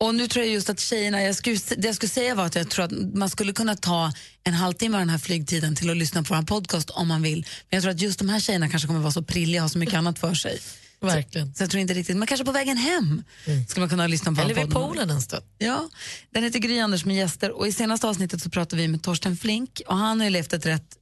[0.04, 2.56] Och nu tror jag just att tjejerna, jag skulle, det jag skulle säga var att
[2.56, 4.12] jag tror att man skulle kunna ta
[4.44, 7.40] en halvtimme av den här flygtiden till att lyssna på vår podcast om man vill.
[7.70, 9.70] Men jag tror att just de här tjejerna kanske kommer vara så prilliga och ha
[9.70, 10.60] så mycket annat för sig.
[11.02, 11.48] Verkligen.
[11.48, 13.24] Så, så jag tror inte riktigt, men kanske på vägen hem
[13.68, 15.44] skulle man kunna lyssna på Eller vid poolen en stund.
[15.58, 15.90] Ja,
[16.32, 19.38] den heter Gry Anders med gäster och i senaste avsnittet så pratade vi med Torsten
[19.38, 20.98] Flink och han har ju levt ett rätt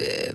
[0.00, 0.34] eh,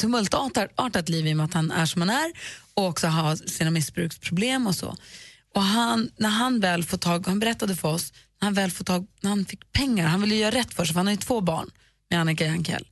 [0.00, 2.32] tumultartat artat liv i och med att han är som han är
[2.74, 4.96] och också har sina missbruksproblem och så.
[5.56, 8.84] Och han, när han väl får tag, han berättade för oss, när han väl får
[8.84, 11.18] tag, när han fick pengar, han ville göra rätt för sig för han har ju
[11.20, 11.70] två barn
[12.10, 12.86] med Annika Jankell.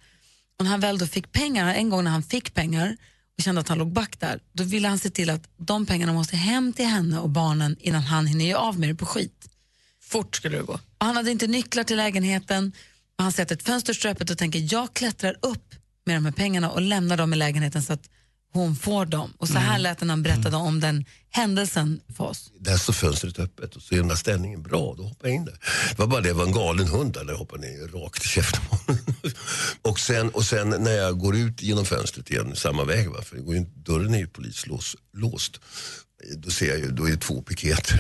[0.59, 2.97] Och när han väl då fick pengar, en gång när han fick pengar
[3.39, 6.13] och kände att han låg back där, då ville han se till att de pengarna
[6.13, 9.49] måste hem till henne och barnen innan han hinner av med det på skit.
[10.03, 10.73] Fort skulle det gå.
[10.73, 12.73] Och han hade inte nycklar till lägenheten.
[13.19, 15.75] Och han sätter ett fönster öppet och tänker jag klättrar upp
[16.07, 18.09] med de här pengarna och lämnar dem i lägenheten så att
[18.55, 19.33] hon får dem.
[19.39, 22.53] Och så här lät han när han berättade om den händelsen för oss.
[22.59, 25.45] Där står fönstret öppet och så är den där ställningen bra, då hoppar jag in
[25.45, 25.59] där.
[25.91, 28.29] Det var bara det, det var en galen hund där, där hoppade ner rakt i
[28.29, 28.63] käften
[29.83, 33.23] och, sen, och sen när jag går ut genom fönstret igen, samma väg, va?
[33.23, 35.61] för det går dörren är ju polislåst.
[36.37, 37.97] Då ser jag ju, då är det två piketer.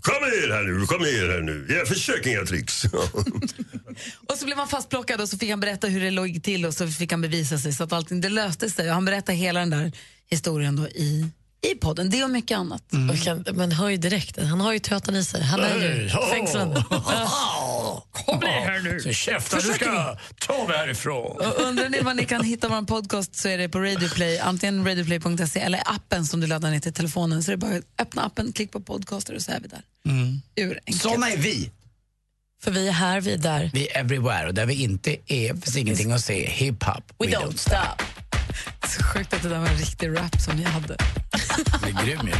[0.00, 1.66] kom ner här nu, kom ner här nu.
[1.74, 2.84] Jag försöker inga tricks.
[4.28, 6.74] Och så blev han fastplockad och så fick han berätta hur det låg till och
[6.74, 8.88] så fick han bevisa sig så att allting det löste sig.
[8.88, 9.92] Och han berättade hela den där
[10.30, 11.30] historien då i,
[11.72, 12.10] i podden.
[12.10, 12.82] Det och mycket annat.
[13.10, 15.42] Och kan, man hör ju direkt, han har ju tötan i sig.
[15.42, 16.84] Han är ju fängslande.
[18.12, 19.00] Kom ner här nu!
[19.00, 21.36] Så käftar, du ska ta mig härifrån.
[21.36, 24.86] Och undrar ni var ni kan hitta vår podcast så är det på Radioplay, antingen
[24.86, 27.42] radioplay.se eller appen som du laddar ner till telefonen.
[27.42, 29.82] Så det är bara att öppna appen, klicka på podcaster och så är vi där.
[30.56, 31.02] Urenkelt.
[31.02, 31.70] Såna är vi.
[32.62, 33.70] För vi är här, vi är där.
[33.74, 36.48] Vi är everywhere och där vi inte är finns ingenting att se.
[36.48, 38.04] Hip-hop, we, don't stop.
[38.86, 40.96] Så sjukt att det där var en riktig rap som ni hade.
[41.82, 42.32] Det är grym ju.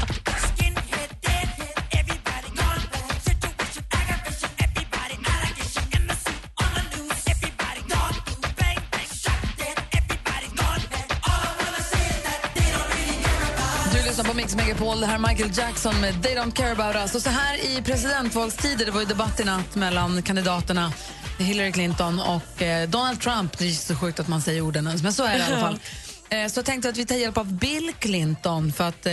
[14.19, 15.01] Lyssnar på Mix Megapol.
[15.01, 17.15] Det här är Michael Jackson med They don't care about us.
[17.15, 20.93] Och så här i presidentvalstider, det var ju debatt i natt mellan kandidaterna
[21.39, 23.59] Hillary Clinton och eh, Donald Trump.
[23.59, 25.61] Det är så sjukt att man säger orden ens, men så är det i alla
[25.61, 25.79] fall.
[26.31, 29.13] Eh, så jag tänkte att vi tar hjälp av Bill Clinton för att eh,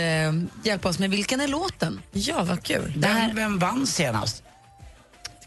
[0.62, 2.02] hjälpa oss med vilken är låten?
[2.12, 2.92] Ja, vad kul.
[2.96, 4.42] Vem, vem vann senast?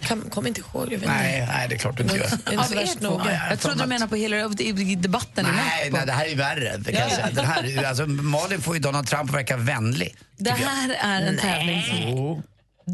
[0.02, 0.94] Kan, kom inte ihåg.
[0.94, 2.26] Jag Nej, nej, det är klart du inte gör.
[2.26, 3.10] Är det Av er två?
[3.10, 3.34] noga?
[3.34, 6.36] jag Jag trodde du menade på Hillary i, i debatten Nej, nej, det här är
[6.36, 6.78] värre.
[6.78, 7.16] Det kan Ja.
[7.16, 7.30] säga.
[7.32, 10.16] Den här, alltså, Malin får ju Donald Trump att verka vänlig.
[10.38, 12.44] Det här är en tävling som...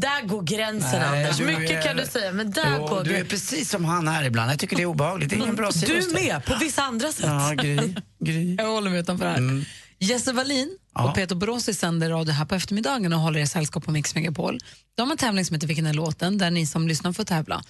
[0.00, 1.40] Där går gränsen, Nej, Anders.
[1.40, 4.24] Mycket är- kan du säga, men där Jo, går du är precis som han är
[4.24, 4.50] ibland.
[4.52, 5.30] Jag tycker det är obehagligt.
[5.30, 7.24] Det är ingen bra sida Du med, på vissa andra sätt.
[7.26, 7.94] Ja, Gry.
[8.20, 8.54] Gry.
[8.58, 9.64] Jag håller med utanför här.
[9.98, 11.08] Jesse Wallin Ja.
[11.08, 14.58] och Peter Borossi sänder radio här på eftermiddagen och håller er sällskap på Mix Megapol.
[14.94, 16.38] De har en tävling som heter Vilken är låten?
[16.38, 17.62] där ni som lyssnar får tävla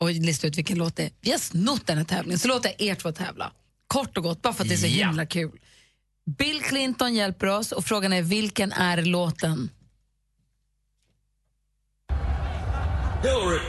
[0.00, 1.10] och lista ut vilken låt det är.
[1.20, 3.52] Vi har snott den här tävlingen, så låt er två tävla.
[3.86, 5.06] Kort och gott, bara för att det är så Ja.
[5.06, 5.50] himla kul.
[6.38, 9.70] Bill Clinton hjälper oss och frågan är vilken är låten?
[13.22, 13.60] Hillary,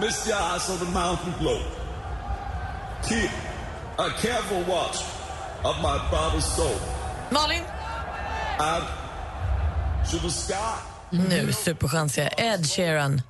[0.00, 1.60] miss your eyes on the mountain glow.
[3.08, 3.30] Keep
[3.98, 4.96] a careful watch
[5.64, 6.76] of my father's soul.
[7.30, 7.62] Malin?
[8.60, 8.80] I
[10.10, 10.78] to the sky.
[11.10, 12.28] Nu superchansiga.
[12.28, 13.22] Ed Sheeran.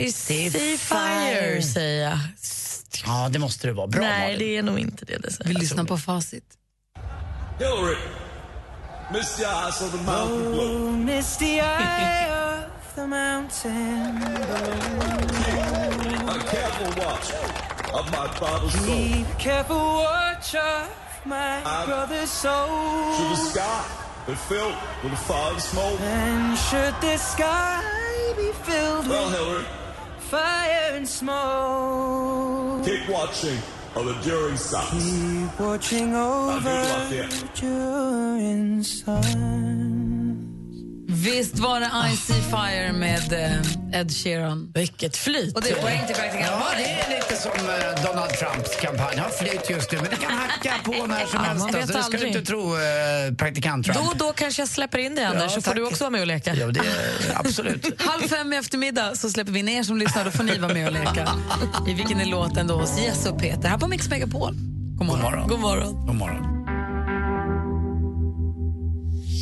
[0.00, 2.18] I see fire, säger jag.
[3.06, 3.86] Ja, det måste det vara.
[3.86, 4.38] Bra Nej, Malin.
[4.38, 5.18] det är nog inte det.
[5.18, 6.44] det Vi lyssnar på facit.
[7.58, 7.96] Hillary,
[9.12, 10.92] Miss the eyes of the mountain glow.
[10.92, 14.22] Miss the eye of the mountain
[16.28, 17.30] A careful watch
[17.98, 18.84] of my father's soul.
[18.86, 20.88] Keep careful watch of
[21.24, 22.66] my I'm- brother's soul.
[23.18, 23.84] To the sky
[24.26, 26.00] be filled with the fog smoke.
[26.00, 27.82] And should the sky
[28.36, 29.64] be filled Well, with Hillary,
[30.18, 33.58] fire and smoke, keep watching
[33.94, 34.56] of the during
[34.90, 36.60] keep watching over
[37.10, 37.28] there.
[37.54, 40.03] during sun.
[41.14, 44.72] Visst var det I See Fire med eh, Ed Sheeran.
[44.74, 45.54] Vilket flyt.
[45.56, 49.16] Och det är poäng till praktikant Ja, det är lite som eh, Donald Trumps kampanj.
[49.18, 51.64] Har flyt just nu, men det kan hacka på när som Ja, helst.
[51.64, 52.36] man vet Alltså, det ska du aldrig.
[52.36, 53.98] inte tro, eh, praktikant Trump.
[53.98, 55.76] Då och då kanske jag släpper in dig, Anders, Ja, så får tack.
[55.76, 56.54] du också vara med och leka.
[56.54, 56.86] Ja, det är,
[57.34, 58.00] absolut.
[58.02, 60.24] Halv fem i eftermiddag så släpper vi in er som lyssnar.
[60.24, 61.28] Då får ni vara med och leka.
[61.88, 64.54] I vilken är låten då hos Jess och Peter här på Mix Megapol.
[64.98, 65.20] God morgon.
[65.22, 65.48] God morgon.
[65.48, 66.06] God morgon.
[66.06, 66.53] God morgon.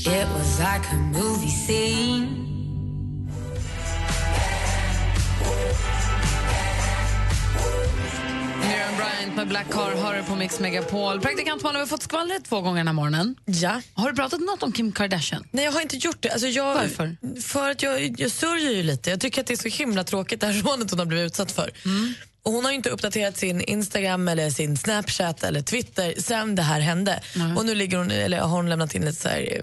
[0.05, 2.39] It was like a movie scene.
[8.97, 11.20] Bryant med Black Car har du på Mix Megapol.
[11.20, 13.37] Praktikant Malin, vi har fått skvallret två gånger den här morgonen.
[13.45, 13.81] Ja.
[13.95, 15.45] Har du pratat något om Kim Kardashian?
[15.51, 16.31] Nej, jag har inte gjort det.
[16.31, 17.16] Alltså jag, Varför?
[17.43, 19.11] För att jag, jag sörjer ju lite.
[19.11, 21.53] Jag tycker att det är så himla tråkigt det här rånet hon har blivit utsatt
[21.53, 21.70] för.
[22.45, 26.62] Och hon har ju inte uppdaterat sin Instagram eller sin Snapchat eller Twitter sen det
[26.62, 27.20] här hände.
[27.57, 29.62] Och nu ligger hon, eller har hon lämnat in ett så här, eh,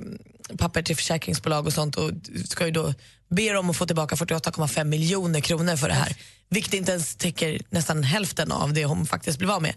[0.57, 2.11] papper till försäkringsbolag och sånt och
[2.45, 2.93] ska ju då
[3.29, 6.15] be om att få tillbaka 48,5 miljoner kronor för det här.
[6.49, 9.73] Vilket inte ens täcker nästan hälften av det hon faktiskt blev av med.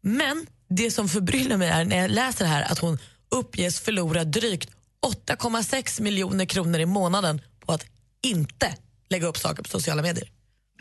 [0.00, 2.98] Men det som förbryllar mig är när jag läser här att hon
[3.30, 4.70] uppges förlora drygt
[5.26, 7.86] 8,6 miljoner kronor i månaden på att
[8.22, 8.74] inte
[9.10, 10.28] lägga upp saker på sociala medier.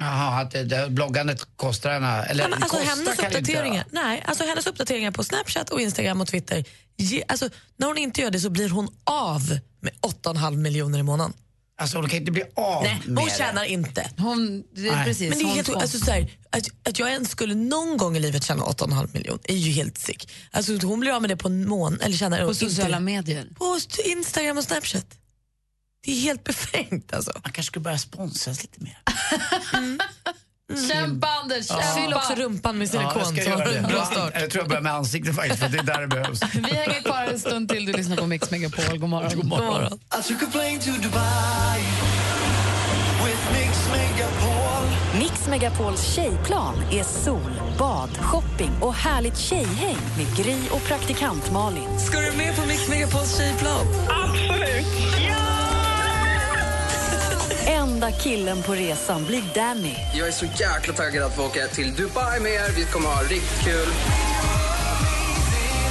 [0.01, 2.23] Jaha, att det, det, bloggandet kostar henne...
[2.23, 3.85] Eller Men alltså kostar hennes inte uppdateringar, göra.
[3.91, 6.65] nej, alltså hennes uppdateringar på Snapchat och Instagram och Twitter,
[6.97, 9.41] ge, alltså, när hon inte gör det så blir hon av
[9.81, 11.33] med 8,5 miljoner i månaden.
[11.81, 13.37] Alltså hon kan inte bli av Nej, med hon det.
[13.37, 14.09] tjänar inte.
[14.17, 17.09] Hon, det precis, Men det är hon helt, får- alltså, så här, att, att jag
[17.11, 20.31] ens skulle någon gång i livet tjäna 8,5 miljoner är ju helt sick.
[20.51, 22.01] Alltså, hon blir av med det på en månad.
[22.01, 23.47] Eller tjänar på inte- sociala medier.
[23.55, 25.05] På st- Instagram och Snapchat.
[26.05, 27.31] Det är helt befängt alltså.
[27.35, 28.97] Man kanske skulle börja sponsras lite mer.
[30.89, 31.83] Kämpa Anders, kämpa!
[31.83, 33.89] Fyll också rumpan med Ja, jag silikon du en det.
[33.89, 34.33] bra Ja, start.
[34.35, 36.41] Jag tror jag börjar med ansiktet faktiskt, för det är där det behövs.
[36.53, 37.85] Vi hänger kvar en stund till.
[37.85, 38.97] Du lyssnar på Mix Megapol.
[38.99, 39.31] God morgon.
[39.35, 39.99] God morgon.
[40.19, 41.81] I took a plane to Dubai
[43.25, 44.87] with Mix Megapol.
[45.19, 51.99] Mix Megapols tjejplan är sol, bad, shopping och härligt tjejhäng med Gry och praktikant Malin.
[51.99, 53.85] Ska du med på Mix Megapols tjejplan?
[54.09, 54.85] Absolut.
[57.67, 59.95] Enda killen på resan blir Danny.
[60.13, 62.71] Jag är så jäkla taggad att få åka till Dubai med er.
[62.75, 63.87] Vi kommer ha riktigt kul.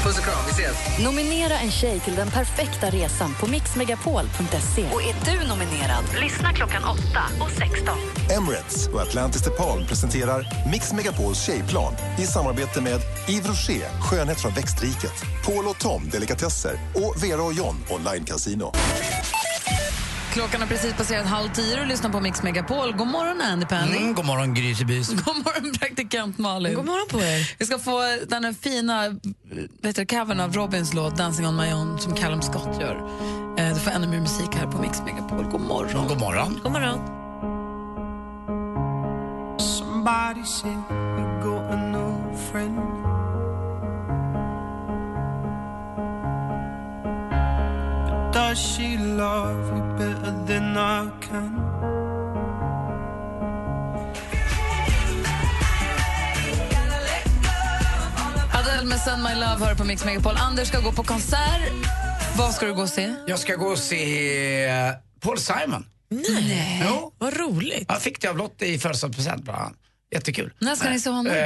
[0.05, 1.05] Puss och kram, vi ses.
[1.05, 4.85] Nominera en tjej till den perfekta resan på mixmegapol.se.
[4.93, 7.01] Och är du nominerad, lyssna klockan 8
[7.41, 7.99] och 16.
[8.31, 14.53] Emirates och Atlantis DePaul presenterar Mix Megapols tjejplan i samarbete med Yves Rocher, skönhet från
[14.55, 18.73] växtriket, Paul och Tom, delikatesser och Vera och John, online casino.
[20.33, 22.93] Klockan har precis passerat halv tio och lyssnar på Mix Megapol.
[22.93, 23.97] God morgon Andy Pandy.
[23.97, 25.09] Mm, god morgon Grytebys.
[25.25, 26.75] God morgon praktikant Malin.
[26.75, 27.55] God morgon på er.
[27.59, 29.09] Vi ska få den här fina
[29.83, 32.97] vet du, covern av Robins låt Dancing on my own som Callum Scott gör.
[33.59, 35.45] Eh, Du får ännu mer musik här på Mix Megapol.
[35.45, 36.09] God morgon.
[36.09, 36.61] God morgon.
[36.63, 36.99] God morgon.
[39.59, 43.00] Somebody said we got a new friend.
[48.51, 51.55] Does she love you better than I can?
[58.55, 60.35] Adele med Send My Love hör på Mix Megapol.
[60.37, 61.73] Anders ska gå på konsert.
[62.37, 63.15] Vad ska du gå och se?
[63.27, 65.87] Jag ska gå och se eh, Paul Simon.
[66.09, 67.13] Nej, Jo.
[67.19, 67.85] vad roligt.
[67.89, 69.75] Jag fick det av Lotte i födelsedagspresent bland annat.
[70.13, 70.53] Jättekul.
[70.59, 71.33] När ska ni se honom?
[71.33, 71.39] Eh,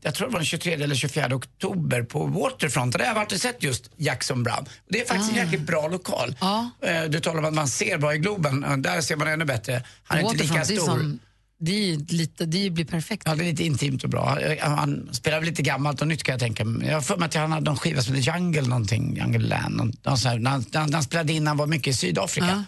[0.00, 2.92] jag tror det var den 23 eller 24 oktober på Waterfront.
[2.92, 4.66] Där har jag varit och sett just Jackson Brown.
[4.90, 6.34] Det är faktiskt en jäkligt bra lokal.
[6.40, 6.70] Ja.
[6.82, 8.64] Eh, du talar om att man ser bra i Globen.
[8.64, 9.82] Eh, Där ser man ännu bättre.
[10.04, 10.86] Han är inte lika Waterfront, det stor.
[10.98, 11.18] som-
[11.58, 13.22] Det är lite, det blir perfekt.
[13.26, 14.38] Ja, det är lite intimt och bra.
[14.60, 16.88] Han spelar väl lite gammalt och nytt kan jag tänka mig.
[16.88, 19.76] Jag har för mig att han hade någon skiva som heter Jungle någonting, Jungle Land.
[19.76, 21.92] Någon, någon sån här, när, han, när han spelade in när han var mycket i
[21.94, 22.64] Sydafrika.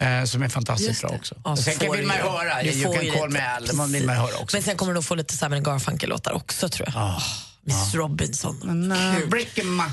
[0.00, 1.34] Eh, som är fantastiskt bra också.
[1.44, 4.16] Ja, sen kan, vill man höra, Du You can call me Al, man vill man
[4.16, 4.56] höra också.
[4.56, 6.96] Men sen kommer du få lite Simon Garfunkel-låtar också tror jag.
[6.96, 7.22] Oh,
[7.62, 8.90] Miss Robinson.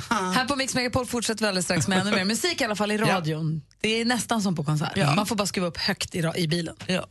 [0.09, 0.35] Heart.
[0.35, 2.91] Här på Mix Megapol fortsätter vi alldeles strax med ännu mer musik, i alla fall
[2.91, 3.61] i radion.
[3.81, 5.15] Det är nästan som på konsert.
[5.15, 6.75] Man får bara skruva upp högt i, i bilen.
[6.87, 7.05] Ja.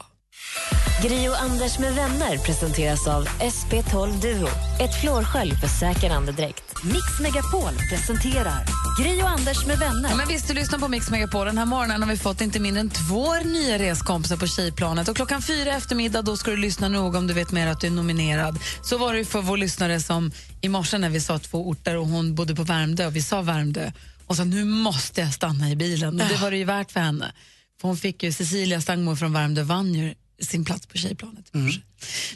[1.02, 4.48] Gri och Anders med vänner presenteras av SP12 Duo.
[4.80, 6.84] Ett flårskölj för säker andedräkt.
[6.84, 8.64] Mix Megapol presenterar
[9.02, 10.10] Gri och Anders med vänner.
[10.10, 11.46] Ja, men visst, du lyssnar på Mix Megapol.
[11.46, 15.08] Den här morgonen har vi fått inte mindre än två nya reskompisar på tjejplanet.
[15.08, 17.86] Och klockan fyra eftermiddag då ska du lyssna noga om du vet mer att du
[17.86, 18.58] är nominerad.
[18.82, 22.06] Så var det för vår lyssnare som i morse när vi sa två orter och
[22.06, 23.90] hon bodde på Värmdö och vi sa Värmdö
[24.26, 26.20] och sa nu måste jag stanna i bilen.
[26.20, 27.32] Och det var det ju värt för henne.
[27.80, 31.54] För hon fick ju, Cecilia Stangmo från Värmdö vann ju sin plats på tjejplanet.
[31.54, 31.80] morse.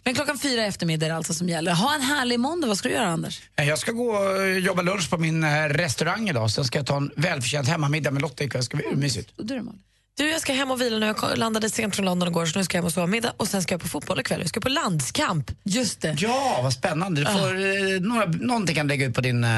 [0.05, 1.73] Men klockan fyra i eftermiddag är det alltså som gäller.
[1.73, 2.67] Ha en härlig måndag.
[2.69, 3.41] Vad ska du göra Anders?
[3.57, 6.51] Jag ska gå och jobba lunch på min eh, restaurang idag.
[6.51, 8.61] Sen ska jag ta en välförtjänt hemmamiddag med Lotta ikväll.
[8.61, 9.39] Det ska bli urmysigt.
[9.39, 9.83] Och du då Malin?
[10.19, 11.07] Du, jag ska hem och vila nu.
[11.07, 13.49] Jag landade sent från London igår så nu ska jag hem och sova middag och
[13.49, 14.41] sen ska jag på fotboll ikväll.
[14.41, 15.51] Jag ska på landskamp.
[15.65, 16.17] Just det.
[16.19, 17.21] Ja, vad spännande.
[17.21, 19.51] Du får, eh, några, någonting kan du lägga ut på din eh,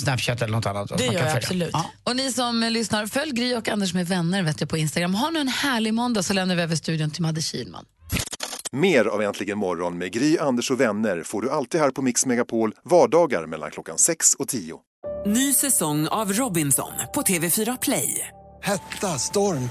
[0.00, 0.98] Snapchat eller något annat.
[0.98, 1.36] Det gör jag följa.
[1.36, 1.70] absolut.
[1.72, 1.90] Ja.
[2.04, 5.14] Och ni som eh, lyssnar, följ Gry och Anders med vänner vet jag, på Instagram.
[5.14, 7.84] Ha nu en härlig måndag så lämnar vi över studion till Madde Kihlman.
[8.72, 12.26] Mer av Äntligen morgon med Gry, Anders och vänner får du alltid här på Mix
[12.26, 14.80] Megapol vardagar mellan klockan 6 och 10.
[15.26, 18.28] Ny säsong av Robinson på TV4 Play.
[18.62, 19.70] Hetta, storm,